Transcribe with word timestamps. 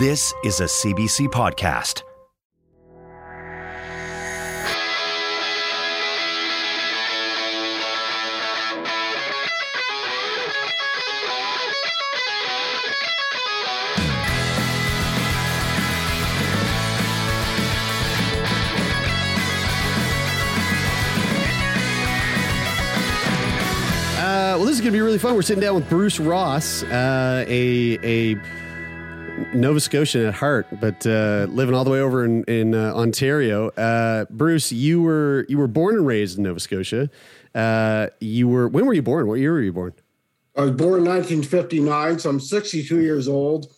This 0.00 0.32
is 0.42 0.60
a 0.60 0.64
CBC 0.64 1.28
podcast. 1.28 2.04
Uh, 24.16 24.56
well, 24.56 24.64
this 24.64 24.76
is 24.76 24.80
going 24.80 24.86
to 24.86 24.92
be 24.92 25.02
really 25.02 25.18
fun. 25.18 25.34
We're 25.34 25.42
sitting 25.42 25.60
down 25.60 25.74
with 25.74 25.90
Bruce 25.90 26.18
Ross, 26.18 26.84
uh, 26.84 27.44
a 27.46 27.98
a 28.02 28.40
Nova 29.54 29.80
Scotian 29.80 30.26
at 30.26 30.34
heart, 30.34 30.66
but 30.80 31.06
uh, 31.06 31.46
living 31.50 31.74
all 31.74 31.84
the 31.84 31.90
way 31.90 32.00
over 32.00 32.24
in, 32.24 32.44
in 32.44 32.74
uh, 32.74 32.92
Ontario. 32.94 33.68
Uh, 33.70 34.26
Bruce, 34.30 34.72
you 34.72 35.02
were 35.02 35.46
you 35.48 35.58
were 35.58 35.66
born 35.66 35.96
and 35.96 36.06
raised 36.06 36.38
in 36.38 36.44
Nova 36.44 36.60
Scotia. 36.60 37.10
Uh, 37.54 38.08
you 38.20 38.48
were 38.48 38.68
when 38.68 38.86
were 38.86 38.94
you 38.94 39.02
born? 39.02 39.26
What 39.26 39.34
year 39.34 39.52
were 39.52 39.62
you 39.62 39.72
born? 39.72 39.94
I 40.56 40.62
was 40.62 40.72
born 40.72 41.00
in 41.00 41.04
1959, 41.06 42.18
so 42.18 42.30
I'm 42.30 42.40
62 42.40 43.00
years 43.00 43.28
old. 43.28 43.72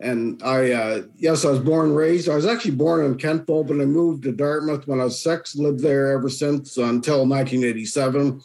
And 0.00 0.40
I, 0.42 0.72
uh, 0.72 1.02
yes, 1.16 1.44
I 1.44 1.50
was 1.50 1.58
born 1.58 1.88
and 1.88 1.96
raised. 1.96 2.28
I 2.28 2.36
was 2.36 2.46
actually 2.46 2.76
born 2.76 3.04
in 3.04 3.16
Kentville, 3.16 3.66
but 3.66 3.80
I 3.80 3.84
moved 3.84 4.22
to 4.24 4.32
Dartmouth 4.32 4.86
when 4.86 5.00
I 5.00 5.04
was 5.04 5.20
six, 5.20 5.56
lived 5.56 5.80
there 5.80 6.12
ever 6.12 6.28
since 6.28 6.76
until 6.76 7.26
1987. 7.26 8.40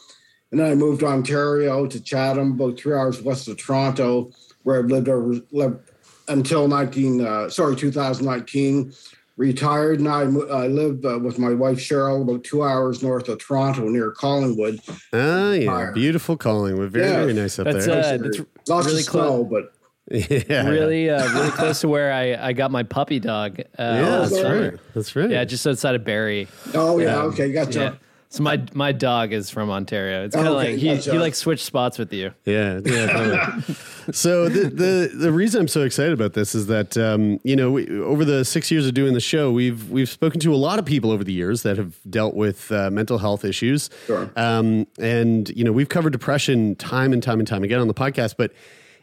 And 0.51 0.59
then 0.59 0.71
I 0.71 0.75
moved 0.75 1.01
to 1.01 1.07
Ontario 1.07 1.85
to 1.85 1.99
Chatham, 1.99 2.53
about 2.53 2.79
three 2.79 2.95
hours 2.95 3.21
west 3.21 3.47
of 3.47 3.57
Toronto, 3.57 4.31
where 4.63 4.79
I've 4.79 4.85
lived 4.85 5.09
over 5.09 5.39
lived 5.51 5.91
until 6.27 6.67
19, 6.67 7.21
uh, 7.25 7.49
sorry, 7.49 7.75
2019. 7.75 8.93
Retired, 9.35 9.97
and 9.97 10.07
I, 10.07 10.25
mo- 10.25 10.47
I 10.47 10.67
lived 10.67 11.03
uh, 11.07 11.17
with 11.17 11.39
my 11.39 11.51
wife 11.55 11.79
Cheryl 11.79 12.21
about 12.21 12.43
two 12.43 12.61
hours 12.63 13.01
north 13.01 13.27
of 13.29 13.39
Toronto 13.39 13.87
near 13.89 14.11
Collingwood. 14.11 14.79
Ah, 15.11 15.53
yeah, 15.53 15.65
Fire. 15.65 15.91
beautiful 15.91 16.37
Collingwood. 16.37 16.91
Very 16.91 17.07
Yeah. 17.07 17.15
very 17.21 17.33
nice 17.33 17.57
up 17.57 17.65
That's, 17.65 17.87
there. 17.87 17.97
uh, 17.97 18.17
that's 18.19 18.41
Lots 18.67 18.85
really 18.85 18.99
of 18.99 19.05
snow, 19.07 19.43
but 19.43 19.73
yeah, 20.11 20.69
really, 20.69 21.09
uh, 21.09 21.27
really 21.33 21.49
close 21.49 21.81
to 21.81 21.87
where 21.87 22.13
I, 22.13 22.49
I 22.49 22.53
got 22.53 22.69
my 22.69 22.83
puppy 22.83 23.19
dog. 23.19 23.59
Uh, 23.59 23.63
yeah, 23.79 24.01
that's 24.19 24.39
summer. 24.39 24.61
right. 24.69 24.79
That's 24.93 25.15
right. 25.15 25.31
Yeah, 25.31 25.45
just 25.45 25.65
outside 25.65 25.95
of 25.95 26.05
Barrie. 26.05 26.47
oh 26.75 26.99
yeah, 26.99 27.17
Um, 27.17 27.31
okay, 27.31 27.51
gotcha. 27.51 27.79
Yeah. 27.79 27.93
So 28.33 28.41
my 28.41 28.63
my 28.73 28.91
dog 28.91 29.31
is 29.31 29.51
from 29.51 29.69
Ontario. 29.69 30.25
It's 30.25 30.33
kind 30.35 30.47
of 30.47 30.55
Okay, 30.55 30.71
like 30.71 30.79
he, 30.79 30.95
gotcha. 30.95 31.11
he 31.11 31.19
like 31.19 31.35
switched 31.35 31.63
spots 31.63 31.99
with 31.99 32.11
you. 32.11 32.31
Yeah, 32.45 32.79
yeah. 32.83 33.05
totally. 33.05 33.75
so 34.11 34.49
the, 34.49 34.69
the 34.69 35.11
the 35.15 35.31
reason 35.31 35.61
I'm 35.61 35.67
so 35.67 35.81
excited 35.83 36.13
about 36.13 36.33
this 36.33 36.55
is 36.55 36.65
that 36.65 36.97
um, 36.97 37.39
you 37.43 37.55
know 37.55 37.69
we, 37.69 37.87
over 38.01 38.25
the 38.25 38.43
six 38.43 38.71
years 38.71 38.87
of 38.87 38.95
doing 38.95 39.13
the 39.13 39.19
show, 39.19 39.51
we've 39.51 39.87
we've 39.91 40.09
spoken 40.09 40.39
to 40.39 40.51
a 40.51 40.57
lot 40.57 40.79
of 40.79 40.85
people 40.85 41.11
over 41.11 41.23
the 41.23 41.31
years 41.31 41.61
that 41.61 41.77
have 41.77 41.99
dealt 42.09 42.33
with 42.33 42.71
uh, 42.71 42.89
mental 42.89 43.19
health 43.19 43.45
issues, 43.45 43.91
Sure. 44.07 44.31
um, 44.35 44.87
and 44.97 45.49
you 45.55 45.63
know 45.63 45.71
we've 45.71 45.89
covered 45.89 46.11
depression 46.11 46.73
time 46.77 47.13
and 47.13 47.21
time 47.21 47.37
and 47.37 47.47
time 47.47 47.63
again 47.63 47.79
on 47.79 47.87
the 47.87 47.93
podcast, 47.93 48.33
but. 48.35 48.51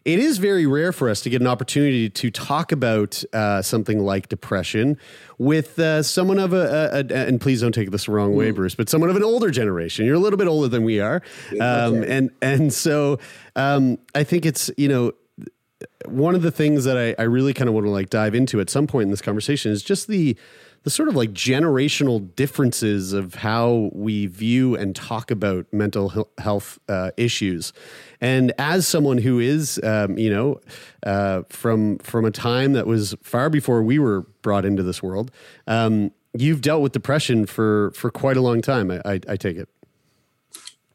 It 0.05 0.19
is 0.19 0.39
very 0.39 0.67
rare 0.67 0.93
for 0.93 1.09
us 1.09 1.21
to 1.23 1.31
get 1.31 1.41
an 1.41 1.47
opportunity 1.47 2.09
to 2.09 2.31
talk 2.31 2.73
about 2.73 3.23
uh, 3.33 3.63
something 3.63 4.01
like 4.01 4.29
depression 4.29 4.99
with 5.39 5.79
uh, 5.79 6.03
someone 6.03 6.39
of 6.39 6.53
a, 6.53 7.01
a, 7.11 7.15
a, 7.15 7.27
and 7.27 7.41
please 7.41 7.61
don't 7.61 7.73
take 7.73 7.91
this 7.91 8.07
the 8.07 8.13
wrong 8.13 8.35
way, 8.35 8.51
Bruce, 8.51 8.75
but 8.75 8.89
someone 8.89 9.11
of 9.11 9.17
an 9.17 9.25
older 9.25 9.51
generation. 9.51 10.07
You're 10.07 10.15
a 10.15 10.21
little 10.21 10.39
bit 10.39 10.49
older 10.49 10.69
than 10.69 10.85
we 10.85 11.01
are, 11.01 11.23
um, 11.61 12.03
and 12.03 12.31
and 12.41 12.73
so 12.73 13.19
um, 13.57 13.99
I 14.15 14.25
think 14.25 14.47
it's 14.47 14.71
you 14.77 14.89
know 14.89 15.13
one 16.07 16.35
of 16.35 16.43
the 16.43 16.51
things 16.51 16.85
that 16.85 16.97
I, 16.97 17.15
I 17.21 17.25
really 17.25 17.55
kind 17.55 17.69
of 17.69 17.75
want 17.75 17.87
to 17.87 17.91
like 17.91 18.11
dive 18.11 18.35
into 18.35 18.61
at 18.61 18.71
some 18.71 18.87
point 18.87 19.05
in 19.05 19.11
this 19.11 19.21
conversation 19.21 19.71
is 19.73 19.83
just 19.83 20.09
the 20.09 20.37
the 20.83 20.91
sort 20.91 21.09
of 21.09 21.17
like 21.17 21.33
generational 21.33 22.35
differences 22.37 23.13
of 23.13 23.35
how 23.35 23.91
we 23.93 24.27
view 24.27 24.75
and 24.75 24.97
talk 24.97 25.31
about 25.31 25.67
mental 25.73 26.27
health 26.39 26.79
uh, 26.89 27.11
issues. 27.17 27.73
And 28.21 28.53
as 28.59 28.87
someone 28.87 29.19
who 29.19 29.39
is, 29.39 29.81
um, 29.83 30.17
you 30.17 30.31
know, 30.31 30.61
uh, 31.03 31.43
from 31.49 31.99
from 31.99 32.25
a 32.25 32.31
time 32.31 32.73
that 32.73 32.87
was 32.87 33.15
far 33.23 33.51
before 33.51 33.83
we 33.83 33.99
were 33.99 34.23
brought 34.43 34.65
into 34.65 34.83
this 34.83 35.03
world, 35.03 35.31
um, 35.67 36.13
you've 36.35 36.63
dealt 36.63 36.83
with 36.83 36.93
depression 36.93 37.47
for 37.47 37.91
for 37.93 38.11
quite 38.11 38.37
a 38.37 38.41
long 38.41 38.63
time. 38.63 38.91
I, 38.91 39.01
I, 39.05 39.21
I 39.29 39.37
take 39.37 39.57
it. 39.57 39.69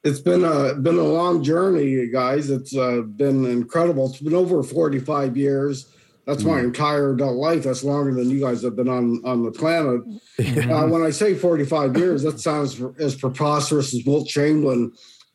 It's 0.04 0.20
been 0.20 0.44
a 0.44 0.76
been 0.76 0.98
a 0.98 1.04
long 1.04 1.44
journey, 1.44 2.08
guys. 2.08 2.50
It's 2.50 2.76
uh, 2.76 3.02
been 3.02 3.46
incredible. 3.46 4.08
It's 4.10 4.22
been 4.22 4.36
over 4.36 4.62
45 4.64 5.38
years. 5.38 5.88
That's 6.26 6.44
my 6.44 6.60
entire 6.60 7.14
adult 7.14 7.36
life. 7.36 7.64
That's 7.64 7.84
longer 7.84 8.14
than 8.14 8.30
you 8.32 8.40
guys 8.40 8.64
have 8.64 8.76
been 8.76 8.90
on 8.90 9.22
on 9.26 9.44
the 9.44 9.52
planet. 9.52 10.02
Uh, 10.40 10.88
when 10.88 11.04
I 11.04 11.12
say 11.12 11.36
45 11.36 11.98
years, 11.98 12.24
that 12.24 12.40
sounds 12.40 12.82
as 13.00 13.16
preposterous 13.16 13.94
as 13.94 14.04
Wilt 14.06 14.28
Chamberlain 14.28 14.92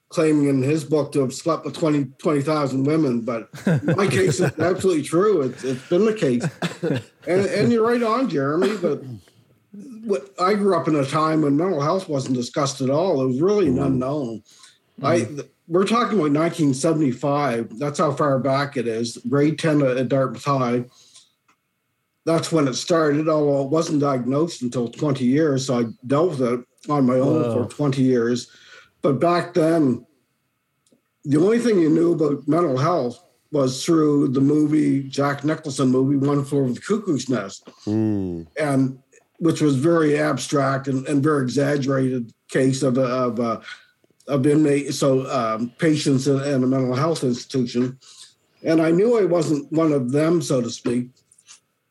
claiming 0.08 0.48
in 0.48 0.60
his 0.60 0.82
book 0.84 1.12
to 1.12 1.20
have 1.20 1.32
slept 1.32 1.64
with 1.64 1.76
20 1.76 2.06
20,000 2.18 2.82
women. 2.84 3.20
But 3.20 3.48
my 3.84 4.06
case, 4.08 4.40
is 4.40 4.52
absolutely 4.58 5.04
true. 5.04 5.42
It's, 5.42 5.62
it's 5.62 5.88
been 5.88 6.04
the 6.04 6.14
case. 6.14 6.44
And, 7.28 7.46
and 7.46 7.72
you're 7.72 7.86
right 7.86 8.02
on, 8.02 8.28
Jeremy. 8.28 8.76
But 8.76 9.04
what- 10.04 10.28
I 10.40 10.54
grew 10.54 10.74
up 10.76 10.88
in 10.88 10.96
a 10.96 11.04
time 11.04 11.42
when 11.42 11.56
mental 11.56 11.80
health 11.80 12.08
wasn't 12.08 12.34
discussed 12.34 12.80
at 12.80 12.90
all. 12.90 13.22
It 13.22 13.26
was 13.28 13.40
really 13.40 13.68
an 13.68 13.78
unknown. 13.78 14.42
I 15.02 15.24
th- 15.24 15.46
we're 15.68 15.86
talking 15.86 16.18
about 16.18 16.32
1975. 16.32 17.78
That's 17.78 17.98
how 17.98 18.12
far 18.12 18.38
back 18.38 18.76
it 18.76 18.86
is. 18.88 19.18
Grade 19.28 19.58
10 19.58 19.82
at 19.82 20.08
Dartmouth 20.08 20.44
High. 20.44 20.84
That's 22.26 22.52
when 22.52 22.68
it 22.68 22.74
started, 22.74 23.28
although 23.28 23.62
it 23.64 23.70
wasn't 23.70 24.00
diagnosed 24.00 24.62
until 24.62 24.88
20 24.88 25.24
years. 25.24 25.66
So 25.66 25.78
I 25.80 25.84
dealt 26.06 26.30
with 26.38 26.42
it 26.42 26.60
on 26.90 27.06
my 27.06 27.14
own 27.14 27.42
Whoa. 27.42 27.64
for 27.64 27.70
20 27.70 28.02
years. 28.02 28.50
But 29.02 29.20
back 29.20 29.54
then, 29.54 30.04
the 31.24 31.38
only 31.38 31.58
thing 31.58 31.78
you 31.78 31.88
knew 31.88 32.12
about 32.12 32.46
mental 32.46 32.76
health 32.76 33.22
was 33.52 33.84
through 33.84 34.28
the 34.28 34.40
movie 34.40 35.02
Jack 35.04 35.44
Nicholson 35.44 35.88
movie 35.88 36.16
One 36.16 36.44
Flew 36.44 36.60
Over 36.60 36.72
the 36.72 36.80
Cuckoo's 36.80 37.28
Nest, 37.28 37.68
Mm. 37.86 38.46
and 38.58 38.98
which 39.38 39.60
was 39.60 39.76
very 39.76 40.18
abstract 40.18 40.86
and, 40.86 41.06
and 41.08 41.22
very 41.22 41.42
exaggerated 41.42 42.32
case 42.48 42.82
of 42.82 42.98
a, 42.98 43.04
of 43.04 43.38
a, 43.38 43.62
of 44.30 44.46
inmate 44.46 44.94
so 44.94 45.30
um, 45.30 45.70
patients 45.78 46.26
in, 46.26 46.40
in 46.42 46.64
a 46.64 46.66
mental 46.66 46.94
health 46.94 47.24
institution, 47.24 47.98
and 48.62 48.80
I 48.80 48.90
knew 48.90 49.18
I 49.18 49.24
wasn't 49.24 49.70
one 49.72 49.92
of 49.92 50.12
them, 50.12 50.40
so 50.40 50.60
to 50.60 50.70
speak. 50.70 51.08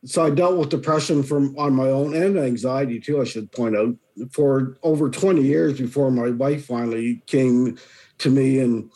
So 0.05 0.25
I 0.25 0.29
dealt 0.29 0.57
with 0.57 0.69
depression 0.69 1.23
from 1.23 1.57
on 1.57 1.73
my 1.73 1.89
own 1.89 2.15
and 2.15 2.39
anxiety 2.39 2.99
too. 2.99 3.21
I 3.21 3.25
should 3.25 3.51
point 3.51 3.75
out 3.75 3.95
for 4.31 4.77
over 4.81 5.09
20 5.09 5.41
years 5.41 5.77
before 5.77 6.09
my 6.09 6.29
wife 6.29 6.65
finally 6.65 7.21
came 7.27 7.77
to 8.19 8.29
me 8.29 8.59
and 8.59 8.89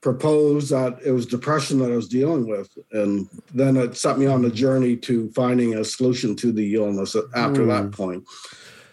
proposed 0.00 0.70
that 0.70 0.98
it 1.04 1.10
was 1.10 1.26
depression 1.26 1.78
that 1.78 1.92
I 1.92 1.96
was 1.96 2.08
dealing 2.08 2.48
with, 2.48 2.76
and 2.92 3.28
then 3.52 3.76
it 3.76 3.96
set 3.96 4.18
me 4.18 4.26
on 4.26 4.42
the 4.42 4.50
journey 4.50 4.96
to 4.96 5.30
finding 5.30 5.74
a 5.74 5.84
solution 5.84 6.36
to 6.36 6.52
the 6.52 6.74
illness 6.74 7.16
after 7.34 7.66
that 7.66 7.92
point. 7.92 8.24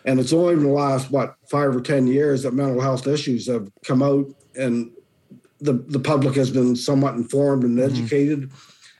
And 0.06 0.20
it's 0.20 0.32
only 0.34 0.54
in 0.54 0.64
the 0.64 0.70
last 0.70 1.12
what 1.12 1.36
five 1.50 1.76
or 1.76 1.82
ten 1.82 2.08
years 2.08 2.44
that 2.44 2.54
mental 2.54 2.80
health 2.80 3.08
issues 3.08 3.48
have 3.48 3.68
come 3.84 4.04
out, 4.04 4.28
and 4.56 4.92
the 5.60 5.74
the 5.74 6.00
public 6.00 6.36
has 6.36 6.52
been 6.52 6.76
somewhat 6.76 7.16
informed 7.16 7.64
and 7.64 7.80
educated, 7.80 8.52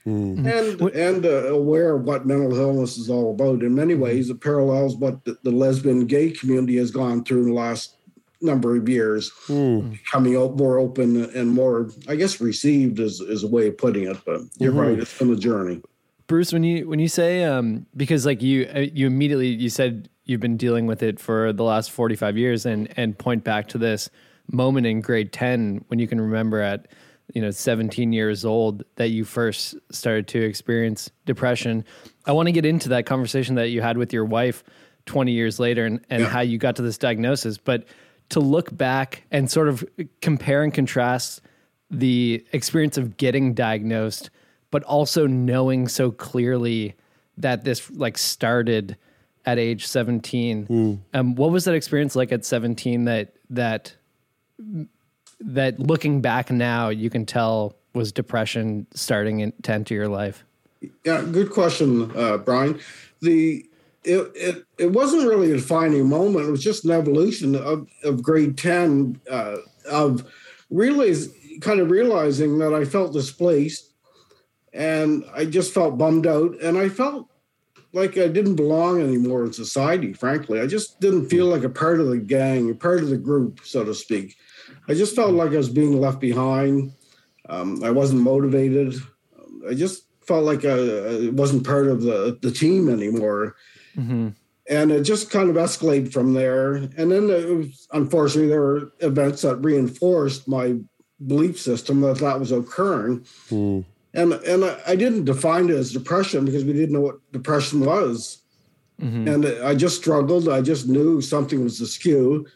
and 0.04 0.80
and 0.80 1.24
uh, 1.24 1.46
aware 1.48 1.94
of 1.96 2.02
what 2.02 2.26
mental 2.26 2.54
illness 2.56 2.98
is 2.98 3.08
all 3.08 3.30
about. 3.32 3.62
In 3.62 3.74
many 3.74 3.94
ways, 3.94 4.30
it 4.30 4.40
parallels 4.40 4.96
what 4.96 5.24
the, 5.24 5.36
the 5.44 5.50
lesbian 5.52 6.06
gay 6.06 6.30
community 6.30 6.76
has 6.76 6.90
gone 6.90 7.24
through 7.24 7.42
in 7.42 7.48
the 7.48 7.54
last 7.54 7.96
number 8.40 8.76
of 8.76 8.88
years, 8.88 9.30
becoming 9.46 10.36
o- 10.36 10.52
more 10.52 10.78
open 10.78 11.24
and 11.34 11.50
more, 11.50 11.88
I 12.08 12.16
guess, 12.16 12.40
received 12.40 12.98
is 12.98 13.20
is 13.20 13.44
a 13.44 13.48
way 13.48 13.68
of 13.68 13.78
putting 13.78 14.10
it. 14.10 14.16
But 14.24 14.40
you're 14.58 14.72
right; 14.72 14.98
it's 14.98 15.16
been 15.16 15.32
a 15.32 15.36
journey. 15.36 15.80
Bruce, 16.26 16.52
when 16.52 16.64
you 16.64 16.88
when 16.88 16.98
you 16.98 17.08
say 17.08 17.44
um, 17.44 17.86
because 17.96 18.26
like 18.26 18.42
you 18.42 18.68
uh, 18.74 18.80
you 18.80 19.06
immediately 19.06 19.48
you 19.48 19.70
said 19.70 20.08
you've 20.26 20.40
been 20.40 20.56
dealing 20.58 20.86
with 20.86 21.02
it 21.02 21.18
for 21.18 21.52
the 21.52 21.64
last 21.64 21.90
forty 21.90 22.14
five 22.16 22.36
years 22.36 22.66
and 22.66 22.92
and 22.98 23.16
point 23.18 23.42
back 23.44 23.68
to 23.68 23.78
this 23.78 24.10
moment 24.52 24.86
in 24.86 25.00
grade 25.00 25.32
ten 25.32 25.84
when 25.88 25.98
you 25.98 26.06
can 26.06 26.20
remember 26.20 26.60
at 26.60 26.86
you 27.34 27.40
know 27.42 27.50
17 27.50 28.12
years 28.12 28.44
old 28.44 28.84
that 28.96 29.08
you 29.08 29.24
first 29.24 29.74
started 29.90 30.28
to 30.28 30.40
experience 30.42 31.10
depression. 31.24 31.84
I 32.24 32.32
want 32.32 32.46
to 32.46 32.52
get 32.52 32.64
into 32.64 32.88
that 32.90 33.06
conversation 33.06 33.56
that 33.56 33.70
you 33.70 33.82
had 33.82 33.98
with 33.98 34.12
your 34.12 34.24
wife 34.24 34.62
20 35.06 35.32
years 35.32 35.58
later 35.58 35.84
and, 35.86 36.00
and 36.08 36.22
Yeah. 36.22 36.28
how 36.28 36.40
you 36.40 36.56
got 36.58 36.76
to 36.76 36.82
this 36.82 36.98
diagnosis, 36.98 37.58
but 37.58 37.84
to 38.28 38.38
look 38.38 38.76
back 38.76 39.24
and 39.32 39.50
sort 39.50 39.66
of 39.68 39.84
compare 40.20 40.62
and 40.62 40.72
contrast 40.72 41.40
the 41.90 42.44
experience 42.52 42.96
of 42.96 43.16
getting 43.16 43.54
diagnosed, 43.54 44.30
but 44.70 44.82
also 44.84 45.26
knowing 45.26 45.88
so 45.88 46.12
clearly 46.12 46.94
that 47.38 47.64
this 47.64 47.90
like 47.90 48.18
started 48.18 48.96
at 49.46 49.58
age 49.58 49.86
17. 49.86 51.02
Um, 51.14 51.34
what 51.36 51.50
was 51.52 51.64
that 51.64 51.74
experience 51.74 52.16
like 52.16 52.32
at 52.32 52.44
17 52.44 53.04
that, 53.04 53.34
that, 53.50 53.94
that 55.40 55.78
looking 55.78 56.20
back 56.20 56.50
now, 56.50 56.88
you 56.88 57.08
can 57.08 57.24
tell 57.24 57.76
was 57.94 58.12
depression 58.12 58.86
starting 58.94 59.40
in, 59.40 59.52
to 59.62 59.72
enter 59.72 59.94
your 59.94 60.08
life? 60.08 60.44
Yeah, 61.04 61.22
good 61.22 61.50
question, 61.50 62.12
uh, 62.16 62.36
Brian. 62.38 62.78
The 63.22 63.64
it, 64.04 64.30
it 64.34 64.64
it 64.78 64.92
wasn't 64.92 65.26
really 65.26 65.50
a 65.50 65.56
defining 65.56 66.08
moment. 66.08 66.46
It 66.46 66.50
was 66.50 66.62
just 66.62 66.84
an 66.84 66.92
evolution 66.92 67.56
of, 67.56 67.88
of 68.04 68.22
grade 68.22 68.56
ten 68.56 69.20
uh, 69.28 69.56
of 69.90 70.30
really 70.70 71.12
kind 71.60 71.80
of 71.80 71.90
realizing 71.90 72.58
that 72.58 72.72
I 72.72 72.84
felt 72.84 73.12
displaced, 73.12 73.92
and 74.72 75.24
I 75.34 75.44
just 75.44 75.74
felt 75.74 75.98
bummed 75.98 76.26
out, 76.26 76.60
and 76.62 76.78
I 76.78 76.88
felt 76.88 77.28
like 77.96 78.18
I 78.18 78.28
didn't 78.28 78.56
belong 78.56 79.00
anymore 79.00 79.44
in 79.44 79.52
society. 79.52 80.12
Frankly, 80.12 80.60
I 80.60 80.66
just 80.66 81.00
didn't 81.00 81.30
feel 81.30 81.46
like 81.46 81.64
a 81.64 81.70
part 81.70 81.98
of 81.98 82.08
the 82.08 82.18
gang, 82.18 82.70
a 82.70 82.74
part 82.74 83.00
of 83.02 83.08
the 83.08 83.16
group, 83.16 83.60
so 83.64 83.84
to 83.84 83.94
speak. 83.94 84.36
I 84.86 84.94
just 84.94 85.16
felt 85.16 85.32
like 85.32 85.52
I 85.52 85.56
was 85.56 85.70
being 85.70 85.98
left 85.98 86.20
behind. 86.20 86.92
Um, 87.48 87.82
I 87.82 87.90
wasn't 87.90 88.20
motivated. 88.20 88.94
I 89.68 89.74
just 89.74 90.04
felt 90.26 90.44
like 90.44 90.64
I, 90.64 90.76
I 90.76 91.30
wasn't 91.30 91.66
part 91.66 91.86
of 91.86 92.02
the, 92.02 92.38
the 92.42 92.50
team 92.50 92.88
anymore. 92.90 93.56
And 94.68 94.90
it 94.90 95.02
just 95.04 95.30
kind 95.30 95.48
of 95.48 95.56
escalated 95.56 96.12
from 96.12 96.34
there. 96.34 96.74
And 96.74 97.10
then 97.10 97.30
it 97.30 97.48
was, 97.48 97.88
unfortunately, 97.92 98.48
there 98.48 98.60
were 98.60 98.92
events 99.00 99.42
that 99.42 99.56
reinforced 99.56 100.48
my 100.48 100.76
belief 101.24 101.58
system 101.58 102.02
that 102.02 102.18
that 102.18 102.38
was 102.40 102.52
occurring. 102.52 103.24
And, 104.16 104.32
and 104.32 104.64
I, 104.86 104.96
didn't 104.96 105.26
define 105.26 105.68
it 105.68 105.74
as 105.74 105.92
depression 105.92 106.46
because 106.46 106.64
we 106.64 106.72
didn't 106.72 106.94
know 106.94 107.02
what 107.02 107.32
depression 107.32 107.80
was. 107.80 108.42
Mm-hmm. 109.00 109.28
And 109.28 109.46
I 109.62 109.74
just 109.74 109.98
struggled. 109.98 110.48
I 110.48 110.62
just 110.62 110.88
knew 110.88 111.20
something 111.20 111.62
was 111.62 111.82
askew. 111.82 112.46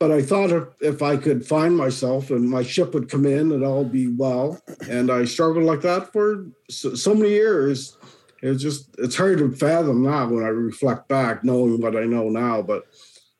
But 0.00 0.10
I 0.10 0.20
thought 0.20 0.50
if, 0.50 0.64
if 0.80 1.02
I 1.02 1.16
could 1.16 1.46
find 1.46 1.76
myself 1.76 2.30
and 2.30 2.50
my 2.50 2.64
ship 2.64 2.92
would 2.94 3.08
come 3.08 3.24
in 3.24 3.52
and 3.52 3.64
all 3.64 3.84
be 3.84 4.08
well. 4.08 4.60
And 4.88 5.12
I 5.12 5.26
struggled 5.26 5.64
like 5.64 5.82
that 5.82 6.12
for 6.12 6.46
so, 6.68 6.94
so 6.94 7.14
many 7.14 7.30
years. 7.30 7.96
It's 8.42 8.62
just, 8.62 8.88
it's 8.98 9.16
hard 9.16 9.38
to 9.38 9.52
fathom 9.52 10.02
now 10.02 10.26
when 10.26 10.42
I 10.42 10.48
reflect 10.48 11.06
back, 11.06 11.44
knowing 11.44 11.80
what 11.80 11.96
I 11.96 12.04
know 12.04 12.30
now. 12.30 12.62
But 12.62 12.86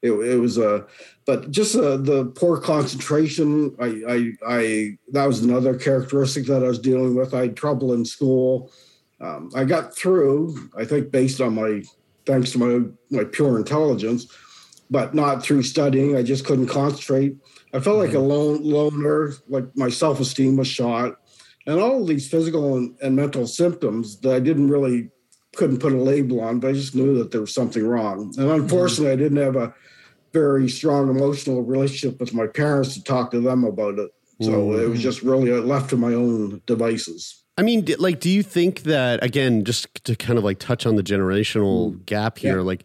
it, 0.03 0.13
it 0.13 0.39
was 0.39 0.59
a, 0.59 0.87
but 1.27 1.51
just 1.51 1.77
uh, 1.77 1.97
the 1.97 2.27
poor 2.37 2.59
concentration. 2.59 3.77
I, 3.81 4.03
I, 4.09 4.33
I, 4.47 4.99
that 5.13 5.27
was 5.27 5.43
another 5.43 5.77
characteristic 5.77 6.47
that 6.47 6.65
I 6.65 6.69
was 6.69 6.79
dealing 6.79 7.15
with. 7.15 7.35
I 7.35 7.43
had 7.43 7.57
trouble 7.57 7.93
in 7.93 8.05
school. 8.05 8.73
Um, 9.21 9.51
I 9.55 9.65
got 9.65 9.95
through, 9.95 10.71
I 10.77 10.85
think, 10.85 11.11
based 11.11 11.41
on 11.41 11.55
my, 11.55 11.83
thanks 12.25 12.53
to 12.53 12.59
my, 12.59 12.89
my 13.11 13.25
pure 13.25 13.59
intelligence 13.59 14.27
but 14.91 15.15
not 15.15 15.43
through 15.43 15.63
studying. 15.63 16.17
I 16.17 16.23
just 16.23 16.45
couldn't 16.45 16.67
concentrate. 16.67 17.37
I 17.73 17.79
felt 17.79 17.99
like 17.99 18.15
a 18.15 18.19
lone 18.19 18.63
loner, 18.65 19.35
like 19.49 19.65
my 19.77 19.89
self 19.89 20.21
esteem 20.21 20.57
was 20.57 20.67
shot, 20.67 21.21
and 21.67 21.81
all 21.81 22.03
of 22.03 22.09
these 22.09 22.29
physical 22.29 22.77
and, 22.77 22.97
and 23.01 23.15
mental 23.15 23.47
symptoms 23.47 24.21
that 24.21 24.35
I 24.35 24.41
didn't 24.41 24.69
really 24.69 25.11
couldn't 25.57 25.79
put 25.79 25.93
a 25.93 25.97
label 25.97 26.41
on, 26.41 26.61
but 26.61 26.69
I 26.69 26.73
just 26.73 26.95
knew 26.95 27.19
that 27.19 27.31
there 27.31 27.41
was 27.41 27.55
something 27.55 27.87
wrong. 27.87 28.33
And 28.39 28.51
unfortunately, 28.51 29.13
I 29.13 29.17
didn't 29.17 29.39
have 29.39 29.57
a 29.57 29.75
very 30.33 30.69
strong 30.69 31.09
emotional 31.09 31.63
relationship 31.63 32.21
with 32.21 32.33
my 32.33 32.47
parents 32.47 32.95
to 32.95 33.03
talk 33.03 33.31
to 33.33 33.41
them 33.41 33.65
about 33.65 33.99
it. 33.99 34.11
So 34.43 34.73
it 34.73 34.89
was 34.89 35.03
just 35.03 35.23
really 35.23 35.51
left 35.51 35.91
to 35.91 35.99
my 35.99 36.15
own 36.15 36.63
devices. 36.65 37.43
I 37.59 37.63
mean, 37.63 37.87
like, 37.99 38.21
do 38.21 38.31
you 38.31 38.43
think 38.43 38.85
that 38.85 39.23
again, 39.23 39.67
just 39.67 40.03
to 40.05 40.17
kind 40.17 40.39
of 40.39 40.45
like 40.45 40.59
touch 40.59 40.87
on 40.87 40.97
the 40.97 41.03
generational 41.03 41.93
hmm. 41.93 42.03
gap 42.07 42.39
here, 42.39 42.57
Yeah. 42.57 42.63
like, 42.63 42.85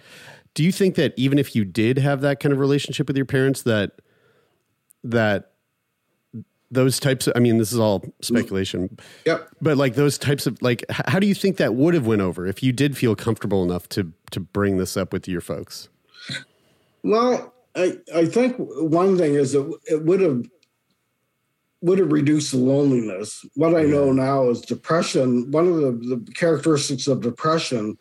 do 0.54 0.64
you 0.64 0.72
think 0.72 0.96
that 0.96 1.14
even 1.16 1.40
if 1.40 1.56
you 1.56 1.64
did 1.64 1.98
have 1.98 2.22
that 2.22 2.42
kind 2.42 2.52
of 2.52 2.60
relationship 2.60 3.08
with 3.08 3.16
your 3.16 3.26
parents, 3.26 3.62
that 3.64 3.92
that 5.04 5.52
those 6.72 7.00
types 7.00 7.28
of, 7.28 7.34
I 7.36 7.40
mean, 7.40 7.58
this 7.58 7.72
is 7.72 7.80
all 7.80 8.04
speculation, 8.22 8.98
Yep. 9.26 9.50
but 9.62 9.78
like 9.78 9.96
those 9.96 10.18
types 10.18 10.48
of 10.48 10.62
like, 10.62 10.84
how 10.90 11.20
do 11.20 11.28
you 11.28 11.36
think 11.36 11.58
that 11.58 11.76
would 11.76 11.94
have 11.94 12.08
went 12.08 12.22
over 12.22 12.46
if 12.46 12.64
you 12.64 12.72
did 12.72 12.98
feel 12.98 13.16
comfortable 13.16 13.64
enough 13.64 13.88
to 13.90 14.12
to 14.32 14.40
bring 14.40 14.78
this 14.78 14.98
up 14.98 15.14
with 15.14 15.28
your 15.28 15.42
folks? 15.42 15.90
Well, 17.04 17.54
I, 17.76 18.00
I 18.14 18.26
think 18.26 18.56
one 18.58 19.18
thing 19.18 19.36
is 19.36 19.54
it, 19.54 19.66
it 19.86 20.04
would 20.06 20.22
have 20.22 20.46
would 21.82 22.00
have 22.00 22.12
reduced 22.12 22.52
the 22.52 22.58
loneliness. 22.58 23.46
What 23.54 23.76
I 23.76 23.84
know 23.84 24.12
now 24.12 24.50
is 24.50 24.62
depression. 24.62 25.52
One 25.52 25.68
of 25.68 25.76
the, 25.76 25.92
the 26.16 26.32
characteristics 26.34 27.06
of 27.08 27.22
depression 27.22 27.98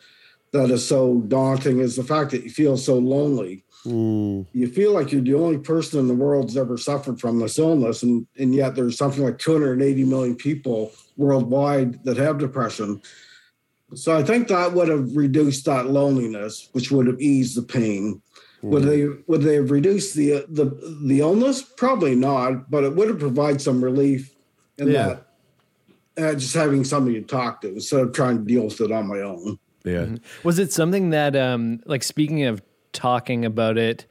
that 0.53 0.71
is 0.71 0.87
so 0.87 1.19
daunting 1.27 1.79
is 1.79 1.95
the 1.95 2.03
fact 2.03 2.31
that 2.31 2.43
you 2.43 2.49
feel 2.49 2.77
so 2.77 2.97
lonely. 2.97 3.63
You 3.85 4.67
feel 4.73 4.93
like 4.93 5.11
you're 5.11 5.21
the 5.21 5.35
only 5.35 5.57
person 5.57 5.99
in 5.99 6.07
the 6.07 6.13
world 6.15 6.47
that's 6.47 6.57
ever 6.57 6.77
suffered 6.77 7.19
from 7.19 7.39
this 7.39 7.59
illness, 7.59 8.03
and, 8.03 8.25
and 8.37 8.53
yet 8.53 8.75
there's 8.75 8.97
something 8.97 9.23
like 9.23 9.37
280 9.37 10.03
million 10.05 10.35
people 10.35 10.91
worldwide 11.17 12.03
that 12.03 12.17
have 12.17 12.37
depression. 12.39 13.01
So 13.93 14.17
I 14.17 14.23
think 14.23 14.47
that 14.47 14.73
would 14.73 14.87
have 14.89 15.15
reduced 15.15 15.65
that 15.65 15.87
loneliness, 15.87 16.69
which 16.73 16.91
would 16.91 17.07
have 17.07 17.21
eased 17.21 17.55
the 17.55 17.61
pain. 17.61 18.21
Would 18.63 18.83
they 18.83 19.05
would 19.27 19.43
they 19.43 19.55
have 19.55 19.69
reduced 19.69 20.15
the 20.15 20.43
the 20.49 20.65
the 21.03 21.19
illness? 21.19 21.61
Probably 21.61 22.15
not, 22.15 22.71
but 22.71 22.83
it 22.83 22.95
would 22.95 23.09
have 23.09 23.19
provided 23.19 23.61
some 23.61 23.83
relief 23.83 24.33
in 24.79 24.87
Yeah. 24.87 25.17
that. 26.17 26.31
Uh, 26.31 26.33
just 26.33 26.55
having 26.55 26.83
somebody 26.83 27.21
to 27.21 27.27
talk 27.27 27.61
to 27.61 27.67
instead 27.73 27.99
of 27.99 28.13
trying 28.13 28.37
to 28.39 28.43
deal 28.43 28.63
with 28.63 28.81
it 28.81 28.91
on 28.91 29.05
my 29.07 29.19
own. 29.19 29.59
Yeah. 29.83 30.15
Was 30.43 30.57
it 30.57 30.71
something 30.73 31.11
that, 31.11 31.35
um, 31.35 31.81
like, 31.85 32.01
speaking 32.03 32.43
of 32.45 32.63
talking 32.95 33.45
about 33.45 33.77
it, 33.77 34.05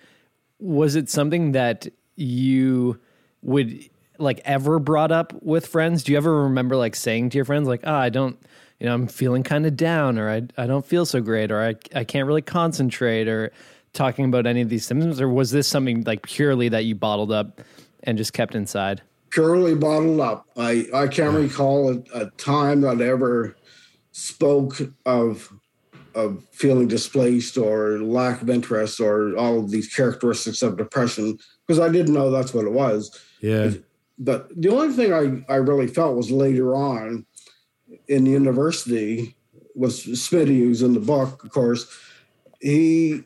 was 0.60 0.94
it 0.94 1.08
something 1.08 1.52
that 1.52 1.88
you 2.14 3.00
would 3.42 3.90
like 4.18 4.40
ever 4.44 4.78
brought 4.78 5.10
up 5.10 5.32
with 5.42 5.66
friends? 5.66 6.04
Do 6.04 6.12
you 6.12 6.18
ever 6.18 6.44
remember 6.44 6.76
like 6.76 6.94
saying 6.94 7.30
to 7.30 7.38
your 7.38 7.44
friends, 7.44 7.66
like, 7.66 7.80
"Ah, 7.84 7.98
I 7.98 8.08
don't, 8.08 8.38
you 8.78 8.86
know, 8.86 8.94
I'm 8.94 9.08
feeling 9.08 9.42
kind 9.42 9.66
of 9.66 9.76
down, 9.76 10.18
or 10.18 10.30
I, 10.30 10.42
I 10.56 10.66
don't 10.66 10.86
feel 10.86 11.04
so 11.04 11.20
great, 11.20 11.50
or 11.50 11.60
I, 11.60 11.74
I 11.94 12.04
can't 12.04 12.28
really 12.28 12.42
concentrate, 12.42 13.26
or 13.26 13.50
talking 13.92 14.26
about 14.26 14.46
any 14.46 14.60
of 14.60 14.68
these 14.68 14.84
symptoms, 14.84 15.20
or 15.20 15.28
was 15.28 15.50
this 15.50 15.66
something 15.66 16.04
like 16.04 16.22
purely 16.22 16.68
that 16.68 16.84
you 16.84 16.94
bottled 16.94 17.32
up 17.32 17.60
and 18.04 18.16
just 18.16 18.32
kept 18.32 18.54
inside? 18.54 19.02
purely 19.34 19.74
bottled 19.74 20.20
up. 20.20 20.46
I, 20.56 20.86
I 20.94 21.08
can't 21.08 21.34
recall 21.34 21.90
a, 21.90 22.20
a 22.20 22.30
time 22.36 22.82
that 22.82 23.02
I 23.02 23.08
ever 23.08 23.56
spoke 24.12 24.76
of 25.04 25.52
of 26.14 26.42
feeling 26.52 26.88
displaced 26.88 27.56
or 27.56 27.98
lack 27.98 28.42
of 28.42 28.50
interest 28.50 29.00
or 29.00 29.36
all 29.36 29.58
of 29.58 29.70
these 29.70 29.92
characteristics 29.92 30.62
of 30.62 30.76
depression 30.76 31.38
because 31.66 31.80
I 31.80 31.88
didn't 31.88 32.14
know 32.14 32.30
that's 32.30 32.54
what 32.54 32.66
it 32.66 32.72
was. 32.72 33.18
Yeah. 33.40 33.70
But 34.18 34.48
the 34.60 34.68
only 34.68 34.94
thing 34.94 35.12
I, 35.12 35.52
I 35.52 35.56
really 35.56 35.88
felt 35.88 36.16
was 36.16 36.30
later 36.30 36.76
on 36.76 37.26
in 38.08 38.24
the 38.24 38.30
university 38.30 39.36
was 39.74 40.04
Smitty, 40.04 40.58
who's 40.58 40.82
in 40.82 40.94
the 40.94 41.00
book, 41.00 41.42
of 41.44 41.50
course. 41.50 41.92
He, 42.60 43.24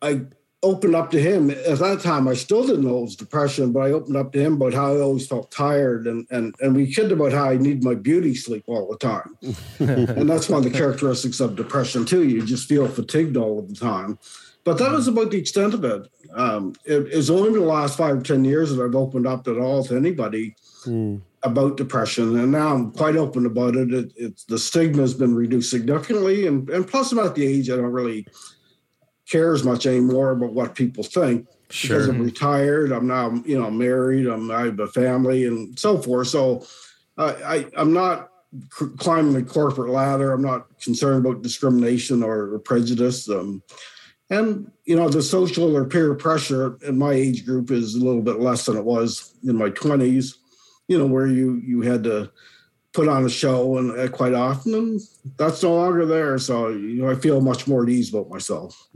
I 0.00 0.22
opened 0.62 0.94
up 0.94 1.10
to 1.10 1.20
him 1.20 1.50
at 1.50 1.78
that 1.78 2.00
time. 2.02 2.28
I 2.28 2.34
still 2.34 2.66
didn't 2.66 2.84
know 2.84 2.98
it 2.98 3.02
was 3.02 3.16
depression, 3.16 3.72
but 3.72 3.80
I 3.80 3.92
opened 3.92 4.16
up 4.16 4.32
to 4.32 4.40
him 4.40 4.54
about 4.54 4.74
how 4.74 4.94
I 4.94 5.00
always 5.00 5.26
felt 5.26 5.50
tired, 5.50 6.06
and 6.06 6.26
and 6.30 6.54
and 6.60 6.74
we 6.74 6.92
kidded 6.92 7.12
about 7.12 7.32
how 7.32 7.48
I 7.48 7.56
need 7.56 7.82
my 7.82 7.94
beauty 7.94 8.34
sleep 8.34 8.64
all 8.66 8.88
the 8.90 8.98
time, 8.98 9.36
and 9.78 10.28
that's 10.28 10.48
one 10.48 10.64
of 10.64 10.70
the 10.70 10.78
characteristics 10.78 11.40
of 11.40 11.56
depression 11.56 12.04
too. 12.04 12.28
You 12.28 12.44
just 12.44 12.68
feel 12.68 12.88
fatigued 12.88 13.36
all 13.36 13.58
of 13.58 13.68
the 13.68 13.74
time. 13.74 14.18
But 14.62 14.76
that 14.76 14.92
was 14.92 15.08
about 15.08 15.30
the 15.30 15.38
extent 15.38 15.72
of 15.72 15.84
it. 15.84 16.06
Um, 16.34 16.74
it 16.84 17.06
it's 17.10 17.30
only 17.30 17.50
been 17.50 17.60
the 17.60 17.66
last 17.66 17.96
five 17.96 18.18
or 18.18 18.22
ten 18.22 18.44
years 18.44 18.74
that 18.74 18.84
I've 18.84 18.94
opened 18.94 19.26
up 19.26 19.48
at 19.48 19.56
all 19.56 19.82
to 19.84 19.96
anybody 19.96 20.54
about 21.42 21.78
depression, 21.78 22.38
and 22.38 22.52
now 22.52 22.74
I'm 22.74 22.92
quite 22.92 23.16
open 23.16 23.46
about 23.46 23.76
it. 23.76 23.92
it 23.94 24.12
it's 24.16 24.44
the 24.44 24.58
stigma 24.58 25.00
has 25.00 25.14
been 25.14 25.34
reduced 25.34 25.70
significantly, 25.70 26.46
and 26.46 26.68
and 26.68 26.86
plus 26.86 27.12
I'm 27.12 27.18
at 27.20 27.34
the 27.34 27.46
age 27.46 27.70
I 27.70 27.76
don't 27.76 27.86
really 27.86 28.26
care 29.30 29.54
as 29.54 29.64
much 29.64 29.86
anymore 29.86 30.32
about 30.32 30.52
what 30.52 30.74
people 30.74 31.04
think 31.04 31.46
because 31.68 32.08
I'm 32.08 32.22
retired. 32.22 32.92
I'm 32.92 33.06
now 33.06 33.42
you 33.44 33.58
know 33.58 33.70
married. 33.70 34.26
I'm 34.26 34.50
I 34.50 34.64
have 34.64 34.80
a 34.80 34.88
family 34.88 35.46
and 35.46 35.78
so 35.78 35.98
forth. 35.98 36.28
So 36.28 36.66
I, 37.16 37.24
I 37.24 37.66
I'm 37.76 37.92
not 37.92 38.30
climbing 38.98 39.34
the 39.34 39.42
corporate 39.42 39.90
ladder. 39.90 40.32
I'm 40.32 40.42
not 40.42 40.66
concerned 40.80 41.24
about 41.24 41.42
discrimination 41.42 42.22
or, 42.22 42.54
or 42.54 42.58
prejudice. 42.58 43.28
Um, 43.28 43.62
and 44.28 44.70
you 44.84 44.96
know 44.96 45.08
the 45.08 45.22
social 45.22 45.76
or 45.76 45.84
peer 45.84 46.14
pressure 46.14 46.76
in 46.86 46.98
my 46.98 47.12
age 47.12 47.44
group 47.44 47.70
is 47.70 47.94
a 47.94 48.04
little 48.04 48.22
bit 48.22 48.40
less 48.40 48.66
than 48.66 48.76
it 48.76 48.84
was 48.84 49.34
in 49.44 49.56
my 49.56 49.70
20s 49.70 50.34
you 50.90 50.98
know, 50.98 51.06
where 51.06 51.28
you 51.28 51.62
you 51.64 51.82
had 51.82 52.02
to 52.02 52.32
put 52.92 53.08
on 53.08 53.24
a 53.24 53.30
show 53.30 53.78
and 53.78 53.98
uh, 53.98 54.08
quite 54.08 54.34
often 54.34 54.74
and 54.74 55.00
that's 55.36 55.62
no 55.62 55.74
longer 55.74 56.04
there 56.04 56.38
so 56.38 56.68
you 56.68 57.00
know 57.00 57.08
i 57.08 57.14
feel 57.14 57.40
much 57.40 57.68
more 57.68 57.84
at 57.84 57.88
ease 57.88 58.12
about 58.12 58.28
myself. 58.28 58.88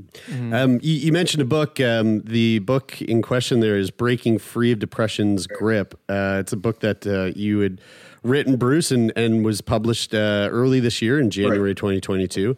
Um, 0.52 0.80
you, 0.82 0.94
you, 0.94 1.12
mentioned 1.12 1.42
a 1.42 1.46
book 1.46 1.80
um, 1.80 2.22
the 2.22 2.58
book 2.60 3.00
in 3.02 3.22
question 3.22 3.60
there 3.60 3.76
is 3.76 3.90
breaking 3.90 4.38
free 4.38 4.72
of 4.72 4.78
depression's 4.78 5.46
grip. 5.46 5.94
Uh, 6.08 6.38
it's 6.40 6.52
a 6.52 6.56
book 6.56 6.80
that 6.80 7.06
uh, 7.06 7.38
you 7.38 7.60
had 7.60 7.80
written 8.22 8.56
bruce 8.56 8.90
and, 8.90 9.12
and 9.16 9.44
was 9.44 9.60
published 9.60 10.14
uh, 10.14 10.48
early 10.50 10.80
this 10.80 11.00
year 11.00 11.20
in 11.20 11.30
january 11.30 11.70
right. 11.70 11.76
2022 11.76 12.56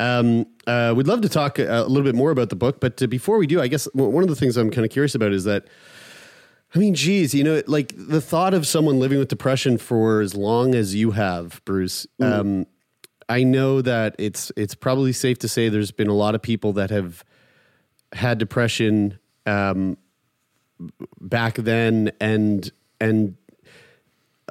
um, 0.00 0.46
uh, 0.66 0.94
we'd 0.96 1.08
love 1.08 1.20
to 1.20 1.28
talk 1.28 1.58
a, 1.58 1.66
a, 1.66 1.82
little 1.82 2.04
bit 2.04 2.14
more 2.14 2.30
about 2.30 2.48
the 2.48 2.56
book 2.56 2.80
but 2.80 3.02
uh, 3.02 3.06
before 3.06 3.36
we 3.36 3.46
do 3.46 3.60
i 3.60 3.68
guess 3.68 3.86
one 3.94 4.22
of 4.22 4.28
the 4.28 4.36
things 4.36 4.56
i'm 4.56 4.70
kind 4.70 4.84
of 4.84 4.90
curious 4.90 5.14
about 5.14 5.32
is 5.32 5.44
that 5.44 5.66
I 6.74 6.78
mean, 6.78 6.94
geez, 6.94 7.34
you 7.34 7.44
know, 7.44 7.62
like 7.66 7.94
the 7.96 8.20
thought 8.20 8.52
of 8.52 8.66
someone 8.66 8.98
living 8.98 9.18
with 9.18 9.28
depression 9.28 9.78
for 9.78 10.20
as 10.20 10.34
long 10.34 10.74
as 10.74 10.94
you 10.94 11.12
have, 11.12 11.62
Bruce. 11.64 12.06
Mm. 12.20 12.32
Um, 12.32 12.66
I 13.28 13.42
know 13.42 13.80
that 13.82 14.14
it's 14.18 14.52
it's 14.56 14.74
probably 14.74 15.12
safe 15.12 15.38
to 15.40 15.48
say 15.48 15.68
there's 15.68 15.90
been 15.92 16.08
a 16.08 16.14
lot 16.14 16.34
of 16.34 16.42
people 16.42 16.74
that 16.74 16.90
have 16.90 17.24
had 18.12 18.38
depression 18.38 19.18
um, 19.46 19.96
back 21.20 21.54
then, 21.54 22.12
and 22.20 22.70
and 23.00 23.36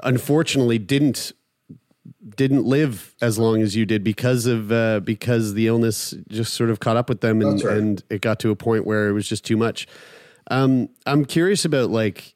unfortunately 0.04 0.80
didn't 0.80 1.34
didn't 2.36 2.66
live 2.66 3.16
as 3.22 3.40
long 3.40 3.62
as 3.62 3.76
you 3.76 3.86
did 3.86 4.04
because 4.04 4.46
of 4.46 4.72
uh, 4.72 5.00
because 5.02 5.54
the 5.54 5.68
illness 5.68 6.14
just 6.30 6.54
sort 6.54 6.70
of 6.70 6.80
caught 6.80 6.98
up 6.98 7.10
with 7.10 7.22
them, 7.22 7.42
and, 7.42 7.64
right. 7.64 7.78
and 7.78 8.04
it 8.10 8.22
got 8.22 8.40
to 8.40 8.52
a 8.52 8.56
point 8.56 8.86
where 8.86 9.08
it 9.08 9.14
was 9.14 9.28
just 9.28 9.46
too 9.46 9.58
much. 9.58 9.88
Um, 10.50 10.90
I'm 11.06 11.26
curious 11.26 11.66
about 11.66 11.90
like, 11.90 12.36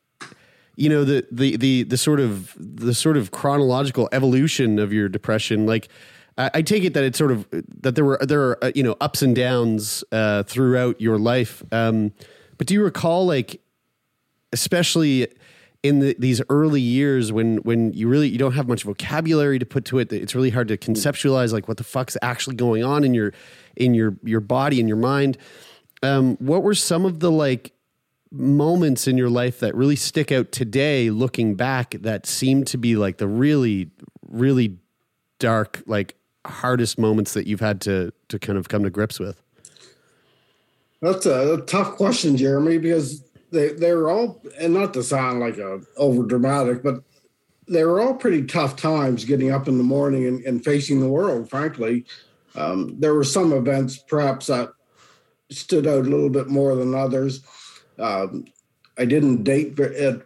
you 0.76 0.90
know, 0.90 1.04
the, 1.04 1.28
the, 1.32 1.58
the, 1.58 1.84
the 1.84 1.98
sort 1.98 2.20
of, 2.20 2.56
the 2.58 2.94
sort 2.94 3.18
of 3.18 3.32
chronological 3.32 4.10
evolution 4.12 4.80
of 4.80 4.92
your 4.94 5.10
depression. 5.10 5.66
Like, 5.66 5.90
I, 6.38 6.52
I 6.56 6.62
take 6.62 6.84
it 6.84 6.94
that 6.94 7.04
it's 7.04 7.18
sort 7.18 7.32
of, 7.32 7.48
that 7.52 7.96
there 7.96 8.06
were, 8.06 8.20
there 8.22 8.42
are, 8.42 8.64
uh, 8.66 8.72
you 8.74 8.84
know, 8.84 8.96
ups 9.02 9.22
and 9.22 9.36
downs, 9.36 10.04
uh, 10.12 10.44
throughout 10.44 11.00
your 11.00 11.18
life. 11.18 11.64
Um, 11.72 12.14
but 12.58 12.68
do 12.68 12.74
you 12.74 12.84
recall 12.84 13.26
like, 13.26 13.62
especially 14.54 15.28
in 15.84 16.00
the, 16.00 16.16
these 16.20 16.42
early 16.50 16.82
years 16.82 17.32
when 17.32 17.58
when 17.58 17.92
you 17.94 18.08
really 18.08 18.28
you 18.28 18.38
don't 18.38 18.54
have 18.54 18.68
much 18.68 18.84
vocabulary 18.84 19.58
to 19.58 19.66
put 19.66 19.86
to 19.86 19.98
it 19.98 20.14
it's 20.14 20.36
really 20.36 20.52
hard 20.52 20.68
to 20.68 20.78
conceptualize 20.78 21.52
like 21.52 21.68
what 21.68 21.78
the 21.78 21.84
fuck's 21.84 22.16
actually 22.22 22.56
going 22.56 22.84
on 22.84 23.04
in 23.04 23.14
your 23.14 23.34
in 23.76 23.94
your 23.94 24.16
your 24.24 24.40
body 24.40 24.80
and 24.80 24.88
your 24.88 24.98
mind 24.98 25.38
um, 26.04 26.36
what 26.38 26.64
were 26.64 26.76
some 26.76 27.06
of 27.06 27.20
the 27.20 27.32
like 27.32 27.74
moments 28.32 29.08
in 29.08 29.18
your 29.18 29.30
life 29.30 29.60
that 29.60 29.76
really 29.76 29.96
stick 29.96 30.32
out 30.32 30.52
today 30.52 31.10
looking 31.10 31.56
back 31.56 31.96
that 32.00 32.26
seem 32.26 32.64
to 32.64 32.78
be 32.78 32.96
like 32.96 33.18
the 33.18 33.28
really 33.28 33.90
really 34.30 34.78
dark 35.40 35.84
like 35.86 36.16
hardest 36.46 36.98
moments 36.98 37.34
that 37.34 37.46
you've 37.46 37.60
had 37.60 37.82
to 37.82 38.12
to 38.30 38.40
kind 38.40 38.58
of 38.58 38.70
come 38.70 38.84
to 38.84 38.90
grips 38.90 39.20
with? 39.20 39.42
That's 41.02 41.26
a, 41.26 41.56
a 41.56 41.62
tough 41.62 41.96
question 41.96 42.38
jeremy 42.38 42.78
because 42.78 43.24
they 43.52 43.74
they're 43.74 44.10
all 44.10 44.42
and 44.60 44.74
not 44.74 44.94
to 44.94 45.04
sound 45.04 45.42
like 45.42 45.58
a 45.58 45.82
over 45.98 46.24
dramatic 46.24 46.82
but 46.84 47.04
they 47.68 47.84
were 47.84 48.02
all 48.02 48.14
pretty 48.14 48.44
tough 48.44 48.76
times 48.76 49.26
getting 49.26 49.52
up 49.52 49.68
in 49.68 49.78
the 49.78 49.84
morning 49.84 50.26
and, 50.26 50.44
and 50.46 50.64
facing 50.64 51.00
the 51.00 51.10
world 51.10 51.50
frankly. 51.50 52.06
Um, 52.54 53.00
there 53.00 53.14
were 53.14 53.24
some 53.24 53.54
events 53.54 53.98
perhaps 53.98 54.48
that 54.48 54.74
stood 55.50 55.88
out 55.88 56.06
a 56.06 56.10
little 56.10 56.30
bit 56.30 56.48
more 56.48 56.76
than 56.76 56.94
others 56.94 57.42
um, 58.00 58.46
I 58.98 59.06
didn't 59.06 59.44
date 59.44 59.80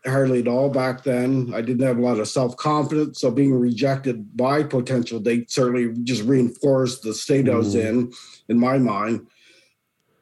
hardly 0.06 0.40
at 0.40 0.48
all 0.48 0.70
back 0.70 1.04
then. 1.04 1.54
I 1.54 1.62
didn't 1.62 1.86
have 1.86 1.98
a 1.98 2.02
lot 2.02 2.20
of 2.20 2.28
self 2.28 2.58
confidence. 2.58 3.22
So 3.22 3.32
being 3.32 3.54
rejected 3.54 4.36
by 4.36 4.64
potential 4.64 5.20
dates 5.20 5.56
certainly 5.56 5.94
just 6.04 6.24
reinforced 6.24 7.04
the 7.04 7.14
state 7.14 7.48
I 7.48 7.56
was 7.56 7.76
in, 7.76 8.12
in 8.50 8.60
my 8.60 8.78
mind. 8.78 9.28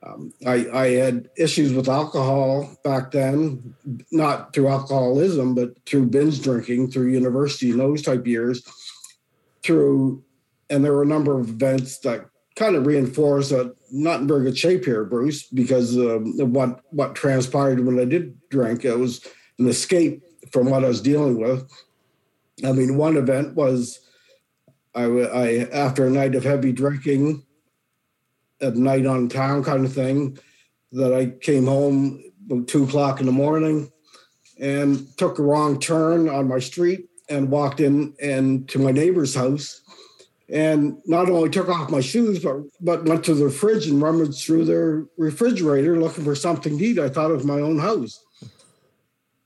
Um, 0.06 0.34
I, 0.46 0.68
I, 0.74 0.88
had 0.90 1.30
issues 1.38 1.72
with 1.72 1.88
alcohol 1.88 2.70
back 2.84 3.12
then, 3.12 3.74
not 4.12 4.54
through 4.54 4.68
alcoholism, 4.68 5.56
but 5.56 5.78
through 5.86 6.08
binge 6.08 6.42
drinking 6.42 6.92
through 6.92 7.08
university 7.08 7.72
and 7.72 7.80
those 7.80 8.02
type 8.02 8.28
years. 8.28 8.68
Through, 9.64 10.22
and 10.70 10.84
there 10.84 10.92
were 10.92 11.04
a 11.04 11.08
number 11.08 11.40
of 11.40 11.48
events 11.48 12.00
that 12.00 12.26
kind 12.58 12.76
of 12.76 12.86
reinforced 12.86 13.52
that 13.52 13.74
not 13.94 14.22
in 14.22 14.28
very 14.28 14.44
good 14.44 14.58
shape 14.58 14.84
here, 14.84 15.06
Bruce, 15.06 15.44
because 15.44 15.96
um, 15.96 16.34
what 16.52 16.82
what 16.92 17.14
transpired 17.14 17.86
when 17.86 18.00
I 18.00 18.06
did 18.06 18.36
drink. 18.50 18.84
It 18.84 18.98
was 18.98 19.26
an 19.60 19.68
escape 19.68 20.24
from 20.52 20.70
what 20.70 20.84
I 20.84 20.88
was 20.88 21.02
dealing 21.02 21.40
with. 21.40 21.72
I 22.66 22.72
mean, 22.72 22.98
one 22.98 23.18
event 23.18 23.54
was 23.54 24.00
I, 24.96 25.04
I 25.06 25.48
after 25.72 26.08
a 26.08 26.10
night 26.10 26.34
of 26.34 26.44
heavy 26.44 26.72
drinking, 26.72 27.44
at 28.60 28.76
night 28.76 29.06
on 29.06 29.30
town 29.30 29.64
kind 29.64 29.86
of 29.86 29.94
thing, 29.94 30.40
that 30.92 31.14
I 31.14 31.28
came 31.28 31.68
home 31.68 32.24
about 32.48 32.68
two 32.68 32.86
o'clock 32.86 33.20
in 33.20 33.28
the 33.28 33.32
morning 33.32 33.92
and 34.60 35.08
took 35.18 35.38
a 35.38 35.44
wrong 35.44 35.80
turn 35.80 36.28
on 36.28 36.48
my 36.48 36.60
street 36.60 37.10
and 37.30 37.50
walked 37.50 37.80
in 37.80 38.16
and 38.22 38.68
to 38.70 38.80
my 38.80 38.92
neighbor's 38.92 39.36
house 39.36 39.82
and 40.50 40.98
not 41.06 41.30
only 41.30 41.50
took 41.50 41.70
off 41.70 41.90
my 41.90 42.02
shoes, 42.02 42.40
but 42.40 42.58
but 42.82 43.06
went 43.06 43.24
to 43.26 43.34
the 43.34 43.50
fridge 43.50 43.88
and 43.88 44.02
rummaged 44.02 44.44
through 44.44 44.66
their 44.66 45.06
refrigerator 45.18 46.00
looking 46.00 46.24
for 46.24 46.36
something 46.36 46.78
to 46.78 46.84
eat. 46.84 47.00
I 47.00 47.10
thought 47.10 47.32
it 47.32 47.36
was 47.36 47.46
my 47.46 47.60
own 47.60 47.80
house. 47.80 48.24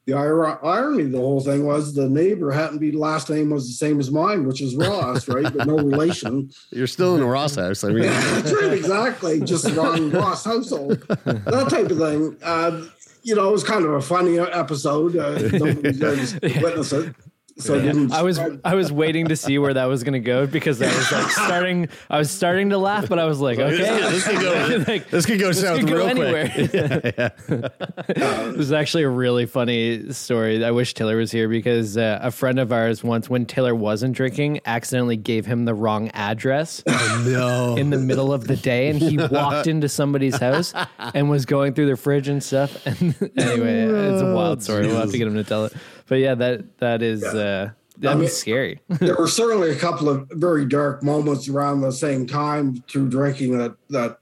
The 0.05 0.13
irony 0.13 1.03
of 1.03 1.11
the 1.11 1.17
whole 1.17 1.41
thing 1.41 1.65
was 1.65 1.93
the 1.93 2.07
neighbor 2.07 2.49
happened 2.49 2.79
to 2.79 2.79
be 2.79 2.91
the 2.91 2.97
last 2.97 3.29
name 3.29 3.49
was 3.49 3.67
the 3.67 3.73
same 3.73 3.99
as 3.99 4.09
mine, 4.09 4.47
which 4.47 4.61
is 4.61 4.73
Ross, 4.73 5.27
right? 5.27 5.51
But 5.53 5.67
no 5.67 5.75
relation. 5.75 6.49
You're 6.71 6.87
still 6.87 7.17
in 7.17 7.21
a 7.21 7.25
Ross 7.25 7.57
house. 7.57 7.83
I 7.83 7.89
mean, 7.89 8.03
that's 8.03 8.53
right, 8.53 8.71
exactly. 8.71 9.41
Just 9.41 9.69
wrong 9.75 10.09
Ross 10.11 10.45
household, 10.45 11.01
that 11.09 11.67
type 11.69 11.91
of 11.91 11.97
thing. 11.97 12.37
Uh, 12.41 12.85
you 13.23 13.35
know, 13.35 13.49
it 13.49 13.51
was 13.51 13.65
kind 13.65 13.83
of 13.83 13.91
a 13.91 14.01
funny 14.01 14.39
episode. 14.39 15.17
Uh, 15.17 15.37
don't 15.57 15.83
witness 15.83 16.93
it. 16.93 17.13
So 17.59 17.75
yeah. 17.75 18.07
I 18.11 18.21
was 18.21 18.39
I 18.63 18.75
was 18.75 18.91
waiting 18.91 19.29
to 19.29 19.35
see 19.35 19.57
where 19.57 19.73
that 19.73 19.85
was 19.85 20.03
going 20.03 20.13
to 20.13 20.19
go 20.19 20.45
because 20.45 20.79
I 20.79 20.85
was 20.85 21.11
like 21.11 21.31
starting 21.31 21.89
I 22.07 22.19
was 22.19 22.29
starting 22.29 22.69
to 22.69 22.77
laugh, 22.77 23.09
but 23.09 23.17
I 23.17 23.25
was 23.25 23.39
like, 23.39 23.57
okay, 23.57 23.77
this, 23.77 24.27
could 24.27 24.39
go 24.39 24.83
like, 24.87 25.09
this 25.09 25.25
could 25.25 25.39
go 25.39 25.47
this 25.47 25.61
south 25.61 25.79
could 25.79 25.89
real 25.89 26.13
go 26.13 26.15
quick. 26.15 26.55
yeah, 26.73 27.11
yeah. 27.17 28.49
it 28.49 28.57
was 28.57 28.71
actually 28.71 29.03
a 29.03 29.09
really 29.09 29.47
funny 29.47 30.11
story. 30.13 30.63
I 30.63 30.69
wish 30.69 30.93
Taylor 30.93 31.17
was 31.17 31.31
here 31.31 31.49
because 31.49 31.97
uh, 31.97 32.19
a 32.21 32.29
friend 32.29 32.59
of 32.59 32.71
ours 32.71 33.03
once, 33.03 33.27
when 33.27 33.47
Taylor 33.47 33.73
wasn't 33.73 34.15
drinking, 34.15 34.61
accidentally 34.65 35.17
gave 35.17 35.47
him 35.47 35.65
the 35.65 35.73
wrong 35.73 36.09
address. 36.09 36.83
Oh, 36.87 37.25
no! 37.27 37.75
In 37.75 37.89
the 37.89 37.97
middle 37.97 38.33
of 38.33 38.45
the 38.45 38.55
day, 38.55 38.89
and 38.89 38.99
he 38.99 39.17
walked 39.31 39.65
into 39.65 39.89
somebody's 39.89 40.37
house 40.37 40.75
and 40.99 41.27
was 41.27 41.47
going 41.47 41.73
through 41.73 41.87
their 41.87 41.97
fridge 41.97 42.27
and 42.27 42.43
stuff. 42.43 42.85
And 42.85 43.15
anyway, 43.35 43.81
it's 44.13 44.21
a 44.21 44.31
wild 44.33 44.61
story. 44.61 44.85
We'll 44.85 44.97
have 44.97 45.11
to 45.11 45.17
get 45.17 45.27
him 45.27 45.35
to 45.35 45.43
tell 45.43 45.65
it 45.65 45.73
but 46.07 46.15
yeah, 46.15 46.35
that 46.35 46.77
that 46.79 47.01
is 47.01 47.21
yeah. 47.21 47.29
uh, 47.29 47.69
that 47.99 48.11
I 48.11 48.15
mean, 48.15 48.29
scary. 48.29 48.81
there 48.89 49.15
were 49.15 49.27
certainly 49.27 49.71
a 49.71 49.75
couple 49.75 50.09
of 50.09 50.27
very 50.31 50.65
dark 50.65 51.03
moments 51.03 51.47
around 51.47 51.81
the 51.81 51.91
same 51.91 52.27
time 52.27 52.83
through 52.87 53.09
drinking 53.09 53.57
that 53.57 53.75
that 53.89 54.19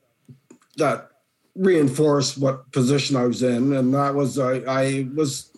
that 0.77 1.09
reinforced 1.55 2.37
what 2.37 2.71
position 2.71 3.15
I 3.15 3.25
was 3.25 3.43
in, 3.43 3.73
and 3.73 3.93
that 3.93 4.13
was 4.13 4.37
I, 4.37 4.57
I 4.67 5.07
was 5.13 5.51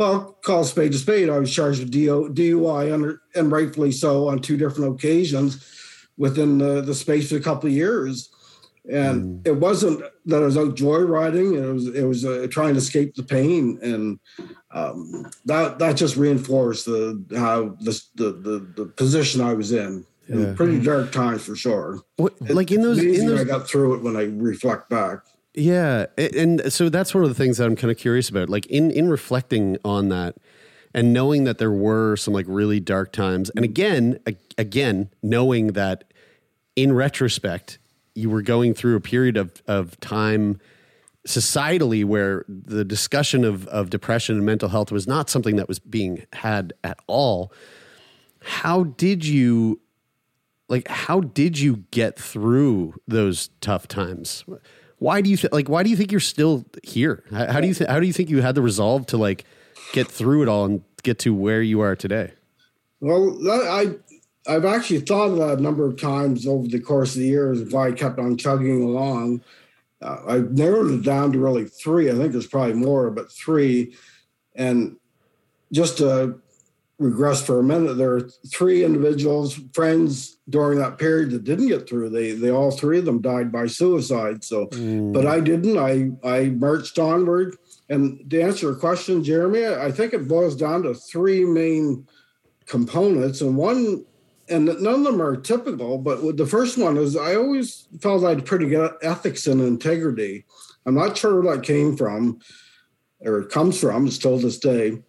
well, 0.00 0.38
call 0.42 0.64
spade 0.64 0.94
a 0.94 0.96
spade. 0.96 1.28
I 1.28 1.38
was 1.38 1.54
charged 1.54 1.80
with 1.80 1.92
DUI 1.92 2.90
under, 2.90 3.20
and 3.34 3.52
rightfully 3.52 3.92
so 3.92 4.28
on 4.28 4.40
two 4.40 4.56
different 4.56 4.94
occasions 4.94 5.62
within 6.16 6.56
the, 6.56 6.80
the 6.80 6.94
space 6.94 7.30
of 7.30 7.38
a 7.38 7.44
couple 7.44 7.68
of 7.68 7.74
years. 7.74 8.30
And 8.90 9.44
mm. 9.44 9.46
it 9.46 9.56
wasn't 9.56 10.02
that 10.26 10.42
I 10.42 10.46
was 10.46 10.58
out 10.58 10.74
joyriding; 10.74 11.56
it 11.56 11.72
was 11.72 11.86
it 11.88 12.04
was 12.04 12.24
uh, 12.24 12.46
trying 12.50 12.74
to 12.74 12.78
escape 12.78 13.14
the 13.14 13.22
pain. 13.22 13.78
And 13.82 14.18
um, 14.72 15.30
that 15.44 15.78
that 15.78 15.96
just 15.96 16.16
reinforced 16.16 16.86
the 16.86 17.24
how 17.36 17.76
the 17.80 18.02
the 18.16 18.32
the, 18.32 18.72
the 18.76 18.86
position 18.86 19.40
I 19.40 19.54
was 19.54 19.72
in. 19.72 20.04
Yeah. 20.28 20.52
Pretty 20.54 20.80
dark 20.80 21.10
times 21.10 21.44
for 21.44 21.56
sure. 21.56 22.02
What, 22.16 22.40
like 22.42 22.70
in 22.70 22.82
those, 22.82 23.02
in 23.02 23.26
those, 23.26 23.40
I 23.40 23.44
got 23.44 23.66
through 23.66 23.94
it 23.94 24.02
when 24.02 24.16
I 24.16 24.26
reflect 24.26 24.88
back. 24.88 25.24
Yeah, 25.54 26.06
and 26.16 26.72
so 26.72 26.88
that's 26.88 27.12
one 27.12 27.24
of 27.24 27.28
the 27.28 27.34
things 27.34 27.58
that 27.58 27.66
I'm 27.66 27.74
kind 27.74 27.90
of 27.90 27.98
curious 27.98 28.28
about. 28.28 28.48
Like 28.48 28.66
in 28.66 28.92
in 28.92 29.08
reflecting 29.08 29.76
on 29.84 30.08
that, 30.10 30.36
and 30.94 31.12
knowing 31.12 31.44
that 31.44 31.58
there 31.58 31.72
were 31.72 32.16
some 32.16 32.32
like 32.32 32.46
really 32.48 32.78
dark 32.78 33.12
times, 33.12 33.50
and 33.50 33.64
again, 33.64 34.20
again, 34.56 35.10
knowing 35.20 35.68
that 35.68 36.04
in 36.76 36.92
retrospect, 36.92 37.79
you 38.14 38.30
were 38.30 38.42
going 38.42 38.74
through 38.74 38.96
a 38.96 39.00
period 39.00 39.36
of 39.36 39.62
of 39.66 39.98
time 40.00 40.60
societally 41.26 42.04
where 42.04 42.44
the 42.48 42.84
discussion 42.84 43.44
of, 43.44 43.66
of 43.68 43.90
depression 43.90 44.36
and 44.36 44.46
mental 44.46 44.70
health 44.70 44.90
was 44.90 45.06
not 45.06 45.28
something 45.28 45.56
that 45.56 45.68
was 45.68 45.78
being 45.78 46.26
had 46.32 46.72
at 46.82 46.98
all. 47.06 47.52
How 48.42 48.84
did 48.84 49.24
you 49.26 49.80
like 50.68 50.88
how 50.88 51.20
did 51.20 51.58
you 51.58 51.84
get 51.90 52.18
through 52.18 52.94
those 53.06 53.50
tough 53.60 53.86
times? 53.86 54.44
Why 54.98 55.20
do 55.20 55.30
you 55.30 55.36
th- 55.36 55.52
like 55.52 55.68
why 55.68 55.82
do 55.82 55.90
you 55.90 55.96
think 55.96 56.10
you're 56.10 56.20
still 56.20 56.64
here? 56.82 57.24
How, 57.30 57.52
how 57.52 57.60
do 57.60 57.68
you 57.68 57.74
th- 57.74 57.90
how 57.90 58.00
do 58.00 58.06
you 58.06 58.12
think 58.12 58.30
you 58.30 58.40
had 58.40 58.54
the 58.54 58.62
resolve 58.62 59.06
to 59.06 59.18
like 59.18 59.44
get 59.92 60.08
through 60.08 60.42
it 60.42 60.48
all 60.48 60.64
and 60.64 60.82
get 61.02 61.18
to 61.20 61.34
where 61.34 61.60
you 61.60 61.80
are 61.80 61.96
today? 61.96 62.32
Well, 63.00 63.36
I 63.50 63.94
I've 64.46 64.64
actually 64.64 65.00
thought 65.00 65.32
of 65.32 65.36
that 65.36 65.58
a 65.58 65.62
number 65.62 65.86
of 65.86 66.00
times 66.00 66.46
over 66.46 66.66
the 66.66 66.80
course 66.80 67.14
of 67.14 67.20
the 67.20 67.28
years. 67.28 67.60
If 67.60 67.74
I 67.74 67.92
kept 67.92 68.18
on 68.18 68.36
chugging 68.36 68.82
along, 68.82 69.42
uh, 70.02 70.18
I've 70.26 70.52
narrowed 70.52 70.90
it 70.90 71.04
down 71.04 71.32
to 71.32 71.38
really 71.38 71.66
three. 71.66 72.10
I 72.10 72.14
think 72.14 72.32
there's 72.32 72.46
probably 72.46 72.74
more, 72.74 73.10
but 73.10 73.30
three. 73.30 73.94
And 74.54 74.96
just 75.72 75.98
to 75.98 76.40
regress 76.98 77.44
for 77.44 77.58
a 77.58 77.62
minute, 77.62 77.94
there 77.94 78.14
are 78.14 78.30
three 78.50 78.84
individuals, 78.84 79.60
friends 79.72 80.38
during 80.48 80.78
that 80.78 80.98
period 80.98 81.30
that 81.30 81.44
didn't 81.44 81.68
get 81.68 81.88
through. 81.88 82.10
They 82.10 82.32
they 82.32 82.50
all 82.50 82.70
three 82.70 82.98
of 82.98 83.04
them 83.04 83.20
died 83.20 83.52
by 83.52 83.66
suicide. 83.66 84.42
So, 84.42 84.66
mm. 84.68 85.12
but 85.12 85.26
I 85.26 85.40
didn't. 85.40 85.78
I 85.78 86.10
I 86.26 86.50
marched 86.50 86.98
onward. 86.98 87.56
And 87.90 88.30
to 88.30 88.40
answer 88.40 88.68
your 88.68 88.76
question, 88.76 89.24
Jeremy, 89.24 89.66
I 89.66 89.90
think 89.90 90.14
it 90.14 90.28
boils 90.28 90.54
down 90.54 90.84
to 90.84 90.94
three 90.94 91.44
main 91.44 92.06
components, 92.66 93.40
and 93.40 93.56
one 93.56 94.04
and 94.50 94.66
none 94.66 94.94
of 94.94 95.04
them 95.04 95.22
are 95.22 95.36
typical, 95.36 95.98
but 95.98 96.36
the 96.36 96.46
first 96.46 96.76
one 96.76 96.96
is 96.96 97.16
I 97.16 97.36
always 97.36 97.86
felt 98.00 98.24
I 98.24 98.30
had 98.30 98.44
pretty 98.44 98.68
good 98.68 98.92
ethics 99.02 99.46
and 99.46 99.60
integrity. 99.60 100.44
I'm 100.84 100.94
not 100.94 101.16
sure 101.16 101.40
where 101.40 101.56
that 101.56 101.64
came 101.64 101.96
from 101.96 102.40
or 103.20 103.44
comes 103.44 103.80
from, 103.80 104.10
still 104.10 104.38
this 104.38 104.58
day. 104.58 105.02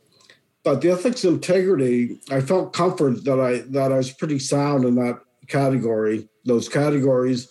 But 0.64 0.82
the 0.82 0.92
ethics 0.92 1.24
and 1.24 1.36
integrity, 1.36 2.20
I 2.30 2.42
felt 2.42 2.74
comfort 2.74 3.24
that 3.26 3.40
I 3.40 3.60
that 3.72 3.92
I 3.92 3.98
was 3.98 4.12
pretty 4.12 4.38
sound 4.38 4.86
in 4.86 4.96
that 4.96 5.20
category, 5.48 6.30
those 6.46 6.70
categories. 6.70 7.48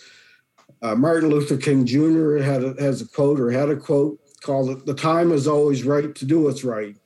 Uh, 0.83 0.95
Martin 0.95 1.29
Luther 1.29 1.57
King 1.57 1.85
Jr. 1.85 2.37
had 2.37 2.63
a, 2.63 2.75
has 2.81 3.03
a 3.03 3.09
quote 3.09 3.41
or 3.41 3.51
had 3.51 3.69
a 3.69 3.77
quote 3.77 4.21
called 4.43 4.87
"The 4.87 4.95
time 4.95 5.33
is 5.33 5.49
always 5.49 5.83
right 5.83 6.15
to 6.15 6.25
do 6.25 6.43
what's 6.43 6.63
right." 6.63 6.97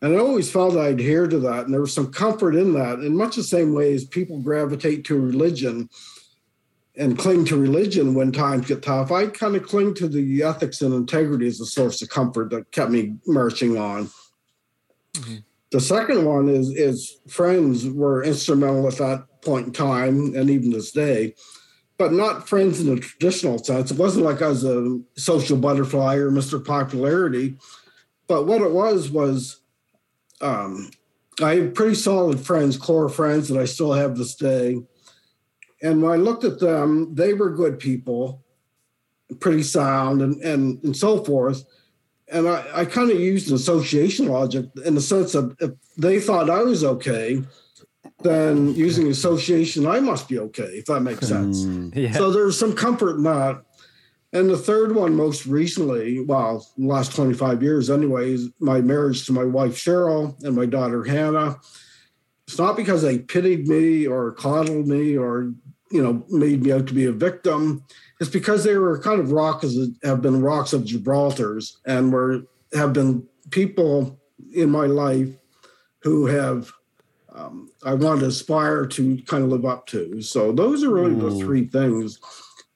And 0.00 0.14
I 0.14 0.18
always 0.18 0.50
felt 0.50 0.76
I 0.76 0.88
adhered 0.88 1.30
to 1.30 1.40
that. 1.40 1.64
And 1.64 1.74
there 1.74 1.80
was 1.80 1.92
some 1.92 2.12
comfort 2.12 2.54
in 2.54 2.72
that, 2.74 3.00
in 3.00 3.16
much 3.16 3.36
the 3.36 3.42
same 3.42 3.74
way 3.74 3.92
as 3.92 4.04
people 4.04 4.38
gravitate 4.40 5.04
to 5.06 5.20
religion 5.20 5.88
and 6.96 7.18
cling 7.18 7.44
to 7.46 7.56
religion 7.56 8.14
when 8.14 8.32
times 8.32 8.66
get 8.66 8.82
tough. 8.82 9.10
I 9.10 9.26
kind 9.28 9.56
of 9.56 9.66
cling 9.66 9.94
to 9.94 10.08
the 10.08 10.42
ethics 10.42 10.82
and 10.82 10.94
integrity 10.94 11.46
as 11.46 11.60
a 11.60 11.66
source 11.66 12.02
of 12.02 12.10
comfort 12.10 12.50
that 12.50 12.70
kept 12.70 12.90
me 12.90 13.16
marching 13.26 13.76
on. 13.76 14.10
Mm-hmm. 15.14 15.36
The 15.70 15.80
second 15.80 16.24
one 16.24 16.48
is 16.48 16.70
is 16.70 17.20
friends 17.28 17.86
were 17.86 18.24
instrumental 18.24 18.88
at 18.88 18.96
that 18.96 19.42
point 19.42 19.66
in 19.66 19.72
time 19.72 20.34
and 20.34 20.48
even 20.48 20.70
this 20.70 20.92
day, 20.92 21.34
but 21.98 22.12
not 22.12 22.48
friends 22.48 22.80
in 22.80 22.94
the 22.94 23.00
traditional 23.00 23.58
sense. 23.58 23.90
It 23.90 23.98
wasn't 23.98 24.24
like 24.24 24.40
I 24.40 24.48
was 24.48 24.64
a 24.64 25.00
social 25.16 25.58
butterfly 25.58 26.16
or 26.16 26.30
Mr. 26.30 26.64
Popularity. 26.64 27.56
But 28.28 28.46
what 28.46 28.62
it 28.62 28.70
was 28.70 29.10
was 29.10 29.60
um, 30.40 30.90
I 31.40 31.56
have 31.56 31.74
pretty 31.74 31.94
solid 31.94 32.40
friends, 32.40 32.76
core 32.76 33.08
friends 33.08 33.48
that 33.48 33.58
I 33.58 33.64
still 33.64 33.92
have 33.92 34.16
this 34.16 34.34
day. 34.34 34.78
And 35.82 36.02
when 36.02 36.12
I 36.12 36.16
looked 36.16 36.44
at 36.44 36.58
them, 36.58 37.14
they 37.14 37.34
were 37.34 37.50
good 37.50 37.78
people, 37.78 38.42
pretty 39.38 39.62
sound, 39.62 40.22
and 40.22 40.42
and 40.42 40.82
and 40.82 40.96
so 40.96 41.22
forth. 41.22 41.64
And 42.30 42.48
I, 42.48 42.64
I 42.74 42.84
kind 42.84 43.10
of 43.10 43.18
used 43.18 43.48
an 43.48 43.54
association 43.54 44.28
logic 44.28 44.66
in 44.84 44.94
the 44.94 45.00
sense 45.00 45.32
that 45.32 45.54
if 45.60 45.70
they 45.96 46.20
thought 46.20 46.50
I 46.50 46.62
was 46.62 46.84
okay, 46.84 47.42
then 48.22 48.74
using 48.74 49.08
association, 49.08 49.86
I 49.86 50.00
must 50.00 50.28
be 50.28 50.38
okay, 50.38 50.78
if 50.78 50.86
that 50.86 51.00
makes 51.00 51.28
sense. 51.28 51.64
Mm, 51.64 51.94
yeah. 51.94 52.12
So 52.12 52.30
there's 52.30 52.58
some 52.58 52.74
comfort 52.74 53.16
in 53.16 53.22
that. 53.22 53.62
And 54.32 54.50
the 54.50 54.58
third 54.58 54.94
one, 54.94 55.14
most 55.14 55.46
recently, 55.46 56.20
well, 56.20 56.66
last 56.76 57.14
25 57.14 57.62
years, 57.62 57.88
anyways, 57.88 58.50
my 58.60 58.80
marriage 58.80 59.24
to 59.26 59.32
my 59.32 59.44
wife, 59.44 59.74
Cheryl, 59.74 60.40
and 60.44 60.54
my 60.54 60.66
daughter, 60.66 61.02
Hannah. 61.02 61.58
It's 62.46 62.58
not 62.58 62.76
because 62.76 63.02
they 63.02 63.18
pitied 63.18 63.68
me 63.68 64.06
or 64.06 64.32
coddled 64.32 64.86
me 64.86 65.16
or, 65.16 65.54
you 65.90 66.02
know, 66.02 66.24
made 66.28 66.62
me 66.62 66.72
out 66.72 66.86
to 66.88 66.94
be 66.94 67.06
a 67.06 67.12
victim. 67.12 67.84
It's 68.20 68.30
because 68.30 68.64
they 68.64 68.76
were 68.76 68.98
kind 69.00 69.20
of 69.20 69.32
rocks, 69.32 69.74
have 70.02 70.20
been 70.20 70.42
rocks 70.42 70.74
of 70.74 70.84
Gibraltar's 70.84 71.78
and 71.86 72.12
were, 72.12 72.42
have 72.74 72.92
been 72.92 73.26
people 73.50 74.20
in 74.52 74.70
my 74.70 74.86
life 74.86 75.28
who 76.00 76.26
have, 76.26 76.70
um, 77.34 77.70
I 77.82 77.94
want 77.94 78.20
to 78.20 78.26
aspire 78.26 78.86
to 78.86 79.22
kind 79.22 79.44
of 79.44 79.50
live 79.50 79.64
up 79.64 79.86
to. 79.88 80.20
So 80.20 80.52
those 80.52 80.84
are 80.84 80.90
really 80.90 81.14
the 81.14 81.30
three 81.30 81.66
things 81.66 82.18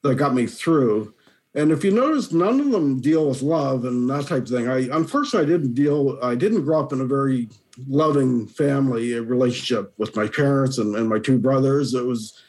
that 0.03 0.14
got 0.14 0.35
me 0.35 0.46
through 0.46 1.14
and 1.55 1.71
if 1.71 1.85
you 1.85 1.91
notice, 1.91 2.33
none 2.33 2.61
of 2.61 2.71
them 2.71 3.01
deal 3.01 3.29
with 3.29 3.43
love 3.43 3.85
and 3.85 4.09
that 4.09 4.27
type 4.27 4.45
of 4.45 4.49
thing. 4.49 4.69
I 4.69 4.88
unfortunately 4.97 5.53
I 5.53 5.59
didn't 5.59 5.75
deal. 5.75 6.19
I 6.23 6.35
didn't 6.35 6.65
grow 6.65 6.81
up 6.81 6.93
in 6.93 7.01
a 7.01 7.07
very 7.07 7.49
loving 7.88 8.47
family 8.47 9.19
relationship 9.19 9.93
with 9.99 10.17
my 10.17 10.29
parents 10.29 10.79
and, 10.79 10.97
and 10.97 11.09
my 11.09 11.19
two 11.19 11.38
brothers. 11.38 11.95
It 11.95 12.07
was 12.07 12.41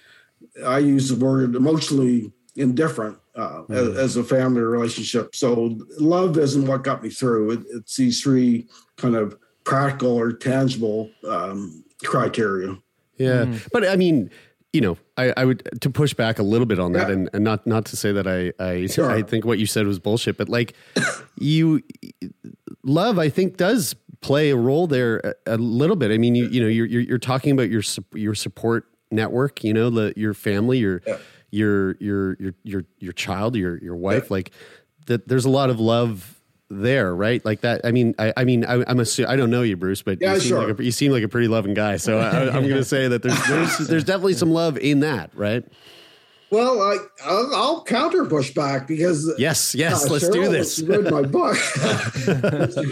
I 0.65 0.79
use 0.79 1.09
the 1.09 1.23
word 1.23 1.55
emotionally 1.55 2.31
indifferent 2.55 3.17
uh, 3.35 3.63
mm-hmm. 3.63 3.73
as, 3.73 3.97
as, 3.97 4.17
a 4.17 4.23
family 4.23 4.61
relationship. 4.61 5.35
So 5.35 5.77
love 5.97 6.37
isn't 6.37 6.67
what 6.67 6.83
got 6.83 7.01
me 7.01 7.09
through. 7.09 7.51
It, 7.51 7.59
it's 7.71 7.97
these 7.97 8.21
three 8.21 8.67
kind 8.97 9.15
of 9.15 9.35
practical 9.63 10.15
or 10.15 10.31
tangible 10.31 11.09
um, 11.27 11.83
criteria. 12.03 12.77
Yeah, 13.17 13.45
mm. 13.45 13.67
but 13.71 13.87
I 13.87 13.95
mean 13.95 14.29
you 14.73 14.81
know, 14.81 14.97
I, 15.17 15.31
I, 15.37 15.45
would 15.45 15.69
to 15.81 15.89
push 15.91 16.15
back 16.15 16.39
a 16.39 16.43
little 16.43 16.65
bit 16.65 16.79
on 16.79 16.93
that, 16.93 17.07
yeah. 17.07 17.13
and, 17.13 17.29
and 17.31 17.43
not 17.43 17.65
not 17.67 17.85
to 17.85 17.95
say 17.95 18.11
that 18.11 18.27
I 18.27 18.51
I, 18.61 18.87
sure. 18.87 19.09
I 19.09 19.21
think 19.21 19.45
what 19.45 19.59
you 19.59 19.67
said 19.67 19.85
was 19.85 19.99
bullshit, 19.99 20.35
but 20.35 20.49
like 20.49 20.73
you, 21.39 21.83
love 22.83 23.19
I 23.19 23.29
think 23.29 23.57
does 23.57 23.95
play 24.21 24.49
a 24.49 24.55
role 24.55 24.87
there 24.87 25.35
a, 25.45 25.55
a 25.55 25.57
little 25.57 25.95
bit. 25.95 26.11
I 26.11 26.17
mean, 26.17 26.33
you 26.33 26.47
you 26.47 26.61
know, 26.61 26.67
you're, 26.67 26.87
you're, 26.87 27.01
you're 27.01 27.17
talking 27.19 27.51
about 27.51 27.69
your 27.69 27.83
your 28.15 28.33
support 28.33 28.87
network, 29.11 29.63
you 29.63 29.73
know, 29.73 29.91
the 29.91 30.11
your 30.15 30.33
family, 30.33 30.79
your 30.79 31.03
yeah. 31.05 31.17
your 31.51 31.95
your 31.99 32.35
your 32.39 32.53
your 32.63 32.85
your 32.97 33.13
child, 33.13 33.55
your 33.55 33.77
your 33.77 33.95
wife, 33.95 34.23
yeah. 34.23 34.27
like 34.31 34.51
that. 35.05 35.27
There's 35.27 35.45
a 35.45 35.51
lot 35.51 35.69
of 35.69 35.79
love 35.79 36.41
there, 36.69 37.15
right? 37.15 37.43
Like 37.43 37.61
that. 37.61 37.81
I 37.83 37.91
mean, 37.91 38.15
I, 38.17 38.33
I 38.37 38.43
mean, 38.43 38.65
I, 38.65 38.89
am 38.89 38.99
assuming 38.99 39.31
I 39.31 39.35
don't 39.35 39.49
know 39.49 39.61
you, 39.61 39.77
Bruce, 39.77 40.01
but 40.01 40.19
yeah, 40.21 40.35
you, 40.35 40.39
seem 40.39 40.49
sure. 40.49 40.67
like 40.67 40.79
a, 40.79 40.83
you 40.83 40.91
seem 40.91 41.11
like 41.11 41.23
a 41.23 41.27
pretty 41.27 41.47
loving 41.47 41.73
guy. 41.73 41.97
So 41.97 42.19
I, 42.19 42.55
am 42.55 42.63
going 42.63 42.75
to 42.75 42.83
say 42.83 43.07
that 43.07 43.21
there's, 43.21 43.47
there's 43.47 43.77
there's 43.87 44.03
definitely 44.03 44.33
some 44.33 44.51
love 44.51 44.77
in 44.77 45.01
that, 45.01 45.31
right? 45.35 45.63
Well, 46.49 46.81
I, 46.81 46.97
I'll, 47.25 47.55
I'll 47.55 47.83
counter 47.83 48.25
pushback 48.25 48.87
because 48.87 49.33
yes, 49.39 49.73
yes, 49.73 50.05
uh, 50.05 50.13
let's 50.13 50.25
Cheryl 50.25 50.33
do 50.33 50.49
this. 50.49 50.81
read 50.81 51.09
my 51.09 51.23
book. 51.23 51.57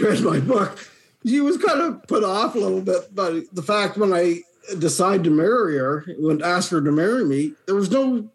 read 0.02 0.20
my 0.22 0.40
book. 0.40 0.78
She 1.24 1.40
was 1.40 1.56
kind 1.58 1.80
of 1.80 2.02
put 2.08 2.24
off 2.24 2.56
a 2.56 2.58
little 2.58 2.80
bit 2.80 3.14
by 3.14 3.42
the 3.52 3.62
fact 3.62 3.96
when 3.96 4.12
I 4.12 4.40
decided 4.78 5.22
to 5.24 5.30
marry 5.30 5.78
her, 5.78 6.04
when 6.18 6.42
asked 6.42 6.70
her 6.70 6.80
to 6.80 6.90
marry 6.90 7.24
me, 7.24 7.52
there 7.66 7.76
was 7.76 7.90
no 7.90 8.28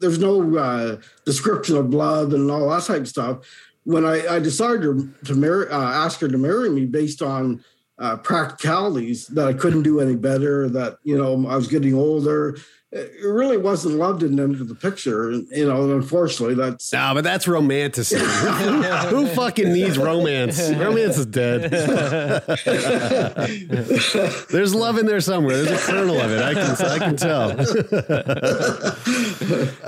there's 0.00 0.18
no 0.18 0.56
uh, 0.56 0.96
description 1.24 1.76
of 1.76 1.94
love 1.94 2.32
and 2.32 2.50
all 2.50 2.68
that 2.70 2.82
type 2.82 3.02
of 3.02 3.08
stuff 3.08 3.46
when 3.84 4.04
I, 4.04 4.36
I 4.36 4.38
decided 4.38 4.82
to, 4.82 5.12
to 5.24 5.34
marry, 5.34 5.68
uh, 5.68 5.80
ask 5.80 6.20
her 6.20 6.28
to 6.28 6.38
marry 6.38 6.70
me 6.70 6.86
based 6.86 7.22
on 7.22 7.64
uh, 7.98 8.16
practicalities 8.18 9.26
that 9.28 9.46
I 9.46 9.52
couldn't 9.52 9.82
do 9.82 10.00
any 10.00 10.16
better, 10.16 10.68
that, 10.70 10.98
you 11.04 11.16
know, 11.16 11.46
I 11.46 11.56
was 11.56 11.68
getting 11.68 11.94
older. 11.94 12.56
It 12.94 13.24
really 13.24 13.56
wasn't 13.56 13.94
love 13.94 14.18
didn't 14.18 14.38
enter 14.38 14.64
the 14.64 14.74
picture. 14.74 15.32
You 15.32 15.66
know, 15.66 15.96
unfortunately, 15.96 16.56
that's. 16.56 16.92
No, 16.92 17.12
but 17.14 17.24
that's 17.24 17.48
romanticism. 17.48 18.26
Who 19.08 19.26
fucking 19.28 19.72
needs 19.72 19.96
romance? 19.96 20.60
Romance 20.70 21.16
is 21.16 21.24
dead. 21.24 21.70
There's 24.50 24.74
love 24.74 24.98
in 24.98 25.06
there 25.06 25.22
somewhere. 25.22 25.62
There's 25.62 25.82
a 25.82 25.86
kernel 25.90 26.20
of 26.20 26.30
it. 26.32 26.42
I 26.42 26.52
can, 26.52 26.76
I 26.86 26.98
can 26.98 27.16
tell. 27.16 27.52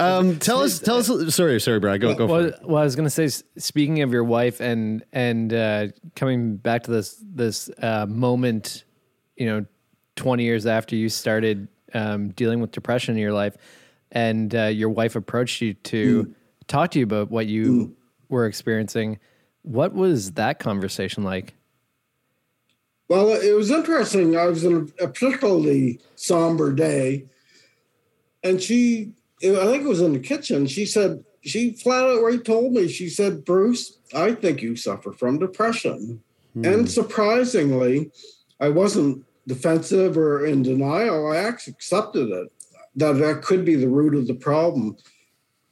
um, 0.00 0.38
tell 0.38 0.62
us, 0.62 0.78
tell 0.78 0.96
us. 0.96 1.34
Sorry, 1.34 1.60
sorry, 1.60 1.80
Brad. 1.80 2.00
Go, 2.00 2.14
go. 2.14 2.24
Well, 2.24 2.52
well, 2.62 2.80
I 2.80 2.84
was 2.84 2.96
going 2.96 3.06
to 3.06 3.10
say, 3.10 3.28
speaking 3.58 4.00
of 4.00 4.14
your 4.14 4.24
wife 4.24 4.62
and 4.62 5.04
and 5.12 5.52
uh, 5.52 5.88
coming 6.16 6.56
back 6.56 6.84
to 6.84 6.90
this 6.90 7.22
this 7.22 7.68
uh, 7.82 8.06
moment, 8.06 8.84
you 9.36 9.44
know, 9.44 9.66
20 10.16 10.42
years 10.42 10.64
after 10.64 10.96
you 10.96 11.10
started 11.10 11.68
um, 11.94 12.28
dealing 12.30 12.60
with 12.60 12.72
depression 12.72 13.14
in 13.14 13.20
your 13.20 13.32
life, 13.32 13.56
and 14.12 14.54
uh, 14.54 14.64
your 14.64 14.90
wife 14.90 15.16
approached 15.16 15.60
you 15.60 15.74
to 15.74 16.24
mm. 16.24 16.34
talk 16.66 16.90
to 16.92 16.98
you 16.98 17.04
about 17.04 17.30
what 17.30 17.46
you 17.46 17.64
mm. 17.64 17.92
were 18.28 18.46
experiencing. 18.46 19.18
What 19.62 19.94
was 19.94 20.32
that 20.32 20.58
conversation 20.58 21.24
like? 21.24 21.54
Well, 23.08 23.28
it 23.28 23.54
was 23.54 23.70
interesting. 23.70 24.36
I 24.36 24.46
was 24.46 24.64
in 24.64 24.92
a 25.00 25.08
particularly 25.08 26.00
somber 26.16 26.72
day, 26.72 27.26
and 28.42 28.60
she, 28.62 29.12
I 29.42 29.66
think 29.66 29.84
it 29.84 29.88
was 29.88 30.00
in 30.00 30.14
the 30.14 30.18
kitchen. 30.18 30.66
She 30.66 30.86
said, 30.86 31.24
she 31.42 31.72
flat 31.72 32.04
out 32.04 32.22
right 32.22 32.42
told 32.42 32.72
me, 32.72 32.88
she 32.88 33.08
said, 33.08 33.44
Bruce, 33.44 33.98
I 34.14 34.32
think 34.32 34.62
you 34.62 34.76
suffer 34.76 35.12
from 35.12 35.38
depression. 35.38 36.22
Mm. 36.56 36.72
And 36.72 36.90
surprisingly, 36.90 38.10
I 38.60 38.70
wasn't 38.70 39.24
defensive 39.46 40.16
or 40.16 40.46
in 40.46 40.62
denial, 40.62 41.30
I 41.32 41.36
actually 41.36 41.72
accepted 41.72 42.30
it 42.30 42.52
that 42.96 43.14
that 43.18 43.42
could 43.42 43.64
be 43.64 43.74
the 43.74 43.88
root 43.88 44.14
of 44.14 44.26
the 44.26 44.34
problem. 44.34 44.96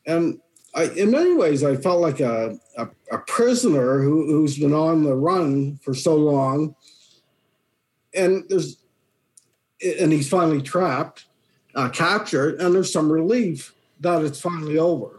And 0.07 0.41
I, 0.75 0.85
in 0.85 1.11
many 1.11 1.35
ways, 1.35 1.63
I 1.63 1.77
felt 1.77 2.01
like 2.01 2.21
a, 2.21 2.59
a, 2.77 2.89
a 3.13 3.19
prisoner 3.19 4.01
who, 4.01 4.27
who's 4.27 4.59
been 4.59 4.73
on 4.75 5.05
the 5.05 5.15
run 5.15 5.79
for 5.85 5.95
so 5.95 6.17
long. 6.17 6.75
and 8.15 8.45
there's 8.49 8.79
and 9.83 10.13
he's 10.13 10.29
finally 10.29 10.63
trapped, 10.63 11.27
uh, 11.75 11.89
captured, 11.89 12.61
and 12.61 12.75
there's 12.75 12.93
some 12.93 13.11
relief 13.11 13.75
that 14.01 14.25
it's 14.25 14.41
finally 14.41 14.79
over. 14.79 15.19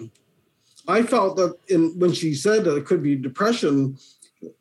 I 0.88 1.04
felt 1.04 1.38
that 1.38 1.58
in 1.68 1.98
when 2.00 2.14
she 2.14 2.34
said 2.34 2.64
that 2.66 2.78
it 2.78 2.86
could 2.86 3.04
be 3.04 3.16
depression, 3.16 3.98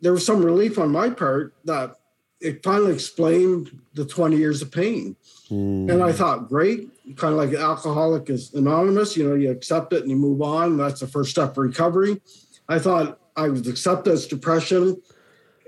there 0.00 0.12
was 0.12 0.26
some 0.26 0.44
relief 0.44 0.78
on 0.78 0.90
my 0.90 1.10
part 1.10 1.54
that 1.64 1.96
it 2.42 2.62
finally 2.62 2.92
explained 2.92 3.80
the 3.94 4.04
20 4.04 4.36
years 4.36 4.62
of 4.62 4.70
pain. 4.70 5.16
Mm. 5.50 5.90
And 5.90 6.02
I 6.02 6.12
thought, 6.12 6.48
great, 6.48 6.88
kind 7.16 7.34
of 7.34 7.38
like 7.38 7.54
alcoholic 7.54 8.30
is 8.30 8.52
anonymous, 8.54 9.16
you 9.16 9.28
know, 9.28 9.34
you 9.34 9.50
accept 9.50 9.92
it 9.92 10.02
and 10.02 10.10
you 10.10 10.16
move 10.16 10.42
on. 10.42 10.76
That's 10.76 11.00
the 11.00 11.06
first 11.06 11.30
step 11.30 11.54
for 11.54 11.62
recovery. 11.62 12.20
I 12.68 12.78
thought 12.78 13.18
I 13.36 13.48
would 13.48 13.66
accept 13.66 14.06
as 14.06 14.26
depression 14.26 15.00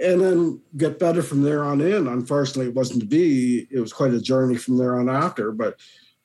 and 0.03 0.21
then 0.21 0.61
get 0.77 0.99
better 0.99 1.23
from 1.23 1.43
there 1.43 1.65
on 1.65 1.81
in. 1.81 2.07
Unfortunately, 2.09 2.67
it 2.67 2.75
wasn't 2.75 3.01
to 3.01 3.07
be. 3.07 3.67
It 3.71 3.81
was 3.81 3.93
quite 3.93 4.13
a 4.13 4.21
journey 4.21 4.57
from 4.57 4.77
there 4.77 4.99
on 4.99 5.09
after, 5.09 5.53
but 5.53 5.79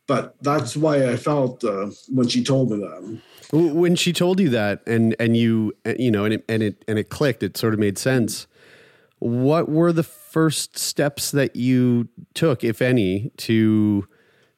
but 0.08 0.36
that's 0.42 0.76
why 0.76 1.08
I 1.08 1.18
felt 1.18 1.64
uh, 1.64 1.92
when 2.12 2.28
she 2.28 2.44
told 2.44 2.72
me 2.72 2.78
that. 2.78 3.22
When 3.52 3.96
she 3.96 4.12
told 4.12 4.40
you 4.40 4.50
that, 4.50 4.82
and 4.88 5.16
and 5.20 5.38
you 5.38 5.74
you 5.98 6.10
know, 6.10 6.26
and 6.26 6.34
it 6.36 6.46
and 6.50 6.64
it 6.64 6.84
and 6.88 6.98
it 6.98 7.10
clicked. 7.10 7.44
It 7.44 7.58
sort 7.58 7.74
of 7.74 7.80
made 7.80 7.98
sense. 7.98 8.48
What 9.20 9.70
were 9.70 9.92
the 9.92 10.04
first 10.04 10.78
steps 10.78 11.32
that 11.32 11.56
you 11.56 12.08
took, 12.34 12.64
if 12.64 12.82
any, 12.82 13.32
to 13.38 14.08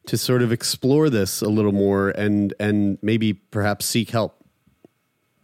to 0.06 0.18
sort 0.18 0.42
of 0.42 0.50
explore 0.50 1.08
this 1.08 1.42
a 1.42 1.48
little 1.48 1.72
more 1.72 2.10
and 2.10 2.54
and 2.58 2.98
maybe 3.02 3.32
perhaps 3.32 3.86
seek 3.86 4.10
help? 4.10 4.44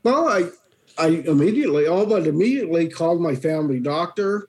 Well, 0.02 0.28
I 0.28 0.50
I 0.98 1.08
immediately, 1.26 1.86
all 1.86 2.06
but 2.06 2.26
immediately 2.26 2.88
called 2.88 3.20
my 3.20 3.34
family 3.34 3.80
doctor, 3.80 4.48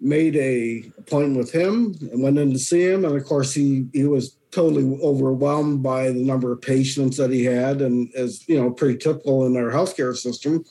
made 0.00 0.36
a 0.36 0.90
appointment 0.98 1.38
with 1.38 1.52
him, 1.52 1.94
and 2.12 2.22
went 2.22 2.38
in 2.38 2.52
to 2.52 2.58
see 2.58 2.82
him. 2.82 3.04
And 3.04 3.16
of 3.16 3.24
course, 3.24 3.54
he 3.54 3.86
he 3.92 4.04
was 4.04 4.36
totally 4.50 4.98
overwhelmed 5.02 5.82
by 5.82 6.10
the 6.10 6.24
number 6.24 6.52
of 6.52 6.62
patients 6.62 7.16
that 7.18 7.30
he 7.30 7.44
had, 7.44 7.80
and 7.80 8.12
as 8.14 8.48
you 8.48 8.60
know, 8.60 8.70
pretty 8.70 8.98
typical 8.98 9.46
in 9.46 9.56
our 9.56 9.70
healthcare 9.70 10.16
system. 10.16 10.64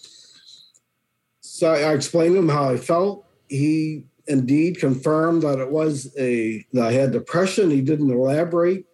So 1.57 1.73
I 1.73 1.95
explained 1.95 2.35
to 2.35 2.39
him 2.39 2.49
how 2.49 2.69
I 2.69 2.77
felt. 2.77 3.25
He 3.47 4.05
indeed 4.27 4.79
confirmed 4.79 5.41
that 5.41 5.57
it 5.57 5.71
was 5.71 6.13
a 6.15 6.63
that 6.73 6.89
I 6.89 6.91
had 6.91 7.11
depression. 7.11 7.71
He 7.71 7.81
didn't 7.81 8.11
elaborate. 8.11 8.85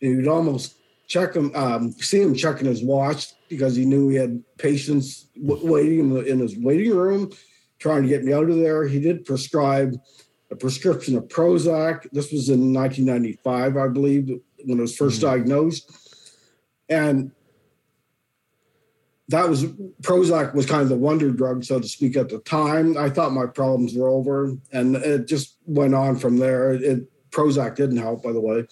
And 0.00 0.20
he'd 0.20 0.28
almost 0.28 0.76
check 1.08 1.34
him, 1.34 1.50
um, 1.56 1.90
see 1.90 2.22
him 2.22 2.36
checking 2.36 2.68
his 2.68 2.80
watch 2.80 3.32
because 3.48 3.74
he 3.74 3.84
knew 3.84 4.08
he 4.08 4.14
had 4.18 4.40
patients 4.56 5.26
waiting 5.36 5.98
in, 5.98 6.10
the, 6.10 6.20
in 6.20 6.38
his 6.38 6.56
waiting 6.56 6.94
room, 6.94 7.32
trying 7.80 8.02
to 8.02 8.08
get 8.08 8.22
me 8.22 8.32
out 8.32 8.48
of 8.48 8.56
there. 8.56 8.86
He 8.86 9.00
did 9.00 9.24
prescribe 9.24 9.96
a 10.52 10.54
prescription 10.54 11.16
of 11.16 11.24
Prozac. 11.24 12.06
This 12.12 12.30
was 12.30 12.50
in 12.50 12.72
1995, 12.72 13.76
I 13.76 13.88
believe, 13.88 14.30
when 14.64 14.78
I 14.78 14.82
was 14.82 14.96
1st 14.96 15.08
mm-hmm. 15.08 15.26
diagnosed. 15.26 15.90
And 16.88 17.32
that 19.32 19.48
was 19.48 19.64
Prozac 20.02 20.54
was 20.54 20.66
kind 20.66 20.82
of 20.82 20.88
the 20.88 20.96
wonder 20.96 21.30
drug, 21.30 21.64
so 21.64 21.80
to 21.80 21.88
speak, 21.88 22.16
at 22.16 22.28
the 22.28 22.38
time. 22.40 22.96
I 22.96 23.10
thought 23.10 23.32
my 23.32 23.46
problems 23.46 23.94
were 23.94 24.08
over, 24.08 24.56
and 24.72 24.96
it 24.96 25.26
just 25.26 25.56
went 25.66 25.94
on 25.94 26.16
from 26.16 26.38
there. 26.38 26.72
It, 26.72 27.08
Prozac 27.30 27.76
didn't 27.76 27.96
help, 27.96 28.22
by 28.22 28.32
the 28.32 28.40
way, 28.40 28.66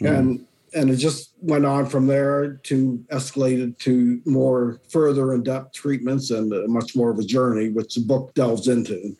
mm. 0.00 0.18
and 0.18 0.46
and 0.74 0.90
it 0.90 0.96
just 0.96 1.32
went 1.40 1.66
on 1.66 1.86
from 1.86 2.06
there 2.06 2.54
to 2.64 3.04
escalated 3.10 3.78
to 3.78 4.20
more 4.24 4.80
further 4.88 5.34
in 5.34 5.42
depth 5.42 5.74
treatments 5.74 6.30
and 6.30 6.52
much 6.68 6.94
more 6.94 7.10
of 7.10 7.18
a 7.18 7.24
journey, 7.24 7.70
which 7.70 7.94
the 7.94 8.00
book 8.00 8.32
delves 8.34 8.68
into. 8.68 9.16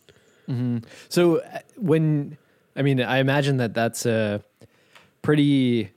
Mm-hmm. 0.48 0.78
So 1.08 1.38
uh, 1.38 1.58
when 1.76 2.36
I 2.76 2.82
mean, 2.82 3.00
I 3.00 3.18
imagine 3.18 3.56
that 3.58 3.74
that's 3.74 4.06
a 4.06 4.42
pretty 5.22 5.90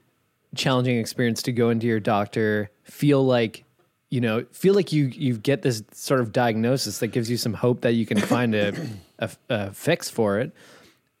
challenging 0.54 0.98
experience 0.98 1.42
to 1.42 1.52
go 1.52 1.68
into 1.68 1.86
your 1.86 2.00
doctor, 2.00 2.70
feel 2.84 3.24
like 3.24 3.65
you 4.10 4.20
know, 4.20 4.44
feel 4.52 4.74
like 4.74 4.92
you 4.92 5.06
you 5.06 5.36
get 5.36 5.62
this 5.62 5.82
sort 5.92 6.20
of 6.20 6.32
diagnosis 6.32 6.98
that 6.98 7.08
gives 7.08 7.30
you 7.30 7.36
some 7.36 7.54
hope 7.54 7.80
that 7.80 7.94
you 7.94 8.06
can 8.06 8.18
find 8.34 8.54
a, 8.54 8.72
a, 9.18 9.30
a 9.48 9.72
fix 9.72 10.08
for 10.08 10.38
it, 10.38 10.52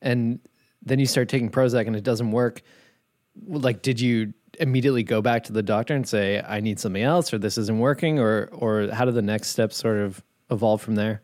and 0.00 0.40
then 0.82 0.98
you 0.98 1.06
start 1.06 1.28
taking 1.28 1.50
Prozac 1.50 1.86
and 1.86 1.96
it 1.96 2.04
doesn't 2.04 2.30
work. 2.30 2.62
Like, 3.46 3.82
did 3.82 4.00
you 4.00 4.32
immediately 4.58 5.02
go 5.02 5.20
back 5.20 5.44
to 5.44 5.52
the 5.52 5.62
doctor 5.62 5.94
and 5.94 6.08
say, 6.08 6.40
"I 6.40 6.60
need 6.60 6.78
something 6.78 7.02
else," 7.02 7.32
or 7.34 7.38
"This 7.38 7.58
isn't 7.58 7.78
working," 7.78 8.18
or 8.18 8.48
or 8.52 8.88
how 8.92 9.04
did 9.04 9.14
the 9.14 9.22
next 9.22 9.48
steps 9.48 9.76
sort 9.76 9.98
of 9.98 10.22
evolve 10.50 10.80
from 10.80 10.94
there? 10.94 11.22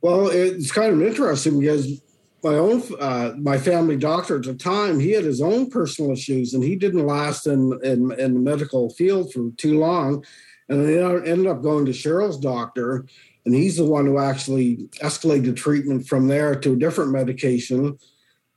Well, 0.00 0.28
it's 0.28 0.70
kind 0.70 0.92
of 0.92 1.02
interesting 1.02 1.58
because 1.58 2.00
my 2.44 2.56
own 2.56 2.82
uh, 3.00 3.32
my 3.38 3.56
family 3.56 3.96
doctor 3.96 4.36
at 4.36 4.42
the 4.42 4.54
time 4.54 5.00
he 5.00 5.12
had 5.12 5.24
his 5.24 5.40
own 5.40 5.70
personal 5.70 6.12
issues 6.12 6.52
and 6.52 6.62
he 6.62 6.76
didn't 6.76 7.06
last 7.06 7.46
in 7.46 7.72
in, 7.82 8.12
in 8.12 8.34
the 8.34 8.40
medical 8.40 8.90
field 8.90 9.32
for 9.32 9.50
too 9.56 9.78
long. 9.78 10.24
And 10.68 10.86
I 10.86 11.26
ended 11.26 11.46
up 11.46 11.62
going 11.62 11.86
to 11.86 11.92
cheryl's 11.92 12.38
doctor 12.38 13.06
and 13.46 13.54
he's 13.54 13.78
the 13.78 13.84
one 13.84 14.06
who 14.06 14.18
actually 14.18 14.88
escalated 15.02 15.56
treatment 15.56 16.06
from 16.06 16.28
there 16.28 16.54
to 16.54 16.74
a 16.74 16.76
different 16.76 17.12
medication 17.12 17.98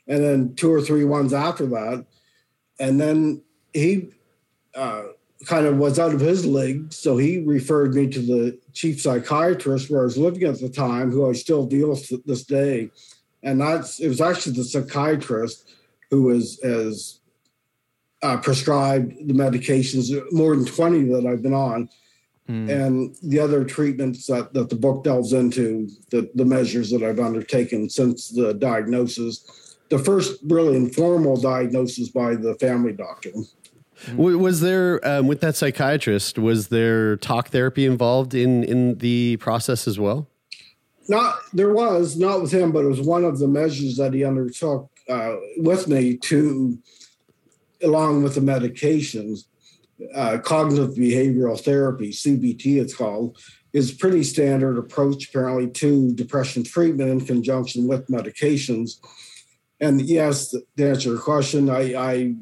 and 0.07 0.23
then 0.23 0.55
two 0.55 0.71
or 0.71 0.81
three 0.81 1.03
ones 1.03 1.33
after 1.33 1.65
that. 1.67 2.05
And 2.79 2.99
then 2.99 3.41
he 3.73 4.09
uh, 4.75 5.03
kind 5.45 5.65
of 5.65 5.77
was 5.77 5.99
out 5.99 6.13
of 6.13 6.21
his 6.21 6.45
league. 6.45 6.93
So 6.93 7.17
he 7.17 7.39
referred 7.39 7.93
me 7.93 8.07
to 8.07 8.19
the 8.19 8.59
chief 8.73 9.01
psychiatrist 9.01 9.89
where 9.89 10.01
i 10.01 10.03
was 10.03 10.19
living 10.19 10.43
at 10.43 10.59
the 10.59 10.69
time 10.69 11.09
who 11.09 11.27
i 11.27 11.33
still 11.33 11.65
deal 11.65 11.89
with 11.89 12.25
this 12.25 12.43
day 12.43 12.91
and 13.43 13.61
that's 13.61 13.99
it 13.99 14.07
was 14.07 14.21
actually 14.21 14.53
the 14.53 14.63
psychiatrist 14.63 15.69
who 16.09 16.23
was 16.23 16.59
has 16.63 17.19
uh, 18.23 18.37
prescribed 18.37 19.13
the 19.27 19.33
medications 19.33 20.09
more 20.31 20.55
than 20.55 20.65
20 20.65 21.03
that 21.05 21.25
i've 21.25 21.41
been 21.41 21.53
on. 21.53 21.89
Mm. 22.49 22.69
and 22.69 23.15
the 23.23 23.41
other 23.41 23.65
treatments 23.65 24.25
that, 24.27 24.53
that 24.53 24.69
the 24.69 24.75
book 24.75 25.03
delves 25.03 25.33
into 25.33 25.89
the, 26.11 26.31
the 26.35 26.45
measures 26.45 26.89
that 26.91 27.03
i've 27.03 27.19
undertaken 27.19 27.89
since 27.89 28.29
the 28.29 28.53
diagnosis 28.53 29.67
the 29.89 29.99
first 29.99 30.39
really 30.43 30.75
informal 30.75 31.37
diagnosis 31.37 32.09
by 32.09 32.35
the 32.35 32.55
family 32.55 32.91
doctor. 32.91 33.31
Was 34.15 34.59
there 34.59 35.05
um, 35.07 35.27
with 35.27 35.41
that 35.41 35.55
psychiatrist 35.55 36.37
was 36.37 36.67
there 36.67 37.17
talk 37.17 37.49
therapy 37.49 37.85
involved 37.85 38.33
in 38.35 38.63
in 38.63 38.99
the 38.99 39.37
process 39.37 39.87
as 39.87 39.97
well 39.97 40.27
not 41.09 41.39
there 41.53 41.73
was 41.73 42.17
not 42.17 42.41
with 42.41 42.51
him, 42.51 42.71
but 42.71 42.85
it 42.85 42.89
was 42.89 43.01
one 43.01 43.23
of 43.23 43.39
the 43.39 43.47
measures 43.47 43.97
that 43.97 44.13
he 44.13 44.23
undertook 44.23 44.89
uh, 45.09 45.35
with 45.57 45.87
me 45.87 46.17
to, 46.17 46.77
along 47.81 48.23
with 48.23 48.35
the 48.35 48.41
medications, 48.41 49.45
uh, 50.13 50.37
cognitive 50.39 50.95
behavioral 50.95 51.59
therapy 51.59 52.11
(CBT) 52.11 52.81
it's 52.81 52.95
called, 52.95 53.37
is 53.73 53.91
pretty 53.91 54.23
standard 54.23 54.77
approach 54.77 55.29
apparently 55.29 55.69
to 55.69 56.13
depression 56.13 56.63
treatment 56.63 57.09
in 57.09 57.25
conjunction 57.25 57.87
with 57.87 58.07
medications. 58.07 58.99
And 59.79 60.01
yes, 60.01 60.49
to 60.49 60.89
answer 60.89 61.09
your 61.09 61.19
question, 61.19 61.69
I, 61.69 61.95
I 61.95 62.35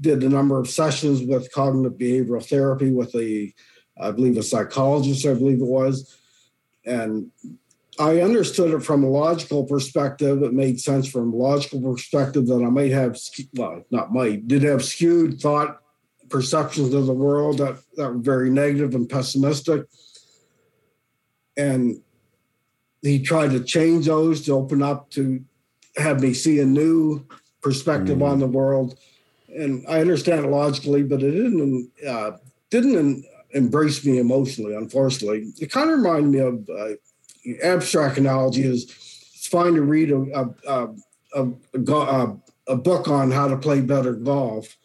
did 0.00 0.22
a 0.22 0.28
number 0.28 0.58
of 0.58 0.68
sessions 0.68 1.22
with 1.22 1.52
cognitive 1.52 1.98
behavioral 1.98 2.46
therapy 2.46 2.90
with 2.90 3.14
a, 3.14 3.52
I 3.98 4.10
believe, 4.10 4.36
a 4.36 4.42
psychologist, 4.42 5.26
I 5.26 5.34
believe 5.34 5.60
it 5.60 5.66
was, 5.66 6.18
and 6.84 7.30
I 8.00 8.22
understood 8.22 8.72
it 8.72 8.82
from 8.82 9.04
a 9.04 9.08
logical 9.08 9.64
perspective. 9.64 10.42
It 10.42 10.54
made 10.54 10.80
sense 10.80 11.06
from 11.06 11.34
a 11.34 11.36
logical 11.36 11.82
perspective 11.82 12.46
that 12.46 12.64
I 12.64 12.70
might 12.70 12.92
have, 12.92 13.18
well, 13.54 13.84
not 13.90 14.10
might, 14.10 14.48
did 14.48 14.62
have 14.62 14.82
skewed 14.82 15.38
thought 15.38 15.80
perceptions 16.30 16.94
of 16.94 17.04
the 17.04 17.12
world 17.12 17.58
that, 17.58 17.76
that 17.96 18.10
were 18.10 18.18
very 18.18 18.48
negative 18.48 18.94
and 18.94 19.06
pessimistic. 19.06 19.86
And 21.58 22.00
he 23.02 23.22
tried 23.22 23.50
to 23.50 23.62
change 23.62 24.06
those 24.06 24.46
to 24.46 24.52
open 24.52 24.82
up 24.82 25.10
to 25.10 25.44
have 25.96 26.22
me 26.22 26.32
see 26.32 26.60
a 26.60 26.64
new 26.64 27.26
perspective 27.60 28.18
mm. 28.18 28.30
on 28.30 28.38
the 28.38 28.46
world. 28.46 28.98
And 29.48 29.84
I 29.86 30.00
understand 30.00 30.46
it 30.46 30.48
logically, 30.48 31.02
but 31.02 31.22
it 31.22 31.32
didn't 31.32 31.90
uh, 32.08 32.30
didn't 32.70 33.26
embrace 33.50 34.06
me 34.06 34.18
emotionally. 34.18 34.74
Unfortunately, 34.74 35.52
it 35.60 35.70
kind 35.70 35.90
of 35.90 35.98
reminded 35.98 36.30
me 36.30 36.38
of 36.38 36.70
uh, 36.70 36.94
abstract 37.62 38.18
analogy 38.18 38.62
is 38.62 38.84
it's 39.34 39.46
fine 39.46 39.74
to 39.74 39.82
read 39.82 40.10
a 40.10 40.50
a, 40.66 40.88
a, 41.34 41.48
a, 41.74 42.36
a 42.68 42.76
book 42.76 43.08
on 43.08 43.30
how 43.30 43.48
to 43.48 43.56
play 43.56 43.80
better 43.80 44.12
golf. 44.12 44.76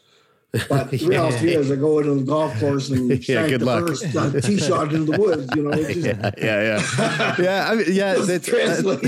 But 0.69 0.89
the 0.91 1.05
reality 1.05 1.53
is, 1.53 1.69
I 1.69 1.75
go 1.75 1.99
into 1.99 2.15
the 2.15 2.23
golf 2.23 2.57
course 2.59 2.89
and 2.89 3.09
yeah, 3.27 3.47
good 3.47 3.61
the 3.61 3.65
luck. 3.65 3.87
first 3.87 4.15
uh, 4.15 4.39
tee 4.39 4.57
shot 4.69 4.93
into 4.93 5.11
the 5.11 5.19
woods. 5.19 5.49
You 5.55 5.63
know, 5.63 5.71
just, 5.73 5.97
yeah, 5.97 6.31
yeah, 6.37 6.79
yeah, 6.97 7.35
yeah. 7.39 7.69
I 7.69 7.75
mean, 7.75 7.85
yeah, 7.89 8.13
that's, 8.15 8.47
uh, 8.47 8.99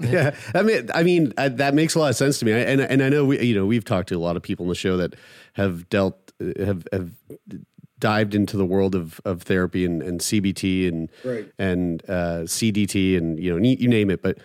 yeah. 0.00 0.34
I 0.54 0.62
mean, 0.62 0.88
I 0.94 1.02
mean, 1.02 1.34
uh, 1.36 1.50
that 1.50 1.74
makes 1.74 1.94
a 1.94 1.98
lot 1.98 2.10
of 2.10 2.16
sense 2.16 2.38
to 2.38 2.46
me. 2.46 2.54
I, 2.54 2.58
and 2.58 2.80
and 2.80 3.02
I 3.02 3.08
know 3.10 3.26
we, 3.26 3.40
you 3.42 3.54
know, 3.54 3.66
we've 3.66 3.84
talked 3.84 4.08
to 4.08 4.16
a 4.16 4.18
lot 4.18 4.36
of 4.36 4.42
people 4.42 4.64
in 4.64 4.70
the 4.70 4.74
show 4.74 4.96
that 4.96 5.14
have 5.54 5.88
dealt 5.90 6.32
have 6.58 6.86
have 6.92 7.10
dived 8.04 8.34
into 8.34 8.58
the 8.58 8.66
world 8.66 8.94
of, 8.94 9.18
of 9.24 9.40
therapy 9.44 9.82
and, 9.82 10.02
and 10.02 10.20
CBT 10.20 10.86
and 10.86 11.08
right. 11.24 11.50
and 11.58 12.02
uh, 12.06 12.44
DBT 12.44 13.16
and 13.16 13.40
you 13.42 13.50
know 13.50 13.56
you 13.56 13.88
name 13.88 14.10
it. 14.10 14.20
But 14.20 14.36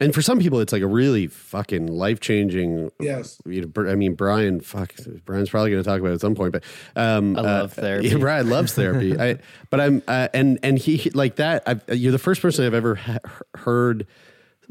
and 0.00 0.14
for 0.14 0.22
some 0.22 0.40
people, 0.40 0.58
it's 0.60 0.72
like 0.72 0.80
a 0.80 0.86
really 0.86 1.26
fucking 1.26 1.86
life 1.86 2.18
changing. 2.20 2.90
Yes. 2.98 3.38
You 3.44 3.70
know, 3.76 3.90
I 3.90 3.94
mean, 3.94 4.14
Brian. 4.14 4.60
Fuck, 4.60 4.94
Brian's 5.26 5.50
probably 5.50 5.70
going 5.70 5.82
to 5.82 5.86
talk 5.86 6.00
about 6.00 6.12
it 6.12 6.14
at 6.14 6.22
some 6.22 6.34
point, 6.34 6.52
but 6.52 6.64
um, 6.96 7.36
I 7.36 7.42
love 7.42 7.74
therapy. 7.74 8.08
Yeah, 8.08 8.16
Brian 8.16 8.48
loves 8.48 8.72
therapy. 8.72 9.20
I, 9.26 9.36
but 9.68 9.80
I'm, 9.80 10.02
uh, 10.08 10.28
and 10.32 10.58
and 10.62 10.78
he 10.78 10.96
he- 10.96 11.10
like 11.10 11.36
that. 11.36 11.62
I've, 11.66 11.82
you're 11.88 12.10
the 12.10 12.18
first 12.18 12.40
person 12.40 12.64
I've 12.64 12.72
ever 12.72 12.94
ha- 12.94 13.18
heard. 13.54 14.06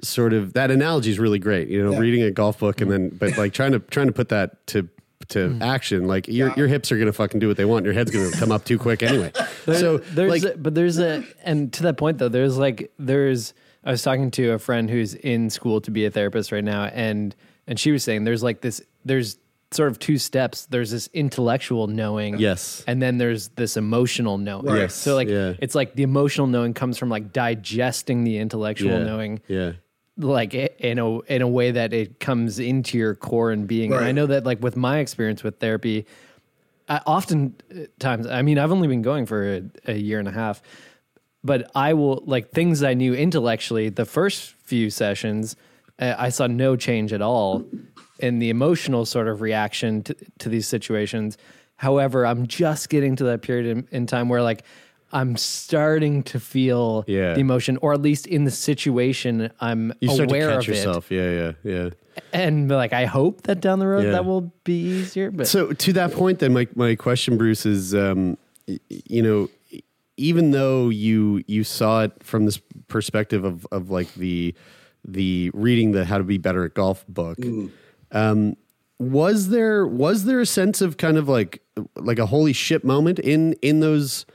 Sort 0.01 0.33
of 0.33 0.53
that 0.53 0.71
analogy 0.71 1.11
is 1.11 1.19
really 1.19 1.37
great. 1.37 1.67
You 1.67 1.83
know, 1.83 1.91
Yeah. 1.91 1.99
reading 1.99 2.23
a 2.23 2.31
golf 2.31 2.57
book 2.57 2.81
and 2.81 2.91
then, 2.91 3.09
but 3.09 3.37
like 3.37 3.53
trying 3.53 3.73
to 3.73 3.79
trying 3.79 4.07
to 4.07 4.11
put 4.13 4.29
that 4.29 4.65
to 4.67 4.89
to 5.29 5.49
mm. 5.49 5.61
action. 5.61 6.07
Like 6.07 6.27
your 6.27 6.53
your 6.55 6.67
hips 6.67 6.91
are 6.91 6.97
going 6.97 7.07
to 7.07 7.13
fucking 7.13 7.39
do 7.39 7.47
what 7.47 7.57
they 7.57 7.65
want. 7.65 7.85
Your 7.85 7.93
head's 7.93 8.11
going 8.11 8.31
to 8.31 8.37
come 8.37 8.51
up 8.51 8.65
too 8.65 8.77
quick 8.77 9.03
anyway. 9.03 9.31
so 9.65 9.97
there's 9.97 10.43
like, 10.43 10.55
a, 10.55 10.57
but 10.57 10.75
there's 10.75 10.99
a 10.99 11.23
and 11.43 11.71
to 11.73 11.83
that 11.83 11.97
point 11.97 12.17
though 12.17 12.29
there's 12.29 12.57
like 12.57 12.91
there's 12.99 13.53
i 13.83 13.91
was 13.91 14.01
talking 14.01 14.31
to 14.31 14.51
a 14.51 14.59
friend 14.59 14.89
who's 14.89 15.13
in 15.13 15.49
school 15.49 15.81
to 15.81 15.91
be 15.91 16.05
a 16.05 16.11
therapist 16.11 16.51
right 16.51 16.63
now 16.63 16.85
and 16.85 17.35
and 17.67 17.79
she 17.79 17.91
was 17.91 18.03
saying 18.03 18.23
there's 18.23 18.43
like 18.43 18.61
this 18.61 18.81
there's 19.05 19.37
sort 19.71 19.89
of 19.89 19.97
two 19.99 20.17
steps 20.17 20.67
there's 20.67 20.91
this 20.91 21.09
intellectual 21.13 21.87
knowing 21.87 22.37
Yes. 22.37 22.83
and 22.87 23.01
then 23.01 23.17
there's 23.17 23.49
this 23.49 23.75
emotional 23.75 24.37
knowing 24.37 24.75
Yes, 24.75 24.93
so 24.93 25.15
like 25.15 25.27
yeah. 25.27 25.53
it's 25.59 25.73
like 25.73 25.95
the 25.95 26.03
emotional 26.03 26.47
knowing 26.47 26.73
comes 26.73 26.97
from 26.97 27.09
like 27.09 27.33
digesting 27.33 28.23
the 28.23 28.37
intellectual 28.37 28.91
yeah, 28.91 29.03
knowing 29.03 29.41
Yeah. 29.47 29.71
Like 30.17 30.53
in 30.53 30.99
a 30.99 31.19
in 31.21 31.41
a 31.41 31.47
way 31.47 31.71
that 31.71 31.93
it 31.93 32.19
comes 32.19 32.59
into 32.59 32.97
your 32.97 33.15
core 33.15 33.51
and 33.51 33.67
being. 33.67 33.93
And 33.93 34.05
I 34.05 34.11
know 34.11 34.27
that 34.27 34.45
like 34.45 34.61
with 34.61 34.75
my 34.75 34.99
experience 34.99 35.43
with 35.43 35.59
therapy, 35.59 36.05
I 36.87 37.01
often 37.05 37.55
uh, 38.03 38.17
I 38.29 38.41
mean 38.41 38.59
I've 38.59 38.71
only 38.71 38.87
been 38.87 39.01
going 39.01 39.25
for 39.25 39.55
a, 39.55 39.63
a 39.85 39.95
year 39.95 40.19
and 40.19 40.27
a 40.27 40.31
half, 40.31 40.61
but 41.43 41.71
I 41.75 41.93
will 41.93 42.23
like 42.25 42.51
things 42.51 42.83
I 42.83 42.93
knew 42.93 43.13
intellectually 43.13 43.89
the 43.89 44.05
first 44.05 44.53
few 44.63 44.89
sessions 44.89 45.55
uh, 45.99 46.15
I 46.17 46.29
saw 46.29 46.47
no 46.47 46.75
change 46.75 47.13
at 47.13 47.21
all 47.21 47.65
in 48.19 48.39
the 48.39 48.49
emotional 48.49 49.05
sort 49.05 49.27
of 49.27 49.41
reaction 49.41 50.03
to, 50.03 50.15
to 50.39 50.49
these 50.49 50.67
situations. 50.67 51.37
However, 51.75 52.25
I'm 52.25 52.47
just 52.47 52.89
getting 52.89 53.15
to 53.17 53.23
that 53.25 53.41
period 53.41 53.65
in, 53.65 53.87
in 53.91 54.07
time 54.07 54.29
where 54.29 54.41
like 54.41 54.63
I'm 55.13 55.37
starting 55.37 56.23
to 56.23 56.39
feel 56.39 57.03
Yeah. 57.07 57.33
the 57.35 57.39
emotion, 57.39 57.77
or 57.81 57.93
at 57.93 58.01
least 58.01 58.25
in 58.27 58.43
the 58.45 58.51
situation, 58.51 59.49
I'm 59.61 59.93
You 60.01 60.09
start 60.09 60.29
to 60.29 60.35
aware 60.35 60.49
catch 60.49 60.67
of 60.67 60.75
yourself. 60.75 61.11
Yeah, 61.11 61.29
yeah, 61.31 61.51
yeah. 61.63 61.89
and 62.33 62.67
like 62.69 62.93
I 62.93 63.05
hope 63.05 63.43
that 63.43 63.61
down 63.61 63.79
the 63.79 63.87
road 63.87 64.05
Yeah. 64.05 64.11
that 64.11 64.25
will 64.25 64.51
be 64.63 64.81
easier. 65.01 65.31
But 65.31 65.47
So 65.47 65.71
to 65.73 65.93
that 65.93 66.11
point, 66.13 66.39
then 66.39 66.51
my 66.53 66.67
my 66.75 66.95
question, 66.95 67.37
Bruce, 67.37 67.65
is 67.65 67.93
um, 67.95 68.37
y- 68.67 68.79
you 68.89 69.21
know, 69.21 69.49
even 70.17 70.51
though 70.51 70.89
you 70.89 71.43
you 71.47 71.63
saw 71.63 72.03
it 72.03 72.11
from 72.21 72.45
this 72.45 72.59
perspective 72.87 73.43
of 73.45 73.65
of 73.71 73.89
like 73.89 74.13
the 74.15 74.53
the 75.05 75.51
reading 75.53 75.91
the 75.91 76.05
how 76.05 76.17
to 76.17 76.23
be 76.23 76.37
better 76.37 76.63
at 76.65 76.73
golf 76.75 77.05
book, 77.07 77.37
um, 78.11 78.55
was 78.99 79.49
there 79.49 79.85
was 79.85 80.25
there 80.25 80.39
a 80.39 80.45
sense 80.45 80.81
of 80.81 80.97
kind 80.97 81.17
of 81.17 81.27
like 81.27 81.61
like 81.97 82.19
a 82.19 82.27
holy 82.27 82.53
shit 82.53 82.83
moment 82.83 83.19
in 83.19 83.53
in 83.61 83.79
those 83.79 84.25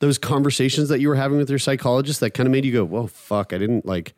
those 0.00 0.18
conversations 0.18 0.88
that 0.88 1.00
you 1.00 1.08
were 1.08 1.16
having 1.16 1.38
with 1.38 1.50
your 1.50 1.58
psychologist 1.58 2.20
that 2.20 2.30
kind 2.30 2.46
of 2.46 2.52
made 2.52 2.64
you 2.64 2.72
go, 2.72 2.84
"Whoa, 2.84 3.06
fuck! 3.06 3.52
I 3.52 3.58
didn't 3.58 3.86
like." 3.86 4.14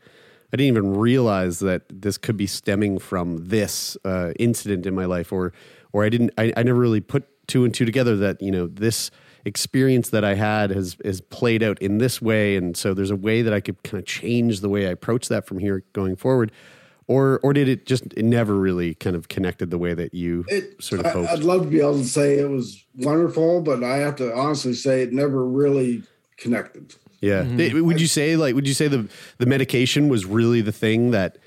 I 0.53 0.57
didn't 0.57 0.77
even 0.77 0.97
realize 0.97 1.61
that 1.61 1.83
this 1.89 2.19
could 2.19 2.37
be 2.37 2.49
stemming 2.49 2.99
from 2.99 3.49
this 3.49 3.97
uh, 4.05 4.33
incident 4.37 4.85
in 4.85 4.97
my 4.97 5.05
life, 5.05 5.33
or 5.33 5.53
or 5.93 6.05
I 6.05 6.09
didn't. 6.09 6.33
I, 6.37 6.53
I 6.57 6.65
never 6.65 6.81
really 6.81 7.01
put 7.01 7.25
two 7.47 7.65
and 7.65 7.73
two 7.73 7.85
together 7.85 8.17
that 8.17 8.43
you 8.43 8.51
know 8.51 8.67
this 8.67 9.13
experience 9.45 10.11
that 10.11 10.25
I 10.25 10.35
had 10.35 10.71
has 10.71 10.97
has 11.05 11.21
played 11.21 11.63
out 11.63 11.81
in 11.81 11.99
this 11.99 12.21
way, 12.21 12.57
and 12.57 12.77
so 12.77 12.95
there's 12.95 13.13
a 13.13 13.17
way 13.17 13.43
that 13.43 13.53
I 13.53 13.61
could 13.61 13.83
kind 13.85 14.01
of 14.01 14.07
change 14.07 14.61
the 14.61 14.69
way 14.69 14.87
I 14.87 14.91
approach 14.91 15.29
that 15.29 15.47
from 15.47 15.59
here 15.59 15.85
going 15.93 16.17
forward, 16.17 16.51
or 17.11 17.41
or 17.43 17.53
did 17.53 17.69
it 17.69 17.87
just 17.87 18.05
it 18.17 18.25
never 18.25 18.55
really 18.55 18.95
kind 18.95 19.17
of 19.17 19.27
connected 19.27 19.71
the 19.71 19.79
way 19.79 19.95
that 19.95 20.15
you 20.15 20.45
It, 20.47 20.81
sort 20.81 21.01
of 21.01 21.07
I, 21.07 21.11
hoped? 21.11 21.29
I'd 21.31 21.41
love 21.41 21.63
to 21.65 21.69
be 21.69 21.81
able 21.81 21.99
to 21.99 22.05
say 22.05 22.39
it 22.39 22.49
was 22.49 22.85
wonderful, 22.97 23.63
but 23.63 23.83
I 23.83 23.97
have 23.97 24.15
to 24.17 24.33
honestly 24.33 24.75
say 24.75 25.03
it 25.03 25.13
never 25.13 25.45
really 25.45 26.05
connected. 26.37 26.95
Yeah. 27.21 27.43
Mm-hmm. 27.43 27.57
Th- 27.57 27.75
Would 27.75 28.01
you 28.01 28.07
say 28.07 28.37
like 28.37 28.55
would 28.55 28.69
you 28.69 28.75
say 28.75 28.87
the 28.87 29.09
the 29.39 29.47
medication 29.47 30.09
was 30.09 30.25
really 30.25 30.61
the 30.61 30.71
thing 30.73 31.11
that 31.11 31.39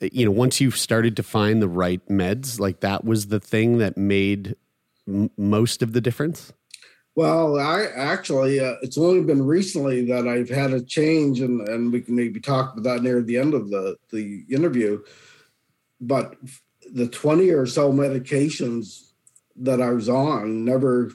you 0.00 0.26
know 0.26 0.30
once 0.30 0.60
you 0.60 0.70
started 0.70 1.16
to 1.16 1.22
find 1.22 1.62
the 1.62 1.68
right 1.68 2.06
meds 2.10 2.60
like 2.60 2.80
that 2.80 3.02
was 3.02 3.28
the 3.28 3.40
thing 3.40 3.78
that 3.78 3.96
made 3.96 4.54
m- 5.08 5.30
most 5.38 5.82
of 5.82 5.94
the 5.94 6.02
difference? 6.02 6.52
Well, 7.16 7.58
I 7.58 7.86
actually, 7.86 8.60
uh, 8.60 8.74
it's 8.82 8.98
only 8.98 9.22
been 9.24 9.44
recently 9.44 10.04
that 10.04 10.28
I've 10.28 10.50
had 10.50 10.72
a 10.74 10.82
change, 10.82 11.40
and, 11.40 11.66
and 11.66 11.90
we 11.90 12.02
can 12.02 12.14
maybe 12.14 12.40
talk 12.40 12.74
about 12.74 12.82
that 12.84 13.02
near 13.02 13.22
the 13.22 13.38
end 13.38 13.54
of 13.54 13.70
the, 13.70 13.96
the 14.12 14.44
interview. 14.50 15.02
But 15.98 16.36
the 16.92 17.08
20 17.08 17.50
or 17.50 17.64
so 17.64 17.90
medications 17.90 19.12
that 19.56 19.80
I 19.80 19.90
was 19.90 20.08
on 20.10 20.64
never 20.64 21.12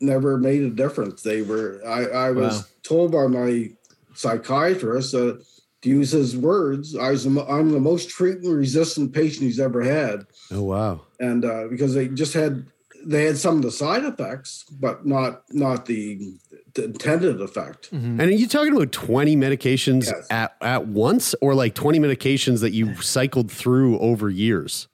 never 0.00 0.38
made 0.38 0.62
a 0.62 0.70
difference. 0.70 1.22
They 1.22 1.42
were 1.42 1.82
I, 1.84 2.28
I 2.28 2.30
was 2.30 2.58
Wow. 2.58 2.64
told 2.82 3.12
by 3.12 3.26
my 3.26 3.70
psychiatrist 4.14 5.12
that 5.12 5.44
to 5.82 5.88
use 5.88 6.10
his 6.12 6.36
words, 6.36 6.96
I 6.96 7.10
was, 7.10 7.26
I'm 7.26 7.72
the 7.72 7.80
most 7.80 8.08
treatment 8.08 8.54
resistant 8.54 9.12
patient 9.12 9.42
he's 9.42 9.60
ever 9.60 9.82
had. 9.82 10.26
Oh 10.52 10.62
wow. 10.62 11.00
And 11.18 11.44
uh, 11.44 11.66
because 11.68 11.92
they 11.92 12.08
just 12.08 12.32
had 12.34 12.66
they 13.04 13.24
had 13.24 13.38
some 13.38 13.56
of 13.56 13.62
the 13.62 13.70
side 13.70 14.04
effects, 14.04 14.64
but 14.70 15.06
not 15.06 15.42
not 15.52 15.86
the, 15.86 16.34
the 16.74 16.84
intended 16.84 17.40
effect. 17.40 17.90
And 17.92 18.20
are 18.20 18.30
you 18.30 18.46
talking 18.46 18.74
about 18.74 18.92
20 18.92 19.36
medications 19.36 20.06
Yes. 20.06 20.26
at, 20.30 20.56
at 20.60 20.86
once 20.86 21.34
or 21.40 21.54
like 21.54 21.74
20 21.74 21.98
medications 21.98 22.60
that 22.60 22.72
you 22.72 22.94
cycled 23.00 23.50
through 23.50 23.98
over 23.98 24.28
years? 24.28 24.88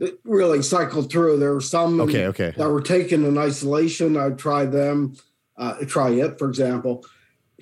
It 0.00 0.20
really 0.24 0.62
cycled 0.62 1.10
through. 1.10 1.38
There 1.38 1.52
were 1.52 1.60
some 1.60 2.00
Okay, 2.00 2.26
okay. 2.28 2.54
that 2.56 2.68
were 2.70 2.80
taken 2.82 3.24
in 3.24 3.36
isolation. 3.36 4.16
I 4.16 4.30
tried 4.30 4.70
them, 4.70 5.16
uh, 5.56 5.74
try 5.86 6.10
it, 6.10 6.38
for 6.38 6.48
example, 6.48 7.04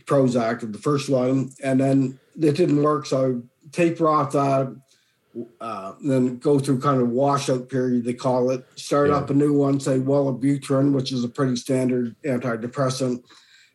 Prozac, 0.04 0.70
the 0.70 0.78
first 0.78 1.08
one, 1.08 1.50
and 1.62 1.80
then 1.80 2.18
it 2.38 2.52
didn't 2.56 2.82
work. 2.82 3.06
So 3.06 3.42
I 3.42 3.68
taper 3.72 4.06
off 4.08 4.32
that, 4.32 4.76
uh, 5.60 5.92
then 6.02 6.38
go 6.38 6.58
through 6.58 6.80
kind 6.80 7.00
of 7.00 7.10
washout 7.10 7.68
period, 7.68 8.04
they 8.04 8.14
call 8.14 8.50
it. 8.50 8.64
Start 8.76 9.10
Yeah. 9.10 9.16
up 9.16 9.30
a 9.30 9.34
new 9.34 9.52
one, 9.52 9.80
say 9.80 9.98
Wellbutrin, 9.98 10.92
which 10.92 11.12
is 11.12 11.24
a 11.24 11.28
pretty 11.28 11.56
standard 11.56 12.14
antidepressant. 12.24 13.22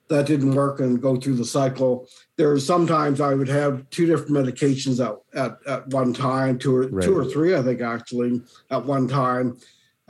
That 0.10 0.26
didn't 0.28 0.56
work 0.56 0.82
and 0.82 1.02
go 1.02 1.16
through 1.16 1.36
the 1.36 1.46
cycle. 1.46 2.08
There 2.36 2.58
sometimes 2.60 3.22
I 3.22 3.34
would 3.34 3.48
have 3.48 3.90
two 3.92 4.06
different 4.06 4.32
medications 4.32 5.00
at, 5.00 5.16
at, 5.40 5.58
at 5.68 5.88
one 5.90 6.14
time, 6.14 6.58
two 6.60 6.76
or 6.76 6.88
Right. 6.88 7.04
two 7.06 7.18
or 7.18 7.24
three, 7.24 7.56
I 7.56 7.62
think 7.62 7.82
actually, 7.82 8.42
at 8.70 8.86
one 8.86 9.08
time. 9.08 9.58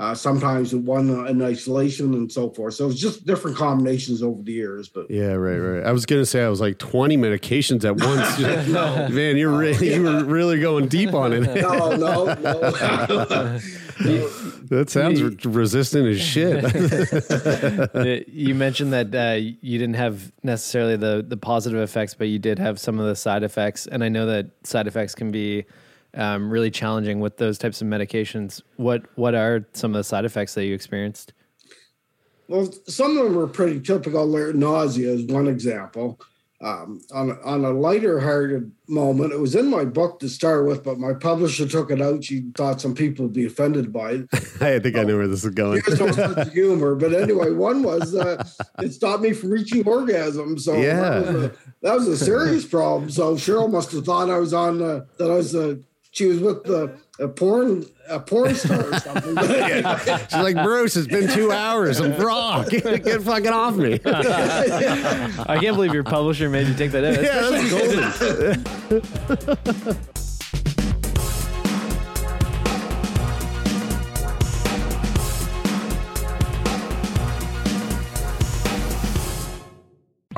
Uh, 0.01 0.15
sometimes 0.15 0.73
one 0.73 1.27
in 1.27 1.43
isolation 1.43 2.15
and 2.15 2.31
so 2.31 2.49
forth. 2.49 2.73
So 2.73 2.89
it's 2.89 2.99
just 2.99 3.23
different 3.23 3.55
combinations 3.55 4.23
over 4.23 4.41
the 4.41 4.51
years. 4.51 4.89
But 4.89 5.11
Yeah, 5.11 5.33
right, 5.33 5.59
right. 5.59 5.85
I 5.85 5.91
was 5.91 6.07
gonna 6.07 6.25
say 6.25 6.43
I 6.43 6.49
was 6.49 6.59
like 6.59 6.79
20 6.79 7.17
medications 7.17 7.85
at 7.85 7.97
once. 7.97 8.35
Just- 8.39 9.13
Man, 9.13 9.37
you're 9.37 9.55
really 9.55 9.93
you 9.93 10.01
were 10.01 10.23
really 10.23 10.59
going 10.59 10.87
deep 10.87 11.13
on 11.13 11.33
it. 11.33 11.41
no, 11.41 11.95
no, 11.95 12.23
no. 12.25 12.33
that 14.71 14.85
sounds 14.89 15.21
re- 15.21 15.37
resistant 15.43 16.07
as 16.07 16.19
shit. 16.19 16.63
Uh, 17.95 18.23
you 18.27 18.55
mentioned 18.55 18.93
that 18.93 19.13
uh, 19.13 19.35
you 19.35 19.77
didn't 19.77 19.97
have 19.97 20.31
necessarily 20.41 20.95
the 20.97 21.23
the 21.27 21.37
positive 21.37 21.79
effects, 21.79 22.15
but 22.15 22.27
you 22.27 22.39
did 22.39 22.57
have 22.57 22.79
some 22.79 22.99
of 22.99 23.05
the 23.05 23.15
side 23.15 23.43
effects, 23.43 23.85
and 23.85 24.03
I 24.03 24.09
know 24.09 24.25
that 24.25 24.47
side 24.63 24.87
effects 24.87 25.13
can 25.13 25.31
be 25.31 25.65
um, 26.15 26.50
really 26.50 26.71
challenging 26.71 27.19
with 27.19 27.38
those 27.38 27.58
types 27.58 27.82
of 27.82 27.88
medications. 27.88 28.62
What 28.78 29.04
what 29.15 29.36
are 29.36 29.65
some 29.74 29.91
of 29.91 29.97
the 30.00 30.04
side 30.04 30.26
effects 30.26 30.54
that 30.56 30.65
you 30.65 30.74
experienced? 30.74 31.34
Well, 32.47 32.69
some 32.88 33.17
of 33.17 33.24
them 33.24 33.36
were 33.36 33.47
pretty 33.47 33.80
typical. 33.80 34.26
Nausea 34.54 35.10
is 35.10 35.26
one 35.26 35.47
example. 35.47 36.19
Um, 36.60 37.02
on, 37.12 37.39
on 37.43 37.65
a 37.65 37.71
lighter 37.71 38.19
hearted 38.19 38.71
moment, 38.88 39.34
it 39.34 39.39
was 39.39 39.56
in 39.56 39.67
my 39.67 39.84
book 39.84 40.19
to 40.19 40.30
start 40.30 40.67
with, 40.67 40.84
but 40.84 41.00
my 41.00 41.13
publisher 41.13 41.67
took 41.67 41.89
it 41.89 42.00
out. 42.00 42.24
She 42.24 42.52
thought 42.56 42.80
some 42.80 42.93
people 42.93 43.26
would 43.26 43.34
be 43.34 43.47
offended 43.47 43.91
by 43.91 44.12
it. 44.12 44.30
I 44.62 44.78
think 44.78 44.95
I 44.95 45.04
knew 45.04 45.17
where 45.17 45.28
this 45.28 45.43
was 45.43 45.56
going. 45.56 45.82
There's 45.88 46.00
no 46.00 46.12
sense 46.12 46.38
of 46.38 46.54
humor. 46.54 46.93
But 46.93 47.15
anyway, 47.15 47.50
one 47.52 47.82
was 47.82 48.13
uh, 48.13 48.45
it 48.80 48.93
stopped 48.93 49.24
me 49.24 49.34
from 49.34 49.50
reaching 49.50 49.88
orgasm. 49.88 50.60
So 50.60 50.76
Yeah. 50.76 51.19
that, 51.21 51.34
was 51.34 51.43
a, 51.45 51.52
that 51.82 51.93
was 51.95 52.08
a 52.10 52.17
serious 52.17 52.65
problem. 52.65 53.10
So 53.10 53.34
Cheryl 53.36 53.71
must 53.71 53.91
have 53.93 54.06
thought 54.06 54.30
I 54.30 54.38
was 54.38 54.54
on 54.54 54.84
uh, 54.84 55.06
that 55.17 55.32
I 55.32 55.36
was 55.36 55.56
uh, 55.56 55.78
she 56.12 56.26
was 56.26 56.39
with 56.39 56.63
the 56.63 56.93
a 57.19 57.28
porn 57.28 57.86
a 58.10 58.19
porn 58.19 58.56
star 58.56 58.84
or 58.84 59.00
something. 59.00 59.38
She's 59.38 60.34
like, 60.34 60.62
Bruce, 60.63 60.97
it's 60.97 61.08
been 61.08 61.30
two 61.30 61.52
hours. 61.52 62.00
I'm 62.00 62.15
raw. 62.17 62.63
Get, 62.69 63.04
get 63.04 63.21
fucking 63.21 63.47
off 63.47 63.76
me. 63.76 64.00
I 64.06 65.58
can't 65.62 65.76
believe 65.76 65.93
your 65.93 66.04
publisher 66.04 66.50
made 66.50 66.67
you 66.67 66.74
take 66.74 66.91
that 66.91 67.06
out. 67.06 67.24
Yeah, 67.24 67.50
that's 67.50 68.56
golden. 69.86 70.08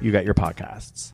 you 0.00 0.10
get 0.10 0.24
your 0.24 0.34
podcasts. 0.34 1.12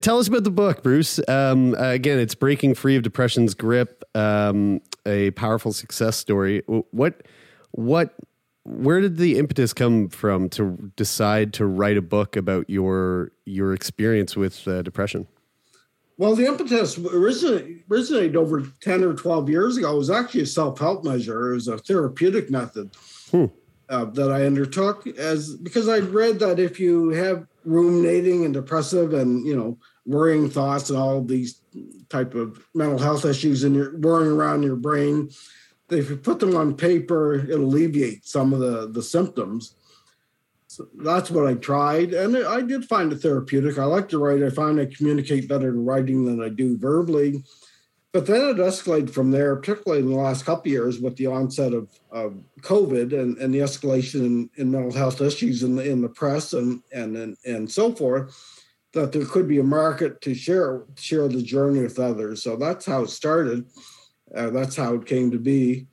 Tell 0.00 0.18
us 0.18 0.28
about 0.28 0.44
the 0.44 0.50
book, 0.50 0.82
Bruce. 0.82 1.20
Um, 1.28 1.74
again, 1.76 2.20
it's 2.20 2.34
breaking 2.34 2.74
free 2.74 2.96
of 2.96 3.02
depression's 3.02 3.54
grip. 3.54 4.04
Um, 4.14 4.80
a 5.04 5.32
powerful 5.32 5.72
success 5.72 6.16
story. 6.16 6.62
What, 6.66 7.22
what, 7.72 8.14
where 8.64 9.00
did 9.00 9.16
the 9.16 9.38
impetus 9.38 9.72
come 9.72 10.08
from 10.08 10.50
to 10.50 10.92
decide 10.94 11.52
to 11.54 11.66
write 11.66 11.96
a 11.96 12.02
book 12.02 12.36
about 12.36 12.70
your 12.70 13.32
your 13.44 13.72
experience 13.72 14.36
with 14.36 14.68
uh, 14.68 14.82
depression? 14.82 15.26
Well, 16.16 16.34
the 16.34 16.46
impetus 16.46 16.98
originated, 16.98 17.82
originated 17.90 18.36
over 18.36 18.62
ten 18.80 19.02
or 19.02 19.14
twelve 19.14 19.48
years 19.48 19.76
ago. 19.76 19.94
It 19.94 19.98
was 19.98 20.10
actually 20.10 20.42
a 20.42 20.46
self 20.46 20.78
help 20.78 21.02
measure. 21.02 21.52
It 21.52 21.54
was 21.54 21.68
a 21.68 21.78
therapeutic 21.78 22.50
method. 22.50 22.90
Hmm 23.30 23.46
uh, 23.88 24.04
that 24.06 24.30
I 24.30 24.44
undertook 24.44 25.06
as 25.06 25.56
because 25.56 25.88
I'd 25.88 26.04
read 26.04 26.38
that 26.40 26.58
if 26.58 26.78
you 26.78 27.10
have 27.10 27.46
ruminating 27.64 28.44
and 28.44 28.54
depressive 28.54 29.14
and 29.14 29.46
you 29.46 29.56
know 29.56 29.78
worrying 30.06 30.48
thoughts 30.48 30.90
and 30.90 30.98
all 30.98 31.22
these 31.22 31.60
type 32.08 32.34
of 32.34 32.64
mental 32.74 32.98
health 32.98 33.24
issues 33.24 33.64
and 33.64 33.74
you're 33.74 33.96
worrying 33.98 34.32
around 34.32 34.62
your 34.62 34.76
brain, 34.76 35.30
if 35.90 36.10
you 36.10 36.16
put 36.16 36.38
them 36.38 36.56
on 36.56 36.74
paper, 36.74 37.34
it 37.34 37.50
alleviates 37.50 38.30
some 38.30 38.52
of 38.52 38.60
the 38.60 38.88
the 38.88 39.02
symptoms. 39.02 39.74
So 40.66 40.86
that's 40.96 41.30
what 41.30 41.46
I 41.46 41.54
tried, 41.54 42.12
and 42.12 42.36
I 42.36 42.60
did 42.60 42.84
find 42.84 43.10
it 43.12 43.16
therapeutic. 43.16 43.78
I 43.78 43.84
like 43.84 44.08
to 44.10 44.18
write. 44.18 44.42
I 44.42 44.50
find 44.50 44.78
I 44.78 44.84
communicate 44.84 45.48
better 45.48 45.70
in 45.70 45.84
writing 45.84 46.26
than 46.26 46.42
I 46.42 46.50
do 46.50 46.76
verbally. 46.76 47.42
But 48.18 48.26
then 48.26 48.48
it 48.48 48.56
escalated 48.56 49.10
from 49.10 49.30
there, 49.30 49.54
particularly 49.54 50.02
in 50.02 50.10
the 50.10 50.16
last 50.16 50.44
couple 50.44 50.72
years 50.72 50.98
with 50.98 51.14
the 51.14 51.28
onset 51.28 51.72
of, 51.72 51.86
of 52.10 52.34
COVID 52.62 53.12
and, 53.16 53.38
and 53.38 53.54
the 53.54 53.60
escalation 53.60 54.26
in, 54.26 54.50
in 54.56 54.72
mental 54.72 54.92
health 54.92 55.20
issues 55.20 55.62
in 55.62 55.76
the, 55.76 55.88
in 55.88 56.02
the 56.02 56.08
press 56.08 56.52
and, 56.52 56.82
and, 56.92 57.16
and, 57.16 57.36
and 57.46 57.70
so 57.70 57.92
forth, 57.92 58.36
that 58.92 59.12
there 59.12 59.24
could 59.24 59.46
be 59.46 59.60
a 59.60 59.62
market 59.62 60.20
to 60.22 60.34
share 60.34 60.82
share 60.96 61.28
the 61.28 61.40
journey 61.40 61.80
with 61.80 62.00
others. 62.00 62.42
So 62.42 62.56
that's 62.56 62.84
how 62.84 63.04
it 63.04 63.10
started. 63.10 63.66
Uh, 64.34 64.50
that's 64.50 64.74
how 64.74 64.94
it 64.94 65.06
came 65.06 65.30
to 65.30 65.38
be. 65.38 65.86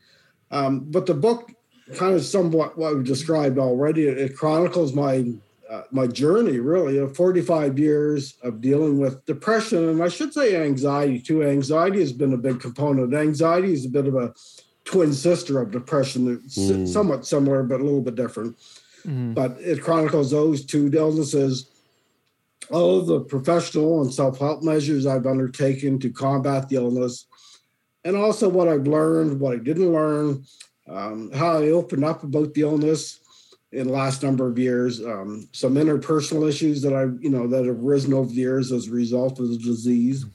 Um, 0.50 0.80
but 0.80 1.06
the 1.06 1.14
book 1.14 1.52
kind 1.96 2.16
of 2.16 2.26
somewhat 2.26 2.76
what 2.76 2.96
we've 2.96 3.04
described 3.04 3.60
already. 3.60 4.08
It 4.08 4.36
chronicles 4.36 4.96
my 4.96 5.32
uh, 5.70 5.84
my 5.92 6.08
journey 6.08 6.60
really 6.60 6.98
of 6.98 7.16
45 7.16 7.80
years 7.80 8.36
of 8.44 8.62
dealing 8.62 9.00
with 9.00 9.26
depression 9.26 9.90
and 9.90 10.04
i 10.04 10.08
should 10.08 10.34
say 10.34 10.56
anxiety 10.56 11.20
too. 11.20 11.44
Anxiety 11.44 12.00
has 12.00 12.14
been 12.14 12.34
a 12.34 12.38
big 12.38 12.60
component. 12.60 13.14
Anxiety 13.14 13.74
is 13.74 13.86
a 13.86 13.90
bit 13.90 14.08
of 14.08 14.16
a 14.16 14.34
twin 14.84 15.14
sister 15.14 15.60
of 15.60 15.72
depression. 15.72 16.42
It's 16.46 16.58
mm. 16.58 16.88
somewhat 16.88 17.26
similar 17.26 17.64
but 17.64 17.82
a 17.82 17.84
little 17.84 18.02
bit 18.02 18.16
different. 18.16 18.58
Mm. 19.06 19.36
but 19.36 19.56
it 19.60 19.84
chronicles 19.84 20.32
those 20.32 20.66
two 20.66 20.90
illnesses. 20.92 21.70
All 22.72 23.02
the 23.02 23.20
professional 23.20 24.02
and 24.02 24.12
self-help 24.12 24.64
measures 24.64 25.06
i've 25.06 25.28
undertaken 25.28 26.00
to 26.00 26.10
combat 26.10 26.68
the 26.68 26.78
illness 26.78 27.28
and 28.04 28.16
also 28.16 28.50
what 28.50 28.68
i've 28.68 28.88
learned 28.88 29.40
what 29.40 29.54
i 29.54 29.58
didn't 29.58 29.94
learn 29.94 30.44
um, 30.88 31.32
how 31.32 31.58
i 31.58 31.70
opened 31.70 32.04
up 32.04 32.24
about 32.24 32.56
the 32.56 32.62
illness 32.62 33.20
in 33.76 33.88
the 33.88 33.94
last 33.94 34.24
number 34.24 34.48
of 34.48 34.58
years. 34.58 35.04
Um, 35.04 35.48
some 35.52 35.76
interpersonal 35.76 36.48
issues 36.48 36.82
that 36.82 36.94
I, 36.94 37.04
you 37.22 37.30
know, 37.30 37.48
that 37.48 37.66
have 37.66 37.80
risen 37.80 38.14
over 38.14 38.30
the 38.30 38.36
years 38.36 38.72
as 38.72 38.88
a 38.88 38.92
result 38.92 39.40
of 39.40 39.50
the 39.50 39.58
disease, 39.58 40.26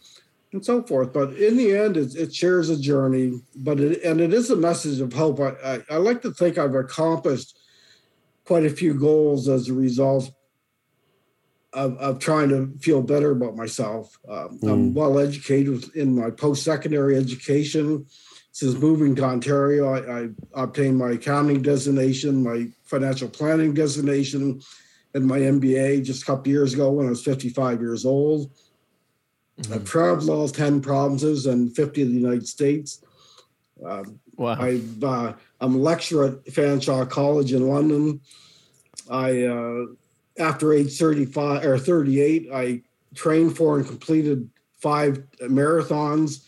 and 0.53 0.65
so 0.65 0.83
forth. 0.83 1.13
But 1.13 1.33
in 1.35 1.57
the 1.57 1.75
end, 1.77 1.97
it, 1.97 2.15
it 2.15 2.35
shares 2.35 2.69
a 2.69 2.79
journey, 2.79 3.41
but 3.57 3.81
it, 3.81 4.03
and 4.03 4.21
it 4.21 4.35
is 4.35 4.51
a 4.51 4.57
message 4.57 5.01
of 5.01 5.13
hope. 5.13 5.41
I, 5.41 5.55
I, 5.65 5.83
I 5.91 5.97
like 5.97 6.23
to 6.23 6.33
think 6.33 6.59
I've 6.59 6.75
accomplished 6.75 7.59
quite 8.45 8.65
a 8.65 8.71
few 8.71 8.95
goals 8.95 9.49
as 9.49 9.69
a 9.69 9.75
result 9.75 10.31
of, 11.73 11.97
of 11.99 12.19
trying 12.19 12.49
to 12.49 12.73
feel 12.81 13.03
better 13.03 13.31
about 13.31 13.57
myself. 13.57 14.19
Um, 14.29 14.59
mm. 14.59 14.71
I'm 14.71 14.95
well 14.95 15.19
educated 15.19 15.95
in 15.95 16.17
my 16.17 16.31
post 16.31 16.65
secondary 16.65 17.17
education 17.17 18.07
since 18.53 18.75
moving 18.75 19.15
to 19.17 19.25
Ontario, 19.25 19.93
I, 19.93 20.23
I, 20.23 20.29
obtained 20.55 20.99
my 20.99 21.13
accounting 21.13 21.63
designation, 21.63 22.43
my 22.43 22.67
financial 22.85 23.29
planning 23.29 23.73
designation, 23.73 24.61
and 25.15 25.27
my 25.27 25.39
MBA 25.39 26.05
just 26.05 26.23
a 26.23 26.27
couple 26.27 26.49
years 26.51 26.75
ago 26.75 26.91
when 26.91 27.07
I 27.07 27.11
was 27.11 27.23
55 27.23 27.81
years 27.81 28.05
old. 28.05 28.51
Mm-hmm. 29.59 29.75
I've 29.75 29.85
traveled 29.85 30.31
all 30.31 30.49
10 30.49 30.81
provinces 30.81 31.47
and 31.47 31.75
50 31.75 32.03
of 32.03 32.09
the 32.09 32.15
United 32.15 32.47
States. 32.47 33.05
Um, 33.85 34.19
wow. 34.37 34.57
I've, 34.61 35.05
uh, 35.05 35.33
I'm 35.61 35.75
a 35.77 35.79
lecturer 35.79 36.27
at 36.27 36.45
Fanshawe 36.47 37.09
College 37.09 37.53
in 37.53 37.69
London. 37.69 38.21
I, 39.09 39.45
uh, 39.45 39.87
after 40.39 40.73
age 40.73 40.99
35 40.99 41.65
or 41.65 41.79
38, 41.79 42.49
I 42.53 42.83
trained 43.15 43.57
for 43.57 43.79
and 43.79 43.87
completed 43.87 44.49
five 44.81 45.23
marathons 45.43 46.47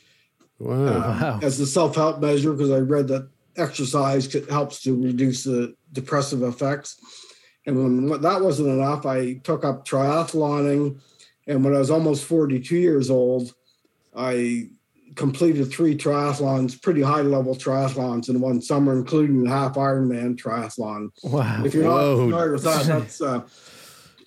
Wow. 0.62 0.84
wow. 0.84 1.40
As 1.42 1.58
a 1.60 1.66
self 1.66 1.96
help 1.96 2.20
measure, 2.20 2.52
because 2.52 2.70
I 2.70 2.78
read 2.78 3.08
that 3.08 3.28
exercise 3.56 4.32
helps 4.48 4.82
to 4.82 4.94
reduce 4.94 5.44
the 5.44 5.74
depressive 5.92 6.42
effects. 6.42 6.96
And 7.66 7.76
when 7.76 8.22
that 8.22 8.40
wasn't 8.40 8.68
enough, 8.68 9.06
I 9.06 9.34
took 9.34 9.64
up 9.64 9.86
triathloning. 9.86 11.00
And 11.46 11.64
when 11.64 11.74
I 11.74 11.78
was 11.78 11.90
almost 11.90 12.24
42 12.24 12.76
years 12.76 13.10
old, 13.10 13.54
I 14.16 14.70
completed 15.14 15.70
three 15.70 15.96
triathlons, 15.96 16.80
pretty 16.80 17.02
high 17.02 17.22
level 17.22 17.54
triathlons 17.54 18.28
in 18.28 18.40
one 18.40 18.62
summer, 18.62 18.92
including 18.92 19.44
the 19.44 19.50
half 19.50 19.74
Ironman 19.74 20.36
triathlon. 20.36 21.10
Wow. 21.22 21.64
If 21.64 21.74
you're 21.74 21.84
not 21.84 22.16
familiar 22.16 22.52
with 22.52 22.64
that, 22.64 22.86
that's 22.86 23.20
uh, 23.20 23.42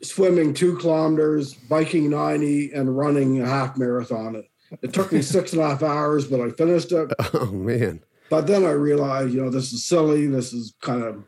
swimming 0.02 0.54
two 0.54 0.78
kilometers, 0.78 1.54
biking 1.54 2.10
90, 2.10 2.74
and 2.74 2.96
running 2.96 3.42
a 3.42 3.48
half 3.48 3.78
marathon. 3.78 4.44
It 4.82 4.94
took 4.94 5.12
me 5.12 5.22
six 5.22 5.54
and 5.54 5.62
a 5.62 5.70
half 5.70 5.84
hours, 5.84 6.28
but 6.28 6.42
I 6.42 6.50
finished 6.52 6.92
it. 6.92 7.12
Oh 7.34 7.52
man! 7.52 8.02
But 8.30 8.48
then 8.48 8.66
I 8.66 8.72
realized, 8.72 9.34
you 9.34 9.44
know, 9.44 9.50
this 9.50 9.72
is 9.74 9.86
silly. 9.86 10.28
This 10.28 10.54
is 10.54 10.74
kind 10.82 11.04
of, 11.04 11.24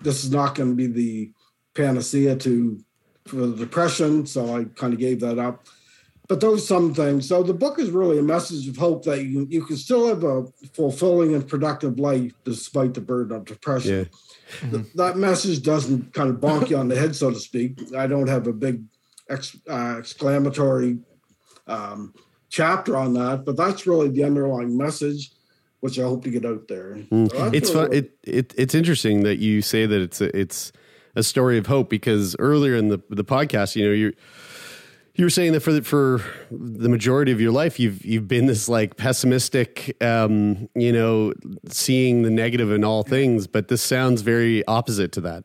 this 0.00 0.24
is 0.24 0.30
not 0.30 0.54
going 0.54 0.70
to 0.70 0.76
be 0.76 0.86
the 0.86 1.32
panacea 1.74 2.36
to 2.36 2.78
for 3.26 3.36
the 3.36 3.56
depression. 3.56 4.26
So 4.26 4.56
I 4.56 4.64
kind 4.64 4.92
of 4.92 4.98
gave 4.98 5.20
that 5.20 5.38
up. 5.38 5.66
But 6.26 6.40
those 6.40 6.66
some 6.66 6.94
things. 6.94 7.28
So 7.28 7.42
the 7.42 7.54
book 7.54 7.78
is 7.78 7.90
really 7.90 8.18
a 8.18 8.22
message 8.22 8.66
of 8.66 8.76
hope 8.76 9.04
that 9.04 9.24
you 9.24 9.46
you 9.48 9.64
can 9.64 9.76
still 9.76 10.08
have 10.08 10.24
a 10.24 10.46
fulfilling 10.72 11.34
and 11.34 11.46
productive 11.46 11.98
life 11.98 12.32
despite 12.44 12.94
the 12.94 13.00
burden 13.00 13.36
of 13.36 13.44
depression. 13.44 13.98
Yeah. 13.98 14.04
Mm-hmm. 14.60 14.82
that 14.96 15.16
message 15.16 15.62
doesn't 15.62 16.12
kind 16.12 16.30
of 16.30 16.36
bonk 16.36 16.70
you 16.70 16.76
on 16.76 16.88
the 16.88 16.96
head, 16.96 17.16
so 17.16 17.30
to 17.30 17.40
speak. 17.40 17.78
I 17.94 18.06
don't 18.06 18.28
have 18.28 18.46
a 18.46 18.52
big 18.52 18.84
ex, 19.28 19.56
uh, 19.68 19.96
exclamatory 19.98 20.98
um, 21.66 22.14
chapter 22.54 22.96
on 22.96 23.14
that, 23.14 23.44
but 23.44 23.56
that's 23.56 23.84
really 23.84 24.08
the 24.08 24.22
underlying 24.22 24.78
message, 24.78 25.32
which 25.80 25.98
I 25.98 26.02
hope 26.02 26.22
to 26.22 26.30
get 26.30 26.46
out 26.46 26.68
there. 26.68 26.94
Mm. 27.10 27.30
So 27.30 27.50
it's 27.52 27.70
fun. 27.70 27.92
It, 27.92 28.12
it 28.22 28.54
it's 28.56 28.74
interesting 28.74 29.24
that 29.24 29.38
you 29.38 29.60
say 29.60 29.86
that 29.86 30.00
it's 30.00 30.20
a, 30.20 30.36
it's 30.38 30.70
a 31.16 31.24
story 31.24 31.58
of 31.58 31.66
hope 31.66 31.90
because 31.90 32.36
earlier 32.38 32.76
in 32.76 32.88
the 32.88 33.02
the 33.10 33.24
podcast, 33.24 33.74
you 33.74 33.84
know, 33.84 33.92
you 33.92 34.12
you 35.16 35.24
were 35.24 35.30
saying 35.30 35.52
that 35.52 35.60
for 35.60 35.72
the, 35.72 35.82
for 35.82 36.22
the 36.50 36.88
majority 36.88 37.32
of 37.32 37.40
your 37.40 37.52
life, 37.52 37.80
you've 37.80 38.04
you've 38.04 38.28
been 38.28 38.46
this 38.46 38.68
like 38.68 38.96
pessimistic, 38.96 39.96
um, 40.00 40.68
you 40.76 40.92
know, 40.92 41.32
seeing 41.68 42.22
the 42.22 42.30
negative 42.30 42.70
in 42.70 42.84
all 42.84 43.02
things. 43.02 43.48
But 43.48 43.66
this 43.66 43.82
sounds 43.82 44.22
very 44.22 44.64
opposite 44.66 45.10
to 45.12 45.20
that. 45.22 45.44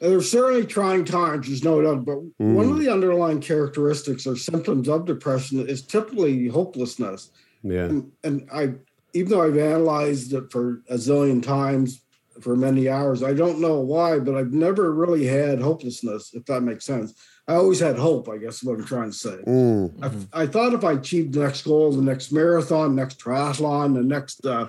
There's 0.00 0.30
certainly 0.30 0.64
trying 0.64 1.04
times, 1.04 1.48
there's 1.48 1.64
no 1.64 1.82
doubt, 1.82 2.04
but 2.04 2.18
mm. 2.40 2.54
one 2.54 2.70
of 2.70 2.78
the 2.78 2.92
underlying 2.92 3.40
characteristics 3.40 4.26
or 4.26 4.36
symptoms 4.36 4.88
of 4.88 5.06
depression 5.06 5.66
is 5.68 5.82
typically 5.82 6.46
hopelessness. 6.46 7.30
Yeah. 7.62 7.84
And, 7.86 8.12
and 8.22 8.48
I, 8.52 8.74
even 9.14 9.30
though 9.30 9.42
I've 9.42 9.58
analyzed 9.58 10.32
it 10.32 10.52
for 10.52 10.82
a 10.88 10.94
zillion 10.94 11.42
times 11.42 12.02
for 12.40 12.54
many 12.54 12.88
hours, 12.88 13.24
I 13.24 13.34
don't 13.34 13.60
know 13.60 13.80
why, 13.80 14.20
but 14.20 14.36
I've 14.36 14.52
never 14.52 14.92
really 14.92 15.26
had 15.26 15.60
hopelessness, 15.60 16.32
if 16.32 16.44
that 16.46 16.60
makes 16.60 16.84
sense. 16.84 17.14
I 17.48 17.54
always 17.54 17.80
had 17.80 17.98
hope, 17.98 18.28
I 18.28 18.36
guess 18.36 18.58
is 18.58 18.64
what 18.64 18.78
I'm 18.78 18.84
trying 18.84 19.10
to 19.10 19.16
say. 19.16 19.38
Mm. 19.46 20.28
I, 20.32 20.42
I, 20.42 20.46
thought 20.46 20.74
if 20.74 20.84
I 20.84 20.92
achieved 20.92 21.32
the 21.32 21.40
next 21.40 21.62
goal, 21.62 21.90
the 21.90 22.02
next 22.02 22.30
marathon, 22.30 22.94
next 22.94 23.18
triathlon, 23.18 23.94
the 23.94 24.02
next 24.02 24.46
uh, 24.46 24.68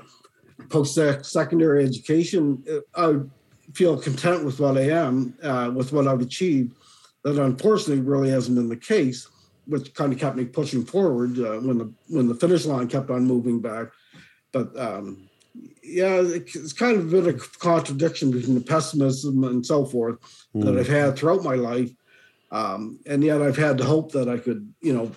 post 0.69 0.97
secondary 1.23 1.85
education, 1.85 2.63
I 2.95 3.07
would 3.07 3.29
feel 3.73 3.97
content 3.97 4.45
with 4.45 4.59
what 4.59 4.77
I 4.77 4.89
am, 4.89 5.33
uh, 5.43 5.71
with 5.73 5.91
what 5.93 6.07
I've 6.07 6.21
achieved. 6.21 6.75
That 7.23 7.37
unfortunately 7.37 8.01
really 8.01 8.29
hasn't 8.29 8.55
been 8.55 8.69
the 8.69 8.77
case, 8.77 9.27
which 9.65 9.93
kind 9.93 10.13
of 10.13 10.19
kept 10.19 10.37
me 10.37 10.45
pushing 10.45 10.85
forward 10.85 11.37
uh, 11.37 11.59
when 11.59 11.77
the 11.77 11.93
when 12.07 12.27
the 12.27 12.35
finish 12.35 12.65
line 12.65 12.87
kept 12.87 13.09
on 13.09 13.25
moving 13.25 13.59
back. 13.59 13.87
But 14.53 14.77
um, 14.79 15.29
yeah, 15.83 16.21
it's 16.21 16.73
kind 16.73 16.97
of 16.97 17.11
been 17.11 17.27
a 17.27 17.33
contradiction 17.33 18.31
between 18.31 18.55
the 18.55 18.61
pessimism 18.61 19.43
and 19.43 19.65
so 19.65 19.85
forth 19.85 20.17
mm. 20.55 20.63
that 20.63 20.77
I've 20.77 20.87
had 20.87 21.17
throughout 21.17 21.43
my 21.43 21.55
life, 21.55 21.91
um, 22.51 22.99
and 23.05 23.23
yet 23.23 23.41
I've 23.41 23.57
had 23.57 23.77
the 23.77 23.85
hope 23.85 24.11
that 24.13 24.29
I 24.29 24.37
could, 24.37 24.73
you 24.81 24.93
know, 24.93 25.11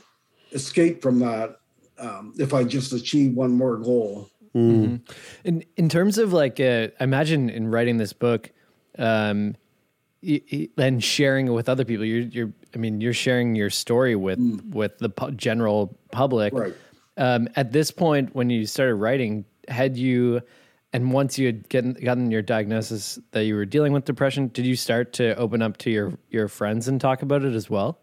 escape 0.52 1.02
from 1.02 1.20
that 1.20 1.56
um, 1.98 2.34
if 2.38 2.52
I 2.52 2.64
just 2.64 2.92
achieve 2.92 3.34
one 3.34 3.52
more 3.52 3.76
goal. 3.76 4.28
Mm-hmm. 4.54 4.96
In 5.44 5.64
in 5.76 5.88
terms 5.88 6.18
of 6.18 6.32
like, 6.32 6.60
uh, 6.60 6.88
imagine 7.00 7.48
in 7.48 7.68
writing 7.68 7.96
this 7.96 8.12
book, 8.12 8.50
um, 8.98 9.56
and 10.78 11.02
sharing 11.02 11.48
it 11.48 11.50
with 11.50 11.68
other 11.68 11.84
people. 11.84 12.04
You're, 12.04 12.20
you're, 12.20 12.52
I 12.74 12.78
mean, 12.78 13.00
you're 13.00 13.12
sharing 13.12 13.54
your 13.54 13.70
story 13.70 14.14
with 14.14 14.38
mm. 14.38 14.74
with 14.74 14.98
the 14.98 15.08
pu- 15.08 15.32
general 15.32 15.98
public. 16.12 16.52
Right. 16.52 16.74
Um, 17.16 17.48
at 17.56 17.72
this 17.72 17.90
point, 17.90 18.34
when 18.34 18.48
you 18.48 18.66
started 18.66 18.94
writing, 18.94 19.44
had 19.68 19.96
you, 19.96 20.40
and 20.92 21.12
once 21.12 21.38
you 21.38 21.46
had 21.46 21.68
gotten, 21.68 21.92
gotten 21.94 22.30
your 22.30 22.42
diagnosis 22.42 23.18
that 23.32 23.44
you 23.44 23.54
were 23.54 23.66
dealing 23.66 23.92
with 23.92 24.04
depression, 24.04 24.48
did 24.48 24.64
you 24.64 24.76
start 24.76 25.12
to 25.14 25.34
open 25.36 25.60
up 25.60 25.76
to 25.78 25.90
your 25.90 26.12
your 26.30 26.48
friends 26.48 26.88
and 26.88 27.00
talk 27.00 27.22
about 27.22 27.44
it 27.44 27.54
as 27.54 27.68
well? 27.68 27.98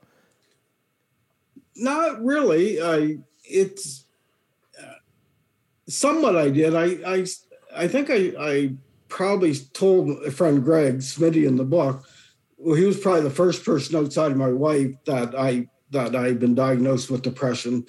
Not 1.76 2.24
really. 2.24 2.82
I 2.82 3.20
it's 3.46 4.06
somewhat 5.90 6.36
I 6.36 6.50
did. 6.50 6.76
I 6.76 6.86
I 7.06 7.26
I 7.76 7.88
think 7.88 8.10
I 8.10 8.34
I 8.40 8.74
probably 9.10 9.56
told 9.74 10.24
a 10.24 10.32
friend 10.32 10.64
Greg 10.64 11.00
Smitty 11.00 11.48
in 11.48 11.56
the 11.56 11.66
book. 11.66 12.06
Well, 12.58 12.76
he 12.76 12.86
was 12.86 13.00
probably 13.00 13.22
the 13.22 13.30
first 13.30 13.66
person 13.66 13.96
outside 13.96 14.32
of 14.32 14.38
my 14.38 14.52
wife 14.52 14.92
that 15.06 15.36
I 15.36 15.68
that 15.92 16.16
I 16.16 16.28
had 16.28 16.40
been 16.40 16.56
diagnosed 16.56 17.10
with 17.10 17.22
depression. 17.22 17.86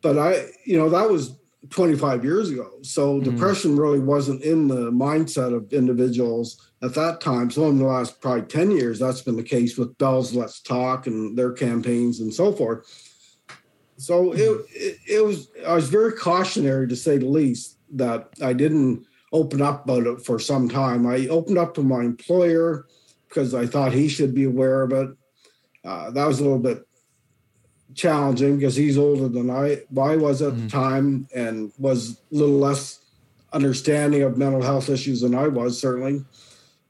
But 0.00 0.18
I, 0.18 0.46
you 0.64 0.78
know, 0.78 0.88
that 0.88 1.08
was 1.08 1.38
25 1.70 2.24
years 2.24 2.50
ago. 2.50 2.70
So 2.82 3.14
mm-hmm. 3.14 3.30
depression 3.30 3.76
really 3.76 4.00
wasn't 4.00 4.42
in 4.42 4.68
the 4.68 4.90
mindset 4.90 5.54
of 5.54 5.72
individuals 5.72 6.72
at 6.82 6.94
that 6.94 7.20
time. 7.20 7.50
So 7.50 7.68
in 7.68 7.78
the 7.78 7.84
last 7.84 8.20
probably 8.20 8.42
10 8.42 8.70
years, 8.72 8.98
that's 8.98 9.22
been 9.22 9.36
the 9.36 9.42
case 9.42 9.76
with 9.76 9.96
Bell's 9.98 10.34
Let's 10.34 10.60
Talk 10.60 11.06
and 11.06 11.36
their 11.36 11.52
campaigns 11.52 12.20
and 12.20 12.32
so 12.32 12.52
forth. 12.52 13.11
So 14.02 14.32
it, 14.32 14.66
it, 14.70 14.98
it 15.06 15.24
was 15.24 15.48
I 15.66 15.74
was 15.74 15.88
very 15.88 16.12
cautionary 16.12 16.88
to 16.88 16.96
say 16.96 17.18
the 17.18 17.26
least 17.26 17.78
that 17.92 18.30
I 18.42 18.52
didn't 18.52 19.06
open 19.32 19.62
up 19.62 19.84
about 19.84 20.06
it 20.06 20.24
for 20.24 20.38
some 20.38 20.68
time. 20.68 21.06
I 21.06 21.28
opened 21.28 21.58
up 21.58 21.74
to 21.74 21.82
my 21.82 22.00
employer 22.00 22.86
because 23.28 23.54
I 23.54 23.66
thought 23.66 23.92
he 23.92 24.08
should 24.08 24.34
be 24.34 24.44
aware 24.44 24.82
of 24.82 24.92
it. 24.92 25.10
Uh, 25.84 26.10
that 26.10 26.26
was 26.26 26.40
a 26.40 26.42
little 26.42 26.58
bit 26.58 26.86
challenging 27.94 28.56
because 28.56 28.74
he's 28.74 28.98
older 28.98 29.28
than 29.28 29.50
I, 29.50 29.82
I 29.98 30.16
was 30.16 30.42
at 30.42 30.52
mm-hmm. 30.52 30.64
the 30.64 30.70
time 30.70 31.28
and 31.34 31.72
was 31.78 32.20
a 32.32 32.34
little 32.34 32.58
less 32.58 33.00
understanding 33.52 34.22
of 34.22 34.36
mental 34.36 34.62
health 34.62 34.88
issues 34.88 35.20
than 35.20 35.34
I 35.34 35.46
was 35.48 35.80
certainly. 35.80 36.24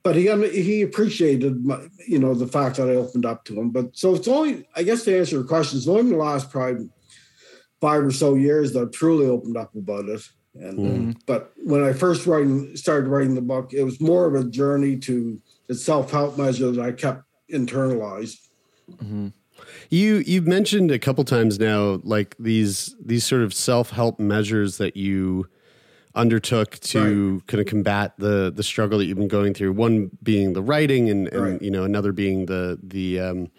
But 0.02 0.16
he 0.16 0.26
he 0.48 0.82
appreciated 0.82 1.64
my, 1.64 1.78
you 2.08 2.18
know 2.18 2.34
the 2.34 2.48
fact 2.48 2.76
that 2.76 2.88
I 2.88 2.94
opened 2.94 3.26
up 3.26 3.44
to 3.44 3.60
him. 3.60 3.70
But 3.70 3.96
so 3.96 4.14
it's 4.14 4.26
only 4.26 4.66
I 4.74 4.82
guess 4.82 5.04
to 5.04 5.16
answer 5.16 5.36
your 5.36 5.44
question, 5.44 5.78
it's 5.78 5.86
only 5.86 6.10
the 6.10 6.16
last 6.16 6.50
probably 6.50 6.88
five 7.82 8.04
or 8.04 8.12
so 8.12 8.36
years 8.36 8.72
that 8.72 8.80
I've 8.80 8.92
truly 8.92 9.26
opened 9.26 9.56
up 9.58 9.74
about 9.74 10.08
it. 10.08 10.22
And 10.54 10.78
mm-hmm. 10.78 11.10
but 11.26 11.52
when 11.56 11.82
I 11.82 11.92
first 11.92 12.26
writing 12.26 12.76
started 12.76 13.08
writing 13.08 13.34
the 13.34 13.42
book, 13.42 13.74
it 13.74 13.82
was 13.82 14.00
more 14.00 14.26
of 14.26 14.34
a 14.34 14.48
journey 14.48 14.96
to 15.00 15.40
the 15.66 15.74
self 15.74 16.10
help 16.10 16.38
measure 16.38 16.70
that 16.70 16.80
I 16.80 16.92
kept 16.92 17.24
internalized. 17.52 18.36
Mm-hmm. 18.90 19.28
You 19.90 20.22
you've 20.26 20.46
mentioned 20.46 20.90
a 20.90 20.98
couple 20.98 21.24
times 21.24 21.58
now, 21.58 22.00
like 22.04 22.36
these 22.38 22.94
these 23.04 23.24
sort 23.24 23.42
of 23.42 23.52
self 23.52 23.90
help 23.90 24.20
measures 24.20 24.78
that 24.78 24.96
you 24.96 25.48
undertook 26.14 26.78
to 26.80 27.34
right. 27.34 27.46
kind 27.46 27.60
of 27.60 27.66
combat 27.66 28.12
the 28.18 28.52
the 28.54 28.62
struggle 28.62 28.98
that 28.98 29.06
you've 29.06 29.18
been 29.18 29.28
going 29.28 29.54
through. 29.54 29.72
One 29.72 30.10
being 30.22 30.52
the 30.52 30.62
writing, 30.62 31.10
and, 31.10 31.28
and 31.28 31.42
right. 31.42 31.62
you 31.62 31.70
know 31.70 31.84
another 31.84 32.12
being 32.12 32.46
the 32.46 32.78
the 32.82 33.20
um, 33.20 33.50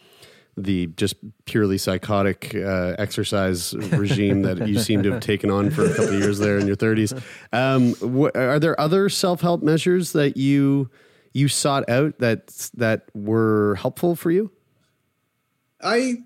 the 0.55 0.87
just 0.87 1.15
purely 1.45 1.77
psychotic 1.77 2.53
uh, 2.55 2.95
exercise 2.99 3.73
regime 3.91 4.43
that 4.43 4.67
you 4.67 4.79
seem 4.79 5.03
to 5.03 5.11
have 5.11 5.21
taken 5.21 5.49
on 5.49 5.71
for 5.71 5.85
a 5.85 5.89
couple 5.89 6.13
of 6.13 6.19
years 6.19 6.39
there 6.39 6.57
in 6.57 6.67
your 6.67 6.75
30s. 6.75 7.21
Um, 7.51 7.93
wh- 7.95 8.35
are 8.37 8.59
there 8.59 8.79
other 8.79 9.09
self 9.09 9.41
help 9.41 9.63
measures 9.63 10.13
that 10.13 10.37
you 10.37 10.89
you 11.33 11.47
sought 11.47 11.89
out 11.89 12.19
that 12.19 12.47
that 12.75 13.05
were 13.13 13.75
helpful 13.75 14.15
for 14.15 14.31
you? 14.31 14.51
I 15.81 16.17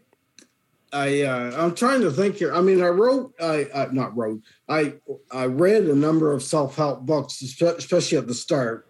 I 0.91 1.23
uh, 1.23 1.63
I'm 1.63 1.75
trying 1.75 2.01
to 2.01 2.11
think 2.11 2.37
here. 2.37 2.53
I 2.53 2.61
mean, 2.61 2.81
I 2.81 2.87
wrote, 2.87 3.33
I, 3.39 3.67
I 3.73 3.87
not 3.91 4.15
wrote. 4.15 4.41
I 4.67 4.95
I 5.31 5.45
read 5.45 5.83
a 5.83 5.95
number 5.95 6.31
of 6.31 6.43
self 6.43 6.75
help 6.75 7.05
books, 7.05 7.41
especially 7.41 8.17
at 8.17 8.27
the 8.27 8.33
start. 8.33 8.87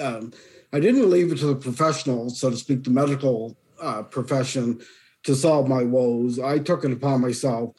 Um, 0.00 0.32
I 0.72 0.80
didn't 0.80 1.10
leave 1.10 1.30
it 1.32 1.38
to 1.38 1.46
the 1.46 1.56
professionals, 1.56 2.40
so 2.40 2.50
to 2.50 2.56
speak, 2.56 2.84
the 2.84 2.90
medical 2.90 3.56
uh, 3.82 4.02
profession 4.04 4.80
to 5.24 5.34
solve 5.34 5.68
my 5.68 5.82
woes. 5.82 6.38
I 6.38 6.58
took 6.58 6.84
it 6.84 6.92
upon 6.92 7.20
myself. 7.20 7.74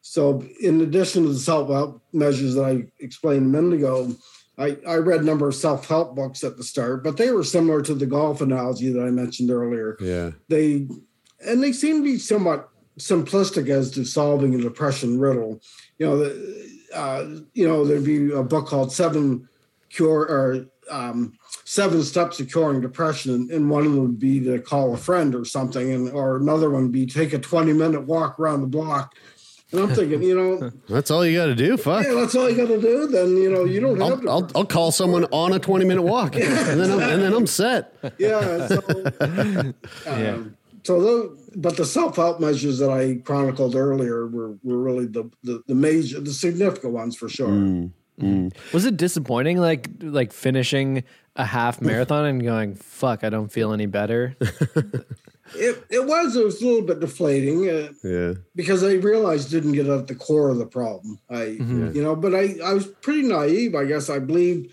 So, 0.00 0.42
in 0.60 0.80
addition 0.80 1.24
to 1.24 1.30
the 1.30 1.38
self 1.38 1.68
help 1.68 2.02
measures 2.12 2.54
that 2.54 2.64
I 2.64 2.84
explained 3.00 3.46
a 3.46 3.60
minute 3.60 3.74
ago, 3.74 4.14
I, 4.56 4.76
I 4.86 4.96
read 4.96 5.20
a 5.20 5.24
number 5.24 5.48
of 5.48 5.54
self 5.54 5.86
help 5.86 6.14
books 6.16 6.42
at 6.44 6.56
the 6.56 6.64
start, 6.64 7.04
but 7.04 7.16
they 7.16 7.30
were 7.30 7.44
similar 7.44 7.82
to 7.82 7.94
the 7.94 8.06
golf 8.06 8.40
analogy 8.40 8.90
that 8.90 9.02
I 9.02 9.10
mentioned 9.10 9.50
earlier. 9.50 9.96
Yeah. 10.00 10.30
They 10.48 10.88
and 11.46 11.62
they 11.62 11.72
seem 11.72 11.98
to 11.98 12.04
be 12.04 12.18
somewhat 12.18 12.68
simplistic 12.98 13.68
as 13.68 13.90
to 13.92 14.04
solving 14.04 14.54
a 14.54 14.58
depression 14.58 15.20
riddle. 15.20 15.60
You 15.98 16.06
know, 16.06 16.18
the, 16.18 16.70
uh, 16.94 17.26
you 17.54 17.68
know, 17.68 17.84
there'd 17.84 18.04
be 18.04 18.32
a 18.32 18.42
book 18.42 18.66
called 18.66 18.92
Seven 18.92 19.48
Cure 19.90 20.22
or 20.22 20.66
um, 20.90 21.34
seven 21.64 22.02
steps 22.02 22.38
to 22.38 22.44
curing 22.44 22.80
depression, 22.80 23.48
and 23.52 23.70
one 23.70 23.86
of 23.86 23.92
them 23.92 24.02
would 24.02 24.18
be 24.18 24.40
to 24.40 24.58
call 24.60 24.94
a 24.94 24.96
friend 24.96 25.34
or 25.34 25.44
something, 25.44 25.92
and 25.92 26.10
or 26.10 26.36
another 26.36 26.70
one 26.70 26.84
would 26.84 26.92
be 26.92 27.06
take 27.06 27.32
a 27.32 27.38
twenty 27.38 27.72
minute 27.72 28.02
walk 28.02 28.38
around 28.38 28.60
the 28.60 28.66
block. 28.66 29.14
And 29.70 29.82
I'm 29.82 29.94
thinking, 29.94 30.22
you 30.22 30.34
know, 30.34 30.70
that's 30.88 31.10
all 31.10 31.26
you 31.26 31.36
got 31.36 31.46
to 31.46 31.54
do. 31.54 31.76
Fuck. 31.76 32.06
Yeah, 32.06 32.14
that's 32.14 32.34
all 32.34 32.48
you 32.48 32.56
got 32.56 32.68
to 32.68 32.80
do. 32.80 33.06
Then 33.06 33.36
you 33.36 33.50
know, 33.50 33.64
you 33.64 33.80
don't 33.80 34.00
have. 34.00 34.26
I'll, 34.26 34.30
I'll, 34.30 34.50
I'll, 34.54 34.64
call 34.64 34.90
someone 34.90 35.26
on 35.26 35.52
a 35.52 35.58
20 35.58 35.84
minute 35.84 36.02
walk, 36.02 36.34
yeah, 36.36 36.70
and 36.70 36.80
then 36.80 36.90
I'm, 36.90 37.00
and 37.00 37.22
then 37.22 37.32
I'm 37.34 37.46
set. 37.46 37.94
Yeah. 38.18 38.66
So, 38.66 38.82
um, 39.20 39.74
yeah. 40.06 40.38
So, 40.84 41.00
those, 41.02 41.50
but 41.54 41.76
the 41.76 41.84
self 41.84 42.16
help 42.16 42.40
measures 42.40 42.78
that 42.78 42.90
I 42.90 43.16
chronicled 43.24 43.74
earlier 43.76 44.26
were 44.26 44.54
were 44.62 44.78
really 44.78 45.06
the, 45.06 45.30
the 45.42 45.62
the 45.66 45.74
major, 45.74 46.20
the 46.20 46.32
significant 46.32 46.94
ones 46.94 47.16
for 47.16 47.28
sure. 47.28 47.48
Mm. 47.48 47.92
Mm. 48.20 48.52
Was 48.72 48.84
it 48.84 48.96
disappointing, 48.96 49.58
like 49.58 49.88
like 50.00 50.32
finishing 50.32 51.04
a 51.36 51.44
half 51.44 51.80
marathon 51.80 52.24
and 52.24 52.42
going, 52.42 52.74
"Fuck, 52.74 53.24
I 53.24 53.30
don't 53.30 53.50
feel 53.50 53.72
any 53.72 53.86
better"? 53.86 54.36
it 55.54 55.84
it 55.88 56.06
was 56.06 56.36
it 56.36 56.44
was 56.44 56.60
a 56.60 56.66
little 56.66 56.86
bit 56.86 57.00
deflating. 57.00 57.68
Uh, 57.68 57.92
yeah, 58.02 58.34
because 58.54 58.82
I 58.82 58.94
realized 58.94 59.50
didn't 59.50 59.72
get 59.72 59.86
at 59.86 60.08
the 60.08 60.14
core 60.14 60.50
of 60.50 60.58
the 60.58 60.66
problem. 60.66 61.18
I 61.30 61.58
mm-hmm. 61.60 61.92
you 61.92 62.02
know, 62.02 62.16
but 62.16 62.34
I 62.34 62.56
I 62.64 62.74
was 62.74 62.86
pretty 62.86 63.22
naive. 63.22 63.74
I 63.74 63.84
guess 63.84 64.10
I 64.10 64.18
believed 64.18 64.72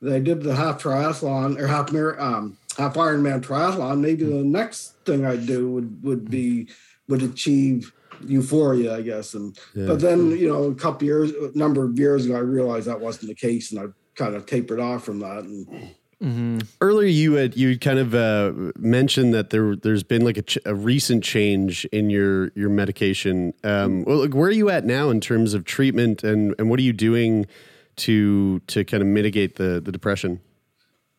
that 0.00 0.14
I 0.14 0.18
did 0.18 0.42
the 0.42 0.54
half 0.54 0.82
triathlon 0.82 1.58
or 1.58 1.66
half 1.66 1.92
mar- 1.92 2.20
um 2.20 2.58
half 2.76 2.94
Ironman 2.94 3.40
triathlon. 3.40 4.00
Maybe 4.00 4.24
the 4.24 4.44
next 4.44 4.94
thing 5.04 5.24
I'd 5.24 5.46
do 5.46 5.70
would 5.70 6.02
would 6.04 6.30
be 6.30 6.68
would 7.08 7.22
achieve 7.22 7.92
euphoria, 8.24 8.96
I 8.96 9.02
guess. 9.02 9.34
And 9.34 9.58
yeah. 9.74 9.86
but 9.86 10.00
then 10.00 10.30
you 10.30 10.48
know, 10.48 10.64
a 10.64 10.74
couple 10.74 11.06
years, 11.06 11.30
a 11.30 11.56
number 11.56 11.84
of 11.84 11.98
years 11.98 12.26
ago, 12.26 12.36
I 12.36 12.40
realized 12.40 12.86
that 12.86 13.00
wasn't 13.00 13.28
the 13.28 13.34
case, 13.34 13.72
and 13.72 13.80
I 13.80 13.84
kind 14.14 14.34
of 14.34 14.46
tapered 14.46 14.80
off 14.80 15.04
from 15.04 15.20
that. 15.20 15.44
And 15.44 15.66
mm-hmm. 16.22 16.58
earlier, 16.80 17.08
you 17.08 17.34
had 17.34 17.56
you 17.56 17.78
kind 17.78 17.98
of 17.98 18.14
uh, 18.14 18.52
mentioned 18.78 19.34
that 19.34 19.50
there 19.50 19.76
there's 19.76 20.02
been 20.02 20.24
like 20.24 20.38
a, 20.38 20.42
ch- 20.42 20.58
a, 20.64 20.74
recent 20.74 21.24
change 21.24 21.84
in 21.86 22.10
your 22.10 22.50
your 22.54 22.70
medication. 22.70 23.54
Um, 23.64 24.04
well, 24.04 24.18
like, 24.18 24.34
where 24.34 24.48
are 24.48 24.52
you 24.52 24.70
at 24.70 24.84
now 24.84 25.10
in 25.10 25.20
terms 25.20 25.54
of 25.54 25.64
treatment, 25.64 26.22
and 26.22 26.54
and 26.58 26.70
what 26.70 26.78
are 26.78 26.84
you 26.84 26.92
doing 26.92 27.46
to 27.96 28.60
to 28.60 28.84
kind 28.84 29.02
of 29.02 29.06
mitigate 29.06 29.56
the 29.56 29.80
the 29.80 29.92
depression? 29.92 30.40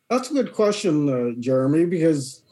That's 0.09 0.29
a 0.29 0.33
good 0.33 0.53
question, 0.53 1.09
uh, 1.09 1.39
Jeremy, 1.39 1.85
because 1.85 2.43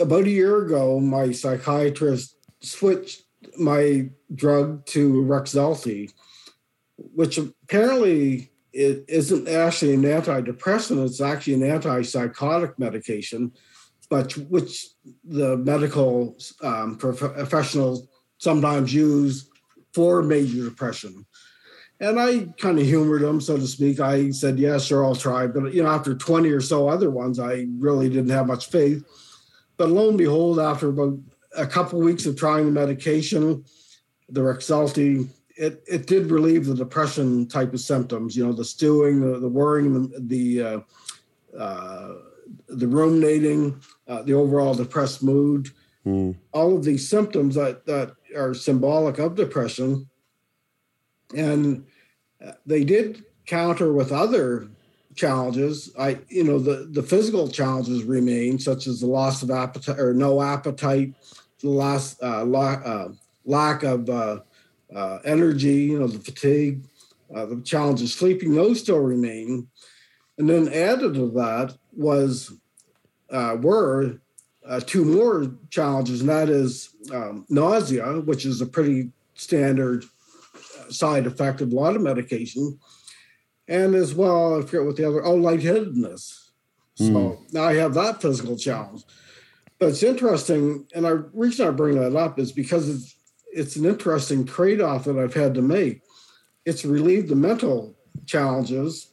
about 0.00 0.24
a 0.24 0.30
year 0.30 0.64
ago, 0.64 1.00
my 1.00 1.32
psychiatrist 1.32 2.36
switched 2.64 3.22
my 3.58 4.08
drug 4.34 4.84
to 4.86 5.22
Rexulti, 5.24 6.12
which 6.96 7.38
apparently 7.38 8.50
it 8.72 9.04
isn't 9.08 9.48
actually 9.48 9.94
an 9.94 10.02
antidepressant, 10.02 11.04
it's 11.04 11.20
actually 11.20 11.54
an 11.54 11.60
antipsychotic 11.60 12.78
medication, 12.78 13.52
but 14.10 14.32
which 14.48 14.88
the 15.24 15.56
medical 15.56 16.36
um, 16.62 16.96
prof- 16.96 17.34
professionals 17.34 18.08
sometimes 18.38 18.92
use 18.92 19.48
for 19.92 20.22
major 20.22 20.64
depression. 20.64 21.24
And 22.00 22.18
I 22.18 22.46
kind 22.58 22.78
of 22.78 22.84
humored 22.84 23.22
him, 23.22 23.40
so 23.40 23.56
to 23.56 23.66
speak. 23.66 24.00
I 24.00 24.30
said, 24.30 24.58
"Yeah, 24.58 24.78
sure, 24.78 25.04
I'll 25.04 25.14
try." 25.14 25.46
But 25.46 25.72
you 25.72 25.82
know, 25.82 25.88
after 25.88 26.14
twenty 26.14 26.50
or 26.50 26.60
so 26.60 26.88
other 26.88 27.08
ones, 27.08 27.38
I 27.38 27.66
really 27.78 28.08
didn't 28.08 28.30
have 28.30 28.48
much 28.48 28.68
faith. 28.68 29.04
But 29.76 29.90
lo 29.90 30.08
and 30.08 30.18
behold, 30.18 30.58
after 30.58 30.88
about 30.88 31.18
a 31.56 31.66
couple 31.66 32.00
weeks 32.00 32.26
of 32.26 32.36
trying 32.36 32.66
the 32.66 32.72
medication, 32.72 33.64
the 34.28 34.40
Rexulti, 34.40 35.28
it, 35.56 35.82
it 35.86 36.06
did 36.06 36.30
relieve 36.30 36.66
the 36.66 36.74
depression 36.74 37.46
type 37.46 37.72
of 37.72 37.80
symptoms. 37.80 38.36
You 38.36 38.46
know, 38.46 38.52
the 38.52 38.64
stewing, 38.64 39.20
the, 39.20 39.38
the 39.38 39.48
worrying, 39.48 40.10
the 40.10 40.20
the, 40.20 40.62
uh, 40.62 40.80
uh, 41.58 42.14
the 42.68 42.88
ruminating, 42.88 43.80
uh, 44.08 44.22
the 44.22 44.34
overall 44.34 44.74
depressed 44.74 45.22
mood. 45.22 45.68
All 46.52 46.76
of 46.76 46.84
these 46.84 47.08
symptoms 47.08 47.54
that 47.54 47.86
that 47.86 48.14
are 48.36 48.52
symbolic 48.52 49.18
of 49.18 49.36
depression, 49.36 50.08
and 51.34 51.86
uh, 52.44 52.52
they 52.66 52.84
did 52.84 53.24
counter 53.46 53.92
with 53.92 54.12
other 54.12 54.68
challenges. 55.14 55.94
I, 55.98 56.18
you 56.28 56.44
know, 56.44 56.58
the 56.58 56.88
the 56.90 57.02
physical 57.02 57.48
challenges 57.48 58.02
remain, 58.04 58.58
such 58.58 58.86
as 58.86 59.00
the 59.00 59.06
loss 59.06 59.42
of 59.42 59.50
appetite 59.50 59.98
or 59.98 60.12
no 60.12 60.42
appetite, 60.42 61.14
loss, 61.64 62.20
uh, 62.22 62.44
la- 62.44 62.82
uh, 62.84 63.08
lack 63.44 63.82
of 63.82 64.08
uh, 64.08 64.40
uh, 64.94 65.18
energy, 65.24 65.74
you 65.74 65.98
know, 65.98 66.06
the 66.06 66.18
fatigue, 66.18 66.84
uh, 67.34 67.46
the 67.46 67.60
challenges 67.62 68.14
sleeping. 68.14 68.54
Those 68.54 68.80
still 68.80 69.00
remain, 69.00 69.68
and 70.38 70.48
then 70.48 70.72
added 70.72 71.14
to 71.14 71.30
that 71.32 71.76
was 71.92 72.52
uh, 73.30 73.56
were 73.60 74.20
uh, 74.66 74.80
two 74.80 75.04
more 75.04 75.50
challenges, 75.70 76.20
and 76.20 76.28
that 76.28 76.48
is 76.48 76.90
um, 77.12 77.44
nausea, 77.48 78.20
which 78.20 78.46
is 78.46 78.60
a 78.60 78.66
pretty 78.66 79.10
standard 79.34 80.04
side 80.88 81.26
effect 81.26 81.60
of 81.60 81.72
a 81.72 81.74
lot 81.74 81.96
of 81.96 82.02
medication, 82.02 82.78
and 83.68 83.94
as 83.94 84.14
well, 84.14 84.58
I 84.58 84.62
forget 84.62 84.84
what 84.84 84.96
the 84.96 85.08
other 85.08 85.24
oh 85.24 85.34
lightheadedness. 85.34 86.40
So 86.96 87.40
now 87.50 87.64
I 87.64 87.74
have 87.74 87.94
that 87.94 88.22
physical 88.22 88.56
challenge. 88.56 89.02
But 89.84 89.90
it's 89.90 90.02
interesting, 90.02 90.86
and 90.94 91.04
the 91.04 91.28
reason 91.34 91.68
I 91.68 91.70
bring 91.70 92.00
that 92.00 92.16
up 92.16 92.38
is 92.38 92.52
because 92.52 92.88
it's 92.88 93.14
it's 93.52 93.76
an 93.76 93.84
interesting 93.84 94.46
trade-off 94.46 95.04
that 95.04 95.18
I've 95.18 95.34
had 95.34 95.52
to 95.56 95.60
make. 95.60 96.00
It's 96.64 96.86
relieved 96.86 97.28
the 97.28 97.36
mental 97.36 97.94
challenges, 98.24 99.10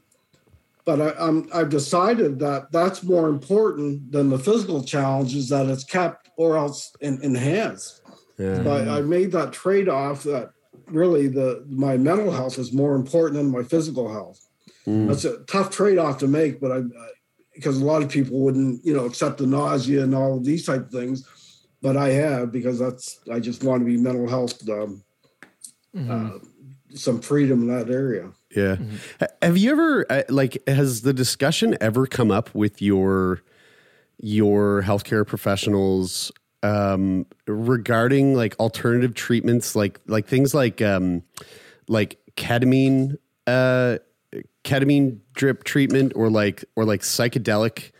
but 0.85 1.01
I, 1.01 1.13
I'm 1.19 1.49
I've 1.53 1.67
decided 1.67 2.39
that 2.39 2.71
that's 2.71 3.03
more 3.03 3.27
important 3.27 4.13
than 4.13 4.29
the 4.29 4.39
physical 4.39 4.81
challenges 4.81 5.49
that 5.49 5.67
it's 5.67 5.83
kept 5.83 6.29
or 6.37 6.55
else 6.55 6.95
en- 7.01 7.19
enhanced. 7.21 8.01
Yeah. 8.37 8.63
So 8.63 8.71
I, 8.71 8.99
I 8.99 9.01
made 9.01 9.33
that 9.33 9.51
trade-off 9.51 10.23
that 10.23 10.51
really 10.87 11.27
the 11.27 11.65
my 11.67 11.97
mental 11.97 12.31
health 12.31 12.57
is 12.57 12.71
more 12.71 12.95
important 12.95 13.41
than 13.41 13.51
my 13.51 13.63
physical 13.63 14.09
health. 14.09 14.39
Mm. 14.87 15.09
That's 15.09 15.25
a 15.25 15.39
tough 15.39 15.69
trade-off 15.69 16.17
to 16.19 16.29
make, 16.29 16.61
but 16.61 16.71
I, 16.71 16.77
I 16.77 17.09
because 17.53 17.81
a 17.81 17.85
lot 17.85 18.01
of 18.01 18.09
people 18.09 18.39
wouldn't, 18.39 18.85
you 18.85 18.93
know, 18.93 19.05
accept 19.05 19.37
the 19.37 19.47
nausea 19.47 20.03
and 20.03 20.15
all 20.15 20.37
of 20.37 20.45
these 20.45 20.65
type 20.65 20.81
of 20.85 20.91
things, 20.91 21.27
but 21.81 21.97
I 21.97 22.09
have 22.09 22.51
because 22.51 22.79
that's 22.79 23.19
I 23.31 23.39
just 23.39 23.63
want 23.63 23.81
to 23.81 23.85
be 23.85 23.97
mental 23.97 24.27
health, 24.27 24.67
um, 24.69 25.03
uh, 26.09 26.39
some 26.93 27.21
freedom 27.21 27.61
in 27.69 27.77
that 27.77 27.89
area. 27.93 28.31
Yeah. 28.55 28.77
Ha- 29.19 29.27
Have 29.41 29.57
you 29.57 29.71
ever 29.71 30.05
uh, 30.09 30.23
like 30.29 30.61
has 30.67 31.01
the 31.01 31.13
discussion 31.13 31.77
ever 31.81 32.05
come 32.07 32.31
up 32.31 32.53
with 32.53 32.81
your 32.81 33.41
your 34.19 34.83
healthcare 34.83 35.25
professionals 35.25 36.31
um 36.63 37.25
regarding 37.47 38.35
like 38.35 38.55
alternative 38.59 39.15
treatments 39.15 39.75
like 39.75 39.99
like 40.05 40.27
things 40.27 40.53
like 40.53 40.79
um 40.79 41.23
like 41.87 42.19
ketamine 42.37 43.17
uh 43.47 43.97
ketamine 44.63 45.19
drip 45.33 45.63
treatment 45.63 46.13
or 46.15 46.29
like 46.29 46.63
or 46.75 46.85
like 46.85 47.01
psychedelic 47.01 47.91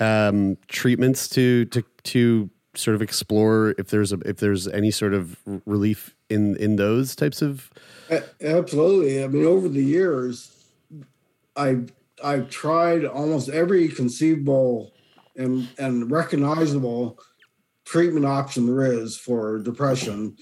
um 0.00 0.56
treatments 0.68 1.28
to 1.28 1.64
to 1.66 1.82
to 2.02 2.50
sort 2.74 2.94
of 2.94 3.02
explore 3.02 3.74
if 3.78 3.88
there's 3.88 4.12
a 4.12 4.18
if 4.24 4.36
there's 4.38 4.68
any 4.68 4.90
sort 4.90 5.14
of 5.14 5.36
relief 5.66 6.14
in 6.28 6.56
in 6.56 6.76
those 6.76 7.16
types 7.16 7.42
of 7.42 7.70
Absolutely. 8.40 9.22
I 9.22 9.26
mean, 9.28 9.44
over 9.44 9.68
the 9.68 9.82
years, 9.82 10.50
I've 11.56 11.92
I've 12.22 12.48
tried 12.50 13.04
almost 13.04 13.48
every 13.48 13.88
conceivable 13.88 14.92
and 15.36 15.68
and 15.78 16.10
recognizable 16.10 17.18
treatment 17.84 18.26
option 18.26 18.66
there 18.66 18.92
is 18.92 19.16
for 19.16 19.58
depression. 19.58 20.36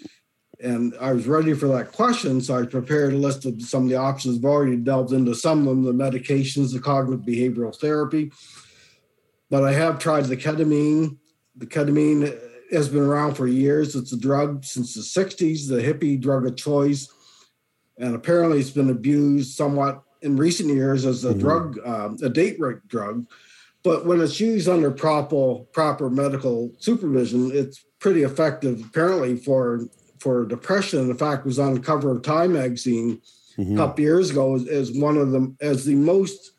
And 0.62 0.94
I 1.00 1.12
was 1.12 1.26
ready 1.26 1.52
for 1.52 1.66
that 1.68 1.92
question, 1.92 2.40
so 2.40 2.58
I 2.58 2.64
prepared 2.64 3.12
a 3.12 3.18
list 3.18 3.44
of 3.44 3.60
some 3.62 3.84
of 3.84 3.88
the 3.90 3.96
options. 3.96 4.38
I've 4.38 4.44
already 4.44 4.76
delved 4.76 5.12
into 5.12 5.34
some 5.34 5.60
of 5.60 5.66
them, 5.66 5.82
the 5.84 5.92
medications, 5.92 6.72
the 6.72 6.80
cognitive 6.80 7.26
behavioral 7.26 7.78
therapy. 7.78 8.32
But 9.50 9.64
I 9.64 9.72
have 9.72 9.98
tried 9.98 10.24
the 10.24 10.36
ketamine. 10.36 11.18
The 11.56 11.66
ketamine 11.66 12.38
has 12.72 12.88
been 12.88 13.02
around 13.02 13.34
for 13.34 13.46
years. 13.46 13.94
It's 13.94 14.12
a 14.12 14.18
drug 14.18 14.64
since 14.64 14.94
the 14.94 15.02
60s, 15.02 15.68
the 15.68 15.76
hippie 15.76 16.20
drug 16.20 16.46
of 16.46 16.56
choice 16.56 17.08
and 17.98 18.14
apparently 18.14 18.58
it's 18.58 18.70
been 18.70 18.90
abused 18.90 19.56
somewhat 19.56 20.02
in 20.22 20.36
recent 20.36 20.68
years 20.68 21.04
as 21.06 21.24
a 21.24 21.34
drug, 21.34 21.78
um, 21.84 22.16
a 22.22 22.28
date 22.28 22.58
rape 22.58 22.86
drug. 22.88 23.26
But 23.82 24.06
when 24.06 24.20
it's 24.20 24.40
used 24.40 24.68
under 24.68 24.90
proper 24.90 25.58
proper 25.72 26.10
medical 26.10 26.72
supervision, 26.78 27.52
it's 27.52 27.84
pretty 28.00 28.24
effective. 28.24 28.84
Apparently 28.84 29.36
for 29.36 29.82
for 30.20 30.44
depression. 30.44 31.10
In 31.10 31.16
fact, 31.16 31.44
was 31.44 31.58
on 31.58 31.74
the 31.74 31.80
cover 31.80 32.10
of 32.10 32.22
Time 32.22 32.52
magazine 32.52 33.20
a 33.58 33.74
couple 33.76 34.04
years 34.04 34.30
ago 34.30 34.54
as, 34.54 34.66
as 34.68 34.92
one 34.92 35.16
of 35.16 35.30
them 35.30 35.56
as 35.60 35.84
the 35.84 35.94
most 35.94 36.52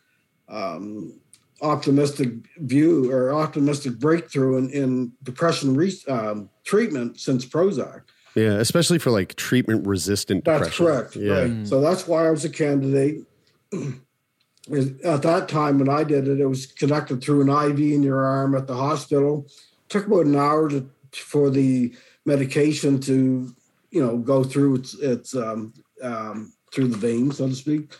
um, 0.49 1.19
optimistic 1.61 2.29
view 2.57 3.11
or 3.11 3.33
optimistic 3.33 3.99
breakthrough 3.99 4.57
in, 4.57 4.69
in 4.71 5.11
depression 5.23 5.75
re- 5.75 6.03
um, 6.07 6.49
treatment 6.63 7.19
since 7.19 7.45
Prozac. 7.45 8.01
Yeah, 8.35 8.53
especially 8.59 8.99
for 8.99 9.09
like 9.09 9.35
treatment 9.35 9.87
resistant 9.87 10.45
That's 10.45 10.69
depression. 10.69 10.85
correct. 10.85 11.15
Yeah. 11.15 11.41
Right. 11.41 11.67
So 11.67 11.81
that's 11.81 12.07
why 12.07 12.27
I 12.27 12.31
was 12.31 12.45
a 12.45 12.49
candidate. 12.49 13.25
At 13.73 15.21
that 15.21 15.47
time, 15.47 15.79
when 15.79 15.89
I 15.89 16.03
did 16.03 16.27
it, 16.27 16.39
it 16.39 16.45
was 16.45 16.65
conducted 16.65 17.23
through 17.23 17.41
an 17.41 17.49
IV 17.49 17.79
in 17.79 18.03
your 18.03 18.23
arm 18.23 18.53
at 18.53 18.67
the 18.67 18.75
hospital. 18.75 19.45
It 19.47 19.89
took 19.89 20.07
about 20.07 20.25
an 20.25 20.35
hour 20.35 20.69
to, 20.69 20.87
for 21.13 21.49
the 21.49 21.95
medication 22.27 22.99
to, 22.99 23.55
you 23.89 24.05
know, 24.05 24.17
go 24.17 24.43
through 24.43 24.75
its 24.75 24.93
its 24.95 25.35
um, 25.35 25.73
um, 26.03 26.53
through 26.73 26.89
the 26.89 26.97
veins, 26.97 27.37
so 27.37 27.47
to 27.47 27.55
speak. 27.55 27.91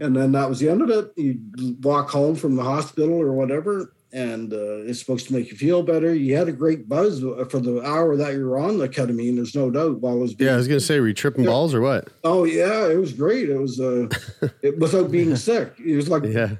And 0.00 0.14
then 0.14 0.32
that 0.32 0.48
was 0.48 0.58
the 0.58 0.68
end 0.68 0.82
of 0.82 0.90
it. 0.90 1.12
You 1.16 1.38
walk 1.80 2.10
home 2.10 2.34
from 2.34 2.56
the 2.56 2.64
hospital 2.64 3.14
or 3.14 3.32
whatever, 3.32 3.94
and 4.12 4.52
uh, 4.52 4.82
it's 4.82 4.98
supposed 4.98 5.28
to 5.28 5.32
make 5.32 5.50
you 5.52 5.56
feel 5.56 5.84
better. 5.84 6.12
You 6.12 6.36
had 6.36 6.48
a 6.48 6.52
great 6.52 6.88
buzz 6.88 7.20
for 7.20 7.60
the 7.60 7.80
hour 7.86 8.16
that 8.16 8.34
you 8.34 8.44
were 8.44 8.58
on 8.58 8.78
the 8.78 8.88
ketamine. 8.88 9.36
There's 9.36 9.54
no 9.54 9.70
doubt. 9.70 10.00
While 10.00 10.16
it 10.16 10.20
was 10.20 10.34
being 10.34 10.48
Yeah, 10.48 10.54
I 10.54 10.58
was 10.58 10.66
gonna 10.66 10.80
say, 10.80 10.98
were 10.98 11.08
you 11.08 11.14
tripping 11.14 11.44
balls 11.44 11.72
or 11.72 11.80
what? 11.80 12.08
Oh 12.24 12.42
yeah, 12.42 12.88
it 12.88 12.98
was 12.98 13.12
great. 13.12 13.48
It 13.48 13.58
was 13.58 13.78
uh, 13.78 14.08
it, 14.62 14.78
without 14.78 15.12
being 15.12 15.36
sick. 15.36 15.72
It 15.78 15.94
was 15.94 16.08
like 16.08 16.24
Yeah, 16.24 16.56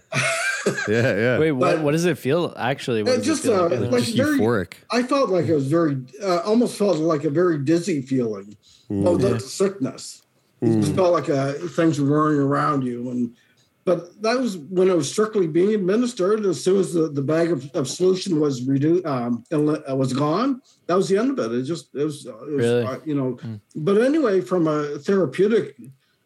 yeah, 0.89 1.17
yeah. 1.17 1.39
Wait, 1.39 1.53
what? 1.53 1.77
But- 1.77 1.85
what 1.85 1.93
does 1.93 2.05
it 2.05 2.19
feel 2.19 2.53
actually? 2.57 3.03
What 3.03 3.15
it 3.15 3.17
does 3.19 3.27
just 3.27 3.45
it 3.45 3.49
feel 3.49 3.61
uh, 3.61 3.69
like? 3.69 3.91
like 3.93 4.03
Just 4.05 4.17
very. 4.17 4.39
euphoric. 4.39 4.75
I 4.91 5.03
felt 5.03 5.31
like 5.31 5.47
it 5.47 5.55
was 5.55 5.67
very, 5.67 5.99
uh, 6.23 6.39
almost 6.39 6.77
felt 6.79 6.99
like 6.99 7.25
a 7.25 7.31
very 7.31 7.59
dizzy 7.59 8.03
feeling. 8.03 8.57
Oh, 8.91 9.17
that's 9.17 9.53
sickness. 9.53 10.23
It 10.61 10.81
just 10.81 10.95
felt 10.95 11.13
like 11.13 11.29
uh, 11.29 11.53
things 11.77 12.01
were 12.01 12.07
roaring 12.09 12.39
around 12.39 12.83
you, 12.85 13.11
and 13.11 13.37
but 13.85 14.23
that 14.23 14.39
was 14.39 14.57
when 14.57 14.89
it 14.89 14.97
was 14.97 15.11
strictly 15.11 15.47
being 15.47 15.75
administered. 15.75 16.47
As 16.47 16.63
soon 16.65 16.79
as 16.81 16.95
the, 16.95 17.09
the 17.09 17.21
bag 17.21 17.53
of, 17.53 17.71
of 17.75 17.87
solution 17.89 18.41
was 18.41 18.63
reduced, 18.65 19.05
um, 19.05 19.45
and 19.51 19.67
le- 19.67 19.83
uh, 19.91 19.95
was 19.95 20.13
gone, 20.15 20.63
that 20.87 20.95
was 20.95 21.09
the 21.09 21.19
end 21.19 21.39
of 21.39 21.53
it. 21.53 21.59
It 21.59 21.65
just 21.65 21.95
it 21.95 22.05
was, 22.05 22.27
uh, 22.27 22.31
it 22.47 22.51
was 22.53 22.65
Really? 22.65 22.85
uh, 22.87 22.99
you 23.05 23.15
know. 23.15 23.39
But 23.77 24.01
anyway, 24.01 24.41
from 24.41 24.67
a 24.69 24.99
therapeutic 25.01 25.77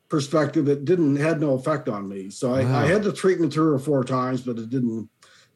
perspective, 0.09 0.69
it 0.69 0.85
didn't 0.85 1.17
had 1.17 1.41
no 1.41 1.55
effect 1.55 1.89
on 1.89 2.09
me. 2.09 2.31
So 2.31 2.55
I, 2.55 2.61
I 2.61 2.87
had 2.87 3.03
the 3.03 3.13
treatment 3.13 3.53
three 3.53 3.73
or 3.73 3.79
four 3.79 4.05
times, 4.05 4.43
but 4.43 4.59
it 4.59 4.71
didn't. 4.71 5.09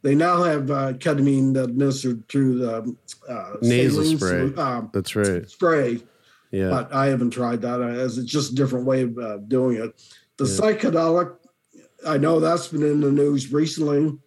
They 0.03 0.15
now 0.15 0.43
have 0.43 0.71
uh, 0.71 0.93
ketamine 0.95 1.57
administered 1.57 2.29
through 2.29 2.59
the 2.59 2.97
uh, 3.29 3.57
Nasal 3.63 4.03
saline 4.03 4.19
spray. 4.19 4.63
um, 4.63 4.91
That's 4.93 5.15
right. 5.15 5.49
spray, 5.49 6.03
Yeah, 6.51 6.71
but 6.71 6.93
I 6.93 7.07
haven't 7.07 7.31
tried 7.31 7.63
that 7.63 7.81
uh, 7.81 7.87
as 7.87 8.19
it's 8.19 8.31
just 8.31 8.53
a 8.53 8.55
different 8.57 8.85
way 8.85 9.03
of 9.03 9.17
uh, 9.17 9.37
doing 9.39 9.77
it. 9.77 10.03
The 10.39 10.45
psychedelic, 10.45 11.37
I 12.07 12.19
know 12.19 12.41
that's 12.41 12.69
been 12.69 12.83
in 12.83 13.01
the 13.01 13.13
news 13.13 13.53
recently. 13.53 14.19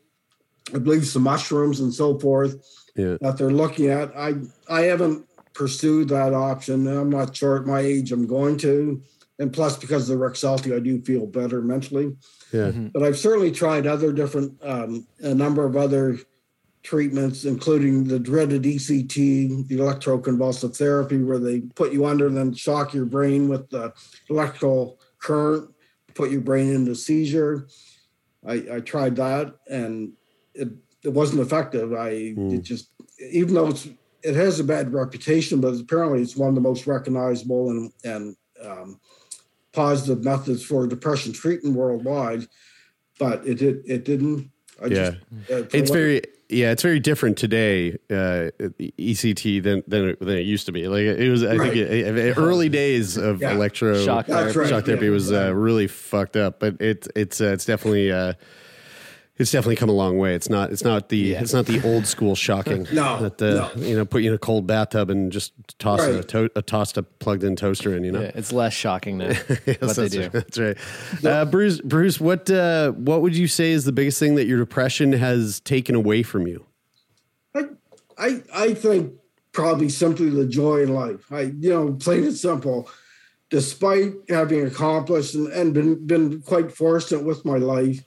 I 0.73 0.79
believe 0.79 1.05
some 1.05 1.23
mushrooms 1.23 1.81
and 1.81 1.93
so 1.93 2.17
forth 2.17 2.55
yeah. 2.95 3.17
that 3.21 3.37
they're 3.37 3.51
looking 3.51 3.89
at. 3.89 4.15
I 4.17 4.35
I 4.69 4.83
haven't 4.83 5.27
pursued 5.53 6.09
that 6.09 6.33
option. 6.33 6.87
I'm 6.87 7.09
not 7.09 7.35
sure 7.35 7.57
at 7.57 7.65
my 7.65 7.79
age 7.79 8.11
I'm 8.11 8.27
going 8.27 8.57
to. 8.59 9.01
And 9.37 9.51
plus, 9.51 9.77
because 9.77 10.09
of 10.09 10.17
the 10.17 10.25
Rexulti, 10.25 10.75
I 10.75 10.79
do 10.79 11.01
feel 11.01 11.25
better 11.25 11.61
mentally. 11.61 12.15
Yeah. 12.53 12.71
But 12.71 13.03
I've 13.03 13.17
certainly 13.17 13.51
tried 13.51 13.85
other 13.85 14.13
different, 14.13 14.53
um, 14.63 15.05
a 15.19 15.35
number 15.35 15.65
of 15.65 15.75
other 15.75 16.17
treatments, 16.83 17.43
including 17.43 18.05
the 18.05 18.19
dreaded 18.19 18.63
ECT, 18.63 19.67
the 19.67 19.77
electroconvulsive 19.77 20.77
therapy, 20.77 21.21
where 21.21 21.39
they 21.39 21.61
put 21.61 21.91
you 21.91 22.05
under 22.05 22.27
and 22.27 22.37
then 22.37 22.53
shock 22.53 22.93
your 22.93 23.05
brain 23.05 23.49
with 23.49 23.69
the 23.71 23.91
electrical 24.29 24.99
current, 25.19 25.69
put 26.13 26.31
your 26.31 26.41
brain 26.41 26.73
into 26.73 26.95
seizure. 26.95 27.67
I, 28.47 28.63
I 28.73 28.79
tried 28.79 29.15
that 29.17 29.55
and 29.67 30.13
it, 30.53 30.69
it 31.03 31.09
wasn't 31.09 31.41
effective. 31.41 31.93
I 31.93 32.33
it 32.37 32.61
just 32.61 32.89
even 33.31 33.53
though 33.53 33.67
it's 33.67 33.87
it 34.23 34.35
has 34.35 34.59
a 34.59 34.63
bad 34.63 34.93
reputation, 34.93 35.61
but 35.61 35.79
apparently 35.79 36.21
it's 36.21 36.35
one 36.35 36.49
of 36.49 36.55
the 36.55 36.61
most 36.61 36.87
recognizable 36.87 37.69
and 37.69 37.91
and 38.03 38.35
um, 38.63 38.99
positive 39.75 40.23
methods 40.23 40.63
for 40.65 40.87
depression 40.87 41.33
treatment 41.33 41.75
worldwide. 41.75 42.47
But 43.19 43.45
it 43.47 43.55
did 43.59 43.83
it 43.85 44.03
didn't. 44.05 44.49
I 44.81 44.87
Yeah. 44.87 45.11
uh, 45.51 45.63
It's 45.73 45.91
very 45.91 46.21
yeah, 46.47 46.69
it's 46.71 46.83
very 46.83 46.99
different 46.99 47.37
today, 47.37 47.93
uh, 48.11 48.51
ECT 48.99 49.63
than 49.63 49.83
than 49.87 50.09
it, 50.09 50.19
than 50.19 50.37
it 50.37 50.45
used 50.45 50.65
to 50.67 50.71
be. 50.71 50.87
Like 50.87 51.01
it 51.01 51.29
was, 51.29 51.43
I 51.43 51.55
Right. 51.55 51.73
think, 51.73 51.89
it, 51.89 52.17
it- 52.17 52.37
early 52.37 52.69
days 52.69 53.17
of 53.17 53.41
Yeah. 53.41 53.55
electro 53.55 54.03
Shock 54.03 54.27
therapy. 54.27 54.59
right. 54.59 54.69
shock 54.69 54.85
therapy 54.85 55.05
yeah. 55.05 55.11
was 55.11 55.31
uh, 55.31 55.53
really 55.55 55.87
fucked 55.87 56.35
up. 56.35 56.59
But 56.59 56.79
it 56.81 57.07
it's 57.15 57.41
uh, 57.41 57.45
it's 57.45 57.65
definitely 57.65 58.11
uh, 58.11 58.33
it's 59.37 59.51
definitely 59.51 59.75
come 59.75 59.89
a 59.89 59.93
long 59.93 60.17
way. 60.17 60.33
It's 60.35 60.49
not 60.49 60.71
it's 60.71 60.83
not 60.83 61.09
the 61.09 61.33
it's 61.33 61.53
not 61.53 61.65
the 61.65 61.81
old 61.83 62.05
school 62.07 62.35
shocking. 62.47 62.87
No, 62.93 63.27
that 63.27 63.41
uh, 63.41 63.69
no. 63.75 63.85
you 63.85 63.95
know 63.95 64.05
put 64.05 64.21
you 64.21 64.29
in 64.29 64.35
a 64.35 64.37
cold 64.39 64.65
bathtub 64.67 65.09
and 65.09 65.31
just 65.31 65.53
toss 65.79 66.01
a, 66.01 66.13
Right. 66.15 66.27
to- 66.29 66.51
a 66.55 66.61
tossed 66.61 66.97
a 66.97 67.03
plugged 67.03 67.43
in 67.43 67.55
toaster 67.55 67.95
in. 67.95 68.03
You 68.03 68.11
know. 68.13 68.21
Yeah, 68.21 68.31
it's 68.35 68.51
less 68.53 68.73
shocking 68.73 69.17
now 69.17 69.25
Yes, 69.65 69.77
what 69.81 69.95
they 69.95 70.07
that's, 70.07 70.11
do. 70.13 70.29
that's 70.29 70.57
right. 70.59 70.77
Uh, 71.25 71.45
Bruce, 71.45 71.81
Bruce, 71.81 72.19
what 72.19 72.49
uh, 72.49 72.91
what 72.91 73.21
would 73.21 73.35
you 73.35 73.47
say 73.47 73.71
is 73.71 73.85
the 73.85 73.91
biggest 73.91 74.19
thing 74.19 74.35
that 74.35 74.45
your 74.45 74.59
depression 74.59 75.11
has 75.13 75.59
taken 75.61 75.95
away 75.95 76.23
from 76.23 76.47
you? 76.47 76.65
I, 77.53 77.63
I 78.17 78.41
I 78.53 78.73
think 78.73 79.13
probably 79.51 79.89
simply 79.89 80.29
the 80.29 80.45
joy 80.45 80.83
in 80.83 80.93
life. 80.93 81.31
I 81.31 81.41
you 81.59 81.69
know 81.69 81.93
plain 81.93 82.23
and 82.23 82.33
simple. 82.35 82.89
Despite 83.51 84.13
having 84.27 84.65
accomplished 84.65 85.35
and, 85.35 85.47
and 85.49 85.73
been 85.73 86.05
been 86.07 86.41
quite 86.41 86.71
fortunate 86.71 87.23
with 87.23 87.45
my 87.45 87.57
life, 87.57 88.03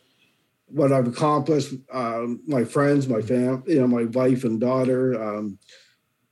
what 0.70 0.92
I've 0.92 1.08
accomplished, 1.08 1.74
um, 1.92 2.40
my 2.46 2.64
friends, 2.64 3.08
my 3.08 3.22
fam, 3.22 3.62
you 3.66 3.80
know, 3.80 3.86
my 3.86 4.04
wife 4.04 4.44
and 4.44 4.60
daughter, 4.60 5.20
um, 5.22 5.58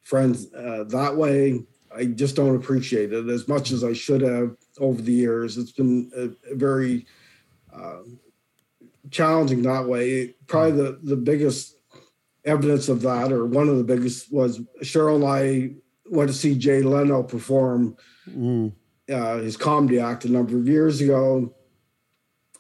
friends 0.03 0.53
uh, 0.55 0.85
that 0.89 1.17
way. 1.17 1.63
I 1.95 2.05
just 2.07 2.37
don't 2.37 2.57
appreciate 2.57 3.13
it 3.13 3.29
as 3.29 3.49
much 3.49 3.71
as 3.71 3.83
I 3.83 3.95
should 3.95 4.21
have 4.21 4.57
over 4.79 5.01
the 5.01 5.13
years. 5.13 5.57
It's 5.57 5.73
been 5.73 6.11
a, 6.15 6.53
a 6.53 6.57
very 6.57 7.07
uh, 7.75 8.01
challenging 9.11 9.63
that 9.63 9.87
way. 9.87 10.35
Probably 10.47 10.73
the 10.73 11.01
the 11.03 11.17
biggest 11.17 11.77
evidence 12.45 12.89
of 12.89 13.03
that, 13.03 13.33
or 13.33 13.47
one 13.47 13.69
of 13.69 13.79
the 13.79 13.85
biggest, 13.85 14.33
was 14.33 14.61
Cheryl 14.83 15.17
and 15.17 15.25
I 15.25 15.75
went 16.11 16.29
to 16.29 16.35
see 16.35 16.57
Jay 16.57 16.83
Leno 16.83 17.23
perform 17.23 17.97
uh, 19.11 19.39
his 19.39 19.57
comedy 19.57 19.99
act 19.99 20.25
a 20.25 20.29
number 20.31 20.57
of 20.57 20.69
years 20.69 21.01
ago, 21.01 21.55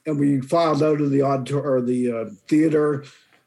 and 0.07 0.19
we 0.19 0.41
filed 0.41 0.83
out 0.83 1.01
of 1.01 1.11
the 1.11 1.23
auditor 1.23 1.61
or 1.61 1.83
the 1.83 2.13
uh, 2.13 2.25
theater. 2.49 3.05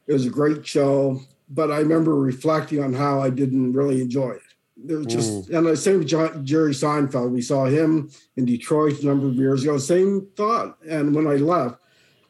It 0.07 0.14
was 0.14 0.26
a 0.26 0.30
great 0.30 0.68
show, 0.68 1.22
but 1.49 1.72
I 1.72 1.80
remember 1.80 2.16
reflecting 2.16 2.84
on 2.84 2.93
how 2.93 3.22
I 3.22 3.30
didn't 3.30 3.74
really 3.74 4.01
enjoy 4.01 4.32
it. 4.32 4.41
There 4.82 4.97
was 4.97 5.07
just, 5.07 5.49
mm. 5.49 5.57
and 5.57 5.68
the 5.68 5.76
same 5.76 5.99
with 5.99 6.07
Jo- 6.07 6.41
Jerry 6.43 6.72
Seinfeld. 6.72 7.32
We 7.32 7.41
saw 7.41 7.66
him 7.66 8.10
in 8.38 8.45
Detroit 8.45 9.01
a 9.01 9.05
number 9.05 9.28
of 9.28 9.36
years 9.36 9.64
ago. 9.64 9.78
Same 9.78 10.28
thought, 10.36 10.78
and 10.88 11.14
when 11.14 11.28
I 11.28 11.36
left, 11.36 11.82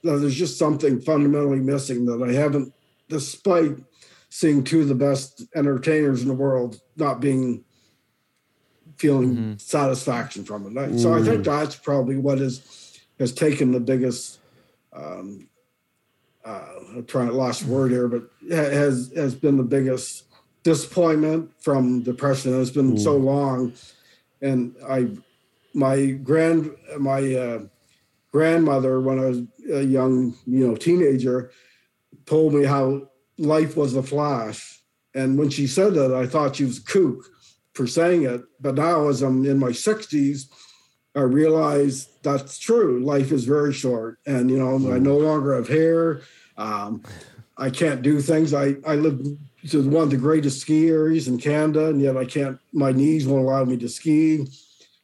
there's 0.04 0.36
just 0.36 0.58
something 0.58 1.00
fundamentally 1.00 1.60
missing 1.60 2.06
that 2.06 2.24
I 2.24 2.32
haven't, 2.32 2.74
despite 3.08 3.78
seeing 4.30 4.64
two 4.64 4.82
of 4.82 4.88
the 4.88 4.96
best 4.96 5.44
entertainers 5.56 6.22
in 6.22 6.28
the 6.28 6.34
world 6.34 6.80
not 6.96 7.20
being 7.20 7.64
feeling 8.98 9.36
mm-hmm. 9.36 9.54
satisfaction 9.58 10.44
from 10.44 10.66
it. 10.66 10.80
I- 10.80 10.98
So 10.98 11.14
I 11.14 11.22
think 11.22 11.42
mm. 11.42 11.46
that's 11.46 11.76
probably 11.76 12.18
what 12.18 12.40
is 12.40 12.60
has 13.20 13.34
taken 13.34 13.72
the 13.72 13.80
biggest. 13.80 14.40
Um, 14.94 15.50
uh, 16.46 16.66
I'm 16.96 17.06
trying 17.06 17.28
to 17.28 17.34
lost 17.34 17.64
word 17.64 17.92
here, 17.92 18.08
but 18.08 18.30
has 18.50 19.12
has 19.16 19.36
been 19.36 19.58
the 19.58 19.64
biggest 19.64 20.24
disappointment 20.64 21.52
from 21.60 22.02
depression. 22.02 22.60
It's 22.60 22.72
been 22.72 22.98
so 22.98 23.18
long, 23.18 23.74
and 24.42 24.76
I, 24.88 25.10
my 25.74 26.12
grand, 26.12 26.72
my 26.98 27.36
uh, 27.36 27.60
grandmother 28.32 29.02
when 29.02 29.20
I 29.20 29.26
was 29.26 29.42
a 29.72 29.82
young, 29.82 30.36
you 30.46 30.68
know, 30.68 30.76
teenager, 30.76 31.52
told 32.26 32.54
me 32.54 32.64
how 32.64 33.10
life 33.38 33.76
was 33.76 33.96
a 33.96 34.04
flash. 34.04 34.82
And 35.16 35.38
when 35.38 35.50
she 35.50 35.68
said 35.68 35.94
that, 35.96 36.14
I 36.14 36.28
thought 36.28 36.56
she 36.56 36.66
was 36.66 36.78
a 36.78 36.84
kook 36.84 37.26
for 37.74 37.88
saying 37.88 38.24
it. 38.24 38.42
But 38.60 38.76
now, 38.76 39.08
as 39.08 39.22
I'm 39.22 39.44
in 39.46 39.58
my 39.58 39.70
60s, 39.70 40.48
I 41.16 41.22
realize 41.22 42.08
that's 42.22 42.60
true. 42.60 43.04
Life 43.04 43.32
is 43.32 43.46
very 43.46 43.74
short. 43.74 44.20
And, 44.26 44.50
you 44.50 44.58
know, 44.58 44.76
I 44.76 44.78
mm-hmm. 44.78 45.04
no 45.04 45.18
longer 45.18 45.56
have 45.56 45.68
hair. 45.68 46.22
Um, 46.58 47.04
I 47.58 47.70
can't 47.70 48.02
do 48.02 48.22
things. 48.22 48.54
I, 48.54 48.76
I 48.86 48.96
live 48.96 49.20
to 49.70 49.90
one 49.90 50.04
of 50.04 50.12
the 50.12 50.18
greatest 50.18 50.62
ski 50.62 50.90
areas 50.90 51.28
in 51.28 51.38
Canada, 51.38 51.88
and 51.88 52.02
yet 52.02 52.16
I 52.16 52.26
can't, 52.26 52.58
my 52.72 52.92
knees 52.92 53.28
won't 53.28 53.44
allow 53.44 53.66
me 53.66 53.76
to 53.78 53.90
ski. 53.90 54.48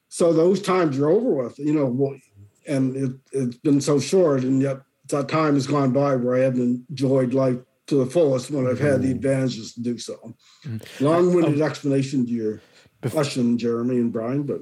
So 0.08 0.32
those 0.32 0.62
times 0.62 0.97
are 0.97 1.10
over 1.10 1.32
with, 1.43 1.60
you 1.60 1.74
know, 1.74 2.16
and 2.68 2.95
it, 2.95 3.12
it's 3.34 3.58
been 3.58 3.82
so 3.82 3.99
short, 3.99 4.43
and 4.43 4.62
yet 4.62 4.78
that 5.10 5.28
time 5.28 5.56
has 5.56 5.68
gone 5.68 5.91
by 5.91 6.16
where 6.16 6.36
I 6.36 6.39
haven't 6.39 6.86
enjoyed 6.89 7.34
life 7.34 7.58
to 7.88 7.95
the 8.03 8.10
fullest 8.10 8.49
when 8.49 8.66
I've 8.66 8.80
had 8.80 9.01
the 9.01 9.08
mm-hmm. 9.08 9.18
advantages 9.18 9.74
to 9.74 9.82
do 9.82 9.97
so. 9.97 10.36
Mm-hmm. 10.66 11.06
Long-winded 11.06 11.62
oh. 11.62 11.66
explanation 11.66 12.26
to 12.26 12.32
your 12.32 12.62
question, 13.10 13.58
Jeremy 13.58 13.97
and 13.97 14.14
Brian, 14.14 14.43
but 14.43 14.62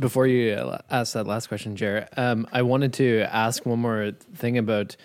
Before 0.00 0.26
you 0.26 0.52
uh, 0.54 0.78
ask 0.90 1.12
that 1.12 1.26
last 1.26 1.48
question, 1.48 1.76
Jared, 1.76 2.08
um, 2.16 2.48
I 2.52 2.62
wanted 2.62 2.94
to 2.94 3.20
ask 3.30 3.66
one 3.66 3.80
more 3.80 4.12
thing 4.34 4.56
about 4.56 4.96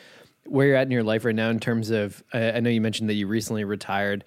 where 0.46 0.68
you're 0.68 0.78
at 0.78 0.88
in 0.88 0.92
your 0.92 1.04
life 1.04 1.26
right 1.26 1.36
now 1.36 1.50
in 1.50 1.60
terms 1.60 1.90
of. 1.90 2.24
I, 2.34 2.54
I 2.54 2.60
know 2.62 2.70
you 2.70 2.80
mentioned 2.80 3.10
that 3.10 3.16
you 3.16 3.28
recently 3.28 3.66
retired, 3.66 4.24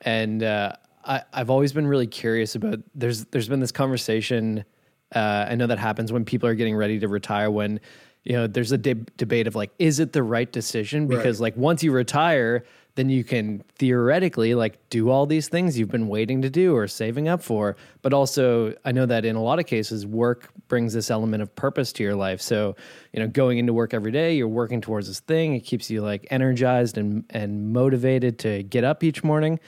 and 0.00 0.42
uh, 0.42 0.74
I, 1.04 1.22
I've 1.32 1.50
always 1.50 1.72
been 1.72 1.88
really 1.88 2.06
curious 2.06 2.54
about. 2.54 2.78
There's 2.94 3.24
there's 3.26 3.48
been 3.48 3.58
this 3.60 3.72
conversation. 3.72 4.64
Uh, 5.12 5.46
I 5.48 5.56
know 5.56 5.66
that 5.66 5.80
happens 5.80 6.12
when 6.12 6.24
people 6.24 6.48
are 6.48 6.54
getting 6.54 6.76
ready 6.76 7.00
to 7.00 7.08
retire. 7.08 7.50
When 7.50 7.80
you 8.22 8.34
know 8.34 8.46
there's 8.46 8.70
a 8.70 8.78
de- 8.78 8.94
debate 8.94 9.48
of 9.48 9.56
like, 9.56 9.72
is 9.80 9.98
it 9.98 10.12
the 10.12 10.22
right 10.22 10.50
decision? 10.50 11.08
Because 11.08 11.40
like 11.40 11.56
once 11.56 11.82
you 11.82 11.90
retire, 11.90 12.64
then 12.94 13.08
you 13.08 13.24
can 13.24 13.62
theoretically 13.76 14.54
like 14.54 14.78
do 14.90 15.08
all 15.08 15.24
these 15.24 15.48
things 15.48 15.78
you've 15.78 15.90
been 15.90 16.08
waiting 16.08 16.42
to 16.42 16.50
do 16.50 16.76
or 16.76 16.86
saving 16.86 17.26
up 17.26 17.42
for. 17.42 17.76
But 18.02 18.12
also, 18.12 18.74
I 18.84 18.92
know 18.92 19.06
that 19.06 19.24
in 19.24 19.34
a 19.34 19.42
lot 19.42 19.58
of 19.58 19.66
cases, 19.66 20.06
work 20.06 20.50
brings 20.68 20.92
this 20.92 21.10
element 21.10 21.42
of 21.42 21.54
purpose 21.54 21.92
to 21.94 22.02
your 22.02 22.14
life. 22.14 22.42
So, 22.42 22.76
you 23.12 23.20
know, 23.20 23.28
going 23.28 23.58
into 23.58 23.72
work 23.72 23.94
every 23.94 24.12
day, 24.12 24.34
you're 24.34 24.48
working 24.48 24.80
towards 24.80 25.06
this 25.08 25.20
thing. 25.20 25.54
It 25.54 25.60
keeps 25.60 25.90
you 25.90 26.02
like 26.02 26.26
energized 26.30 26.98
and 26.98 27.24
and 27.30 27.72
motivated 27.72 28.38
to 28.40 28.62
get 28.62 28.84
up 28.84 29.02
each 29.02 29.24
morning. 29.24 29.58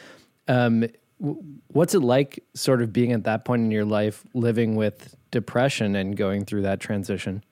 Um, 0.47 0.87
what's 1.69 1.95
it 1.95 2.01
like, 2.01 2.45
sort 2.55 2.83
of 2.83 2.93
being 2.93 3.13
at 3.13 3.25
that 3.25 3.45
point 3.45 3.63
in 3.63 3.71
your 3.71 3.85
life, 3.85 4.25
living 4.35 4.77
with 4.77 5.17
depression 5.31 5.97
and 5.97 6.17
going 6.17 6.45
through 6.45 6.63
that 6.63 6.81
transition? 6.81 7.43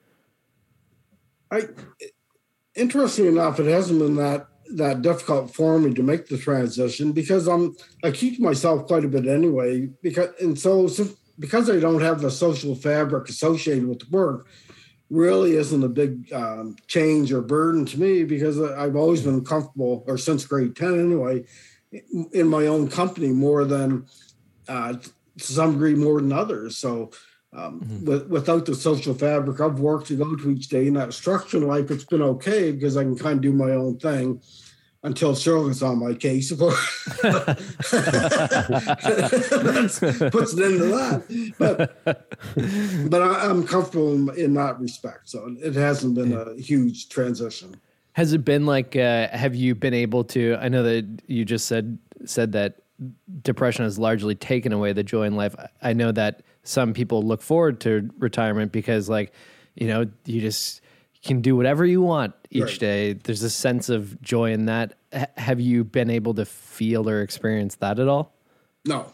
I, 1.49 1.67
interesting 2.75 3.25
enough, 3.25 3.59
it 3.59 3.65
hasn't 3.65 3.99
been 3.99 4.15
that 4.15 4.47
that 4.77 5.01
difficult 5.01 5.53
for 5.53 5.79
me 5.79 5.93
to 5.93 6.03
make 6.03 6.27
the 6.27 6.37
transition 6.37 7.11
because 7.11 7.47
I'm 7.47 7.75
I 8.03 8.11
keep 8.11 8.39
myself 8.39 8.87
quite 8.87 9.05
a 9.05 9.07
bit 9.07 9.27
anyway. 9.27 9.89
Because 10.01 10.29
and 10.41 10.57
so, 10.57 10.89
because 11.39 11.69
I 11.69 11.79
don't 11.79 12.01
have 12.01 12.21
the 12.21 12.31
social 12.31 12.75
fabric 12.75 13.29
associated 13.29 13.87
with 13.87 14.09
work, 14.09 14.47
really 15.09 15.55
isn't 15.55 15.83
a 15.83 15.89
big 15.89 16.31
um, 16.33 16.75
change 16.87 17.31
or 17.31 17.41
burden 17.41 17.85
to 17.85 17.99
me 17.99 18.23
because 18.23 18.59
I've 18.59 18.95
always 18.95 19.21
been 19.21 19.45
comfortable, 19.45 20.03
or 20.07 20.17
since 20.17 20.45
grade 20.45 20.75
ten 20.75 20.99
anyway, 20.99 21.45
in 22.31 22.47
my 22.47 22.67
own 22.67 22.89
company 22.89 23.29
more 23.29 23.65
than 23.65 24.07
uh, 24.67 24.93
to 24.93 25.11
some 25.37 25.73
degree 25.73 25.95
more 25.95 26.21
than 26.21 26.31
others. 26.31 26.77
So 26.77 27.11
um, 27.55 28.03
with, 28.03 28.27
without 28.27 28.65
the 28.65 28.75
social 28.75 29.13
fabric 29.13 29.59
of 29.59 29.79
work 29.79 30.05
to 30.05 30.15
go 30.15 30.35
to 30.35 30.51
each 30.51 30.69
day 30.69 30.87
and 30.87 30.97
that 30.97 31.13
structure 31.13 31.57
in 31.57 31.67
life, 31.67 31.91
it's 31.91 32.05
been 32.05 32.21
okay 32.21 32.71
because 32.71 32.97
I 32.97 33.03
can 33.03 33.17
kind 33.17 33.35
of 33.35 33.41
do 33.41 33.53
my 33.53 33.71
own 33.71 33.99
thing 33.99 34.41
until 35.03 35.33
Cheryl 35.33 35.83
on 35.83 35.99
my 35.99 36.13
case. 36.13 36.51
Of 36.51 36.59
course, 36.59 37.19
That 39.99 40.29
puts 40.31 40.53
it 40.53 40.63
end 40.63 40.79
to 40.79 40.85
that. 40.85 41.23
But 41.59 41.99
but 43.09 43.21
I, 43.21 43.49
I'm 43.49 43.67
comfortable 43.67 44.13
in, 44.13 44.29
in 44.37 44.53
that 44.55 44.79
respect. 44.79 45.29
So 45.29 45.55
it 45.59 45.75
hasn't 45.75 46.15
been 46.15 46.33
a 46.33 46.55
huge 46.55 47.09
transition. 47.09 47.75
Has 48.13 48.33
it 48.33 48.45
been 48.45 48.65
like? 48.65 48.95
Uh, 48.95 49.27
have 49.29 49.55
you 49.55 49.75
been 49.75 49.93
able 49.93 50.23
to? 50.25 50.55
I 50.59 50.69
know 50.69 50.83
that 50.83 51.21
you 51.27 51.45
just 51.45 51.65
said 51.67 51.97
said 52.25 52.53
that 52.53 52.79
depression 53.41 53.83
has 53.83 53.99
largely 53.99 54.35
taken 54.35 54.71
away 54.71 54.93
the 54.93 55.03
joy 55.03 55.23
in 55.23 55.35
life. 55.35 55.55
I 55.81 55.93
know 55.93 56.11
that 56.11 56.43
some 56.63 56.93
people 56.93 57.21
look 57.23 57.41
forward 57.41 57.79
to 57.81 58.09
retirement 58.17 58.71
because, 58.71 59.09
like, 59.09 59.33
you 59.75 59.87
know, 59.87 60.05
you 60.25 60.41
just 60.41 60.81
can 61.23 61.41
do 61.41 61.55
whatever 61.55 61.85
you 61.85 62.01
want 62.01 62.33
each 62.49 62.63
Right. 62.63 62.79
day. 62.79 63.13
There's 63.13 63.43
a 63.43 63.49
sense 63.49 63.89
of 63.89 64.21
joy 64.21 64.51
in 64.51 64.65
that. 64.65 64.95
H- 65.13 65.27
have 65.37 65.59
you 65.59 65.83
been 65.83 66.09
able 66.09 66.33
to 66.35 66.45
feel 66.45 67.09
or 67.09 67.21
experience 67.21 67.75
that 67.75 67.99
at 67.99 68.07
all? 68.07 68.33
No. 68.85 69.05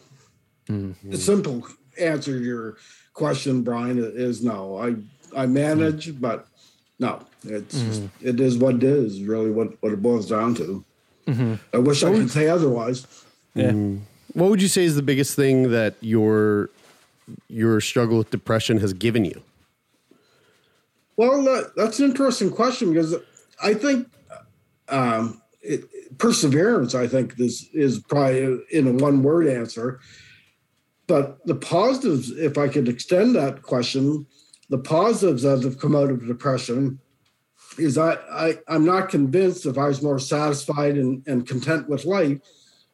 Mm-hmm. 0.68 1.10
The 1.10 1.18
simple 1.18 1.66
answer 2.00 2.38
to 2.38 2.44
your 2.44 2.76
question, 3.14 3.62
Brian, 3.62 3.98
is 3.98 4.42
no. 4.42 4.78
I 4.78 4.96
I 5.42 5.46
manage, 5.46 6.08
mm. 6.08 6.20
but 6.20 6.46
no, 6.98 7.20
it's 7.44 7.80
just, 7.80 8.02
it 8.20 8.40
is 8.40 8.58
what 8.58 8.76
it 8.76 8.84
is. 8.84 9.22
Really, 9.22 9.50
what 9.50 9.80
what 9.82 9.92
it 9.92 10.02
boils 10.02 10.28
down 10.28 10.54
to. 10.56 10.84
Mm-hmm. 11.26 11.54
I 11.72 11.78
wish 11.78 12.02
I 12.02 12.12
could 12.12 12.30
say 12.30 12.48
otherwise. 12.48 13.06
Yeah. 13.54 13.70
Mm. 13.70 14.00
What 14.34 14.50
would 14.50 14.62
you 14.62 14.68
say 14.68 14.84
is 14.84 14.96
the 14.96 15.02
biggest 15.02 15.34
thing 15.36 15.70
that 15.70 15.94
your 16.00 16.70
your 17.48 17.80
struggle 17.80 18.18
with 18.18 18.30
depression 18.30 18.78
has 18.78 18.92
given 18.92 19.24
you? 19.24 19.42
Well, 21.16 21.42
that, 21.44 21.72
that's 21.76 21.98
an 21.98 22.06
interesting 22.06 22.50
question 22.50 22.92
because 22.92 23.14
I 23.62 23.74
think 23.74 24.08
um, 24.88 25.40
it, 25.60 25.84
perseverance. 26.18 26.94
I 26.94 27.06
think 27.06 27.36
this 27.36 27.68
is 27.72 27.98
probably 28.00 28.60
in 28.70 28.86
a 28.86 28.92
one 28.92 29.22
word 29.22 29.46
answer. 29.46 30.00
But 31.06 31.44
the 31.46 31.56
positives, 31.56 32.30
if 32.30 32.56
I 32.56 32.68
could 32.68 32.88
extend 32.88 33.34
that 33.34 33.62
question, 33.62 34.26
the 34.68 34.78
positives 34.78 35.42
that 35.42 35.62
have 35.62 35.78
come 35.78 35.96
out 35.96 36.10
of 36.10 36.26
depression 36.26 37.00
is 37.78 37.98
I, 37.98 38.14
I 38.30 38.58
I'm 38.68 38.84
not 38.84 39.08
convinced 39.08 39.66
if 39.66 39.76
I 39.76 39.88
was 39.88 40.02
more 40.02 40.18
satisfied 40.18 40.96
and, 40.96 41.26
and 41.26 41.46
content 41.46 41.88
with 41.88 42.04
life, 42.04 42.38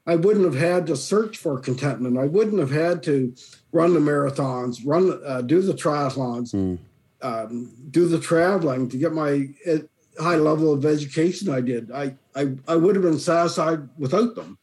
I 0.06 0.14
wouldn't 0.16 0.44
have 0.44 0.54
had 0.54 0.86
to 0.86 0.96
search 0.96 1.38
for 1.38 1.58
contentment. 1.58 2.16
I 2.18 2.26
wouldn't 2.26 2.60
have 2.60 2.70
had 2.70 3.02
to 3.04 3.34
run 3.72 3.92
the 3.92 4.00
marathons, 4.00 4.80
run, 4.84 5.20
uh, 5.24 5.42
do 5.42 5.60
the 5.60 5.72
triathlons, 5.72 6.78
um, 7.22 7.74
do 7.90 8.06
the 8.06 8.20
traveling 8.20 8.88
to 8.88 8.96
get 8.96 9.12
my 9.12 9.48
uh, 9.68 9.78
high 10.22 10.36
level 10.36 10.72
of 10.72 10.84
education. 10.84 11.50
I 11.50 11.60
did. 11.60 11.90
I, 11.90 12.14
I, 12.34 12.52
I 12.68 12.76
would 12.76 12.94
have 12.94 13.04
been 13.04 13.18
satisfied 13.18 13.88
without 13.98 14.34
them. 14.34 14.58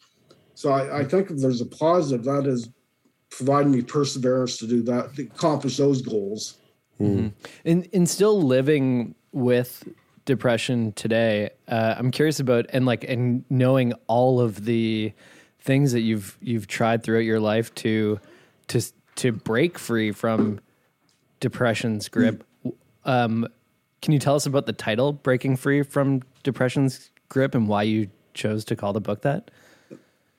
So 0.55 0.71
I, 0.71 0.99
I 0.99 1.03
think 1.03 1.29
if 1.29 1.37
there's 1.37 1.61
a 1.61 1.65
positive, 1.65 2.23
that 2.25 2.47
is 2.47 2.69
providing 3.29 3.71
me 3.71 3.81
perseverance 3.81 4.57
to 4.57 4.67
do 4.67 4.81
that, 4.83 5.15
to 5.15 5.23
accomplish 5.23 5.77
those 5.77 6.01
goals. 6.01 6.59
In 7.65 7.83
in 7.91 8.05
still 8.05 8.41
living 8.41 9.15
with 9.31 9.83
depression 10.25 10.93
today, 10.93 11.49
uh, 11.67 11.95
I'm 11.97 12.11
curious 12.11 12.39
about 12.39 12.67
and 12.69 12.85
like 12.85 13.03
and 13.03 13.43
knowing 13.49 13.93
all 14.07 14.39
of 14.39 14.65
the 14.65 15.13
things 15.59 15.91
that 15.93 16.01
you've 16.01 16.37
you've 16.41 16.67
tried 16.67 17.03
throughout 17.03 17.19
your 17.19 17.39
life 17.39 17.73
to 17.75 18.19
to 18.67 18.81
to 19.15 19.31
break 19.31 19.77
free 19.77 20.11
from 20.11 20.59
depression's 21.39 22.09
grip. 22.09 22.43
Um, 23.05 23.47
can 24.01 24.13
you 24.13 24.19
tell 24.19 24.35
us 24.35 24.45
about 24.45 24.65
the 24.65 24.73
title 24.73 25.13
"Breaking 25.13 25.55
Free 25.55 25.83
from 25.83 26.21
Depression's 26.43 27.09
Grip" 27.29 27.55
and 27.55 27.67
why 27.67 27.83
you 27.83 28.09
chose 28.33 28.65
to 28.65 28.75
call 28.75 28.93
the 28.93 29.01
book 29.01 29.21
that? 29.21 29.51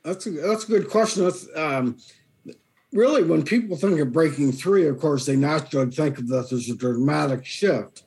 That's 0.03 0.27
a, 0.27 0.31
that's 0.31 0.65
a 0.65 0.67
good 0.67 0.91
question. 0.91 1.25
That's 1.25 1.47
um, 1.57 1.97
really 2.93 3.23
when 3.23 3.43
people 3.43 3.77
think 3.77 4.01
of 4.01 4.13
breaking 4.13 4.53
free. 4.53 4.87
Of 4.87 5.01
course, 5.01 5.27
they 5.27 5.37
naturally 5.37 5.91
think 5.91 6.19
of 6.19 6.29
that 6.29 6.53
as 6.53 6.69
a 6.69 6.77
dramatic 6.77 7.45
shift, 7.45 8.03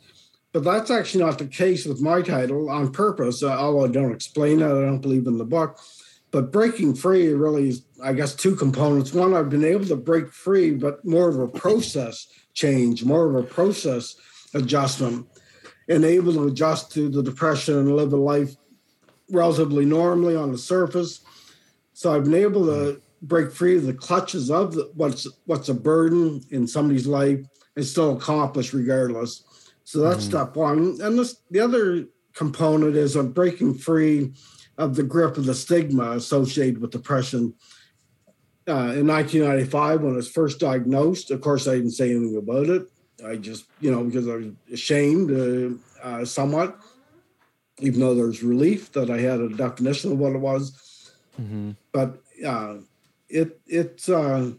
but 0.53 0.63
that's 0.63 0.89
actually 0.89 1.23
not 1.23 1.37
the 1.37 1.47
case 1.47 1.85
with 1.85 2.01
my 2.01 2.21
title 2.21 2.69
on 2.69 2.91
purpose. 2.91 3.43
Uh, 3.43 3.49
although 3.49 3.85
I 3.85 3.89
don't 3.89 4.13
explain 4.13 4.59
that, 4.59 4.71
I 4.71 4.81
don't 4.81 5.01
believe 5.01 5.27
in 5.27 5.37
the 5.37 5.45
book. 5.45 5.79
But 6.31 6.51
breaking 6.51 6.95
free 6.95 7.29
really 7.33 7.69
is, 7.69 7.85
I 8.03 8.13
guess, 8.13 8.35
two 8.35 8.55
components. 8.55 9.13
One, 9.13 9.33
I've 9.33 9.49
been 9.49 9.63
able 9.63 9.85
to 9.85 9.95
break 9.95 10.29
free, 10.29 10.71
but 10.71 11.03
more 11.05 11.29
of 11.29 11.39
a 11.39 11.47
process 11.47 12.27
change, 12.53 13.05
more 13.05 13.29
of 13.29 13.35
a 13.35 13.47
process 13.47 14.15
adjustment, 14.53 15.27
and 15.87 16.03
able 16.03 16.33
to 16.33 16.47
adjust 16.47 16.91
to 16.93 17.09
the 17.09 17.23
depression 17.23 17.77
and 17.77 17.95
live 17.95 18.11
a 18.11 18.17
life 18.17 18.55
relatively 19.31 19.85
normally 19.85 20.35
on 20.35 20.51
the 20.51 20.57
surface. 20.57 21.21
So 21.93 22.13
I've 22.13 22.25
been 22.25 22.35
able 22.35 22.65
to 22.65 23.01
break 23.21 23.51
free 23.51 23.77
of 23.77 23.85
the 23.85 23.93
clutches 23.93 24.51
of 24.51 24.73
the, 24.73 24.91
what's 24.93 25.27
what's 25.45 25.69
a 25.69 25.73
burden 25.73 26.41
in 26.51 26.67
somebody's 26.67 27.07
life 27.07 27.39
and 27.75 27.85
still 27.85 28.15
accomplish 28.15 28.73
regardless. 28.73 29.43
So 29.88 30.01
that's 30.01 30.25
step 30.25 30.57
one. 30.57 30.97
And 31.01 31.17
this, 31.17 31.38
the 31.49 31.61
other 31.61 32.07
component 32.33 32.97
is 32.97 33.15
I'm 33.15 33.31
breaking 33.31 33.75
free 33.75 34.33
of 34.77 34.97
the 34.97 35.03
grip 35.03 35.38
of 35.38 35.45
the 35.45 35.55
stigma 35.55 36.11
associated 36.11 36.81
with 36.81 36.91
depression. 36.91 37.53
Uh, 38.67 38.91
in 38.99 39.07
1995, 39.07 40.01
when 40.01 40.11
I 40.11 40.15
was 40.17 40.29
first 40.29 40.59
diagnosed, 40.59 41.31
of 41.31 41.39
course, 41.39 41.69
I 41.69 41.75
didn't 41.75 41.91
say 41.91 42.11
anything 42.11 42.35
about 42.35 42.67
it. 42.67 42.89
I 43.25 43.38
just, 43.38 43.67
you 43.79 43.89
know, 43.89 44.03
because 44.03 44.27
I 44.27 44.35
was 44.35 44.47
ashamed 44.73 45.31
uh, 45.31 46.05
uh, 46.05 46.25
somewhat, 46.25 46.77
even 47.79 48.01
though 48.01 48.13
there's 48.13 48.43
relief 48.43 48.91
that 48.91 49.09
I 49.09 49.19
had 49.19 49.39
a 49.39 49.47
definition 49.47 50.11
of 50.11 50.17
what 50.17 50.33
it 50.33 50.39
was. 50.39 51.13
But 51.93 52.21
uh, 52.45 52.79
it 53.29 53.61
it's 53.67 54.09
uh, 54.09 54.51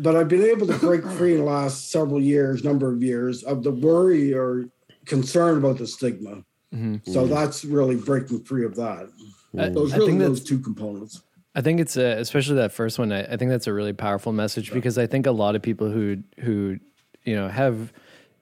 but 0.00 0.16
I've 0.16 0.28
been 0.28 0.44
able 0.44 0.66
to 0.66 0.78
break 0.78 1.04
free 1.04 1.34
in 1.34 1.38
the 1.40 1.44
last 1.44 1.90
several 1.90 2.20
years, 2.20 2.64
number 2.64 2.90
of 2.90 3.02
years, 3.02 3.42
of 3.42 3.62
the 3.62 3.70
worry 3.70 4.32
or 4.32 4.64
concern 5.04 5.58
about 5.58 5.78
the 5.78 5.86
stigma. 5.86 6.42
Mm-hmm. 6.74 6.96
So 7.10 7.24
mm-hmm. 7.24 7.34
that's 7.34 7.64
really 7.64 7.96
breaking 7.96 8.44
free 8.44 8.64
of 8.64 8.74
that. 8.76 9.10
I- 9.58 9.68
Those 9.68 9.92
I 9.92 9.96
really 9.96 10.08
think 10.08 10.20
those 10.20 10.40
that's- 10.40 10.48
two 10.48 10.58
components. 10.58 11.22
I 11.54 11.62
think 11.62 11.80
it's 11.80 11.96
a, 11.96 12.18
especially 12.18 12.54
that 12.56 12.70
first 12.70 12.96
one. 12.98 13.10
I, 13.10 13.24
I 13.24 13.36
think 13.36 13.50
that's 13.50 13.66
a 13.66 13.72
really 13.72 13.92
powerful 13.92 14.32
message 14.32 14.72
because 14.72 14.96
I 14.96 15.06
think 15.08 15.26
a 15.26 15.32
lot 15.32 15.56
of 15.56 15.62
people 15.62 15.90
who 15.90 16.18
who 16.38 16.78
you 17.24 17.34
know 17.34 17.48
have 17.48 17.92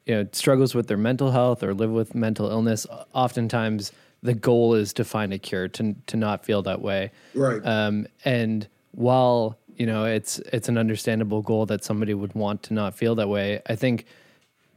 you 0.04 0.14
know 0.14 0.28
struggles 0.32 0.74
with 0.74 0.88
their 0.88 0.98
mental 0.98 1.30
health 1.30 1.62
or 1.62 1.72
live 1.72 1.90
with 1.90 2.14
mental 2.14 2.50
illness, 2.50 2.86
oftentimes 3.14 3.92
the 4.22 4.34
goal 4.34 4.74
is 4.74 4.92
to 4.92 5.04
find 5.04 5.32
a 5.32 5.38
cure 5.38 5.68
to 5.68 5.96
to 6.06 6.16
not 6.18 6.44
feel 6.44 6.60
that 6.62 6.82
way. 6.82 7.10
Right. 7.34 7.64
Um, 7.64 8.06
and 8.26 8.68
while 8.92 9.58
you 9.78 9.86
know 9.86 10.04
it's 10.04 10.38
it's 10.52 10.68
an 10.68 10.76
understandable 10.76 11.40
goal 11.40 11.64
that 11.66 11.84
somebody 11.84 12.12
would 12.12 12.34
want 12.34 12.62
to 12.64 12.74
not 12.74 12.94
feel 12.94 13.14
that 13.14 13.28
way, 13.28 13.62
I 13.66 13.76
think 13.76 14.04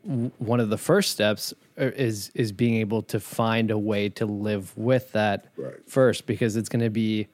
w- 0.07 0.31
one 0.37 0.59
of 0.59 0.69
the 0.69 0.77
first 0.77 1.11
steps 1.11 1.53
uh, 1.79 1.85
is 1.95 2.31
is 2.35 2.51
being 2.51 2.75
able 2.75 3.01
to 3.03 3.19
find 3.19 3.71
a 3.71 3.77
way 3.77 4.09
to 4.09 4.25
live 4.25 4.77
with 4.77 5.11
that 5.13 5.47
Right. 5.57 5.75
first 5.87 6.25
because 6.27 6.55
it's 6.55 6.69
going 6.69 6.83
to 6.83 6.89
be 6.89 7.27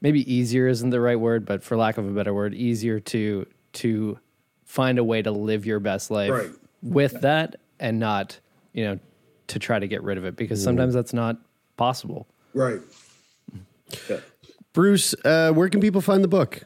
maybe 0.00 0.20
easier 0.32 0.68
isn't 0.68 0.90
the 0.90 1.00
right 1.00 1.18
word 1.18 1.44
but 1.46 1.62
for 1.62 1.76
lack 1.76 1.96
of 1.98 2.06
a 2.06 2.10
better 2.12 2.34
word 2.34 2.54
easier 2.54 3.00
to 3.00 3.46
to 3.74 4.18
find 4.64 4.98
a 4.98 5.04
way 5.04 5.22
to 5.22 5.30
live 5.30 5.64
your 5.66 5.80
best 5.80 6.10
life 6.10 6.30
Right. 6.30 6.50
with 6.82 7.20
that 7.22 7.56
and 7.80 7.98
not 7.98 8.38
you 8.72 8.84
know 8.84 8.98
to 9.48 9.58
try 9.58 9.78
to 9.78 9.86
get 9.86 10.02
rid 10.02 10.18
of 10.18 10.24
it 10.24 10.36
because 10.36 10.58
mm-hmm. 10.60 10.64
sometimes 10.64 10.94
that's 10.94 11.12
not 11.14 11.36
possible 11.76 12.26
Right. 12.54 12.80
Mm. 13.50 13.60
Yeah. 14.10 14.16
Bruce, 14.74 15.14
uh, 15.24 15.52
where 15.52 15.68
can 15.70 15.80
people 15.80 16.00
find 16.02 16.22
the 16.22 16.28
book? 16.28 16.62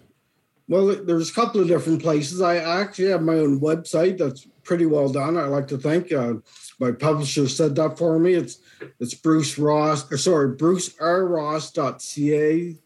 Well, 0.68 0.96
there's 1.04 1.30
a 1.30 1.34
couple 1.34 1.60
of 1.60 1.68
different 1.68 2.02
places. 2.02 2.42
I 2.42 2.56
actually 2.56 3.10
have 3.10 3.22
my 3.22 3.34
own 3.34 3.60
website 3.60 4.18
that's 4.18 4.48
pretty 4.64 4.86
well 4.86 5.08
done. 5.08 5.36
I 5.36 5.44
like 5.44 5.68
to 5.68 5.78
think 5.78 6.12
uh, 6.12 6.34
my 6.80 6.90
publisher 6.90 7.48
said 7.48 7.76
that 7.76 7.96
for 7.96 8.18
me. 8.18 8.34
It's 8.34 8.58
it's 8.98 9.14
Bruce 9.14 9.56
Ross, 9.58 10.10
or 10.10 10.18
sorry, 10.18 10.56
brucerross.ca. 10.56 12.76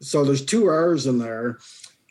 So 0.00 0.24
there's 0.24 0.44
two 0.44 0.66
R's 0.66 1.06
in 1.06 1.18
there. 1.18 1.58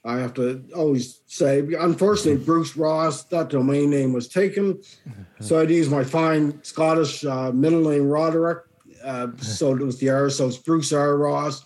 I 0.05 0.17
have 0.17 0.33
to 0.33 0.61
always 0.75 1.21
say, 1.27 1.59
unfortunately, 1.59 2.43
Bruce 2.43 2.75
Ross, 2.75 3.23
that 3.25 3.49
domain 3.49 3.89
name 3.89 4.11
was 4.13 4.27
taken. 4.27 4.81
So 5.39 5.59
I'd 5.59 5.69
use 5.69 5.89
my 5.89 6.05
fine 6.05 6.63
Scottish 6.63 7.25
uh, 7.25 7.51
middle 7.51 7.89
name, 7.89 8.07
Roderick. 8.07 8.59
Uh, 9.03 9.27
so 9.41 9.75
it 9.75 9.81
was 9.81 9.99
the 9.99 10.09
R, 10.09 10.29
so 10.29 10.47
it's 10.47 10.55
Bruce 10.55 10.93
R. 10.93 11.17
Ross 11.17 11.65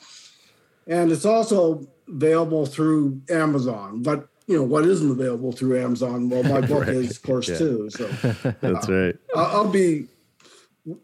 and 0.88 1.12
it's 1.12 1.26
also 1.26 1.86
available 2.08 2.66
through 2.66 3.22
Amazon. 3.30 4.01
But 4.01 4.28
you 4.47 4.55
know 4.55 4.64
what 4.64 4.86
isn't 4.86 5.12
available 5.12 5.51
through 5.51 5.82
Amazon? 5.82 6.30
Well, 6.30 6.43
my 6.43 6.62
book 6.68 6.88
is, 6.88 7.12
of 7.12 7.24
course, 7.24 7.47
too. 7.47 7.89
So 7.89 8.08
That's 8.62 8.89
right. 8.89 9.16
I'll, 9.36 9.45
I'll 9.45 9.70
be 9.70 10.08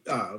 uh, 0.09 0.37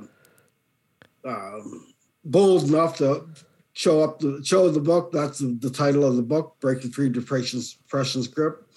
um, 1.23 1.93
bold 2.23 2.63
enough 2.63 2.97
to 2.97 3.27
show 3.73 4.01
up 4.01 4.19
the 4.19 4.41
show 4.43 4.69
the 4.69 4.79
book. 4.79 5.11
That's 5.11 5.39
the, 5.39 5.57
the 5.59 5.69
title 5.69 6.03
of 6.03 6.15
the 6.15 6.23
book, 6.23 6.55
"Breaking 6.59 6.91
Free 6.91 7.09
Depression's 7.09 7.75
Depression's 7.75 8.27
Grip." 8.27 8.67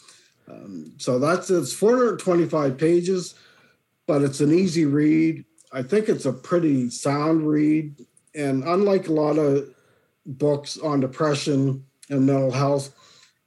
Um, 0.49 0.93
so 0.99 1.19
that's 1.19 1.51
it's 1.51 1.73
425 1.73 2.79
pages, 2.79 3.35
but 4.07 4.23
it's 4.23 4.41
an 4.41 4.53
easy 4.53 4.85
read. 4.85 5.45
I 5.73 5.83
think 5.83 6.09
it's 6.09 6.25
a 6.27 6.33
pretty 6.33 6.91
sound 6.91 7.47
read, 7.47 8.05
and 8.35 8.63
unlike 8.65 9.09
a 9.09 9.13
lot 9.13 9.39
of 9.39 9.75
books 10.29 10.79
on 10.79 11.01
depression 11.01 11.85
and 12.11 12.27
mental 12.27 12.53
health, 12.53 12.95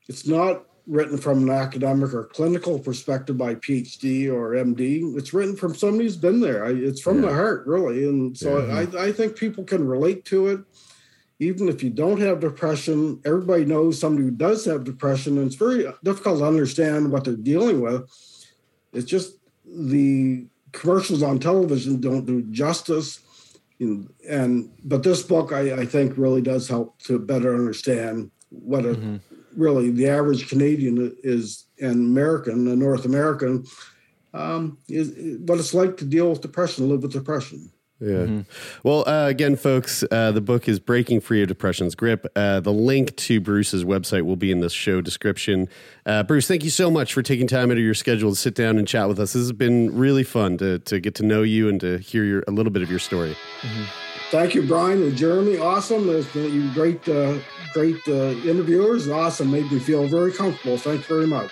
it's 0.08 0.28
not 0.28 0.66
written 0.88 1.18
from 1.18 1.44
an 1.44 1.50
academic 1.50 2.14
or 2.14 2.26
clinical 2.26 2.80
perspective 2.80 3.38
by 3.38 3.56
PhD 3.56 4.32
or 4.32 4.52
MD. 4.52 5.16
It's 5.18 5.34
written 5.34 5.56
from 5.56 5.76
somebody 5.76 6.06
who's 6.06 6.18
been 6.18 6.42
there. 6.42 6.66
I, 6.66 6.72
it's 6.72 7.00
from 7.00 7.22
the 7.22 7.34
heart, 7.34 7.66
really. 7.68 8.04
And 8.06 8.38
so 8.38 8.70
I, 8.70 9.06
I 9.06 9.12
think 9.12 9.38
people 9.38 9.64
can 9.64 9.88
relate 9.88 10.26
to 10.26 10.48
it. 10.48 10.60
Even 11.40 11.70
if 11.70 11.82
you 11.82 11.90
don't 11.90 12.20
have 12.20 12.40
depression, 12.40 13.22
everybody 13.26 13.66
knows 13.66 14.00
somebody 14.00 14.26
who 14.26 14.32
does 14.32 14.66
have 14.66 14.84
depression, 14.84 15.38
and 15.38 15.48
it's 15.48 15.56
very 15.56 15.88
difficult 16.04 16.40
to 16.40 16.46
understand 16.46 17.12
what 17.12 17.24
they're 17.24 17.36
dealing 17.36 17.82
with. 17.82 18.08
It's 18.94 19.10
just 19.10 19.38
the 19.66 20.46
commercials 20.72 21.24
on 21.24 21.40
television 21.40 22.00
don't 22.00 22.26
do 22.26 22.44
justice. 22.44 23.20
And, 23.82 24.14
and 24.30 24.72
but 24.84 25.04
this 25.04 25.24
book, 25.24 25.52
I, 25.52 25.82
I 25.82 25.86
think, 25.86 26.18
really 26.18 26.42
does 26.42 26.68
help 26.68 27.02
to 27.04 27.20
better 27.20 27.54
understand 27.56 28.32
what 28.50 28.86
a 28.86 29.20
really 29.56 29.90
the 29.92 30.08
average 30.08 30.48
Canadian 30.48 31.16
is 31.24 31.66
and 31.80 31.96
American, 31.96 32.68
a 32.68 32.76
North 32.76 33.06
American, 33.06 33.66
um, 34.34 34.78
is, 34.88 35.10
is 35.10 35.40
what 35.40 35.60
it's 35.60 35.74
like 35.74 35.98
to 35.98 36.06
deal 36.06 36.30
with 36.30 36.42
depression, 36.42 36.90
live 36.90 37.02
with 37.02 37.12
depression. 37.12 37.72
Yeah. 38.02 38.42
Well, 38.84 39.08
uh, 39.08 39.28
again, 39.28 39.56
folks, 39.56 40.04
uh, 40.10 40.32
the 40.32 40.42
book 40.42 40.68
is 40.68 40.80
Breaking 40.80 41.22
Free 41.22 41.44
of 41.44 41.48
Depression's 41.48 41.94
Grip. 41.94 42.26
Uh, 42.36 42.60
the 42.60 42.74
link 42.74 43.16
to 43.18 43.40
Bruce's 43.40 43.84
website 43.86 44.24
will 44.24 44.36
be 44.36 44.52
in 44.52 44.60
the 44.60 44.70
show 44.72 45.02
description. 45.02 45.70
Uh, 46.06 46.24
Bruce, 46.24 46.48
thank 46.48 46.64
you 46.64 46.72
so 46.72 46.90
much 46.90 47.14
for 47.14 47.22
taking 47.22 47.46
time 47.46 47.70
out 47.70 47.78
of 47.78 47.84
your 47.84 47.94
schedule 47.94 48.32
to 48.32 48.36
sit 48.36 48.56
down 48.56 48.80
and 48.80 48.88
chat 48.88 49.08
with 49.08 49.20
us. 49.20 49.34
This 49.34 49.44
has 49.44 49.52
been 49.52 49.96
really 49.96 50.24
fun 50.24 50.58
to, 50.58 50.80
to 50.80 51.00
get 51.00 51.14
to 51.16 51.24
know 51.24 51.44
you 51.44 51.70
and 51.70 51.80
to 51.82 52.00
hear 52.00 52.24
your, 52.24 52.44
a 52.48 52.52
little 52.52 52.72
bit 52.72 52.82
of 52.82 52.90
your 52.90 53.00
story. 53.00 53.38
Thank 54.32 54.56
you, 54.56 54.64
Brian 54.64 55.04
and 55.04 55.16
Jeremy. 55.16 55.58
Awesome. 55.58 56.10
It's 56.10 56.28
been- 56.34 56.52
You 56.52 56.74
great, 56.74 57.08
uh, 57.08 57.38
great 57.74 58.02
uh, 58.08 58.34
interviewers. 58.48 59.10
Awesome. 59.10 59.52
Made 59.52 59.72
me 59.72 59.78
feel 59.78 60.08
very 60.08 60.32
comfortable. 60.32 60.78
Thank 60.78 61.08
you 61.08 61.16
very 61.16 61.28
much. 61.28 61.52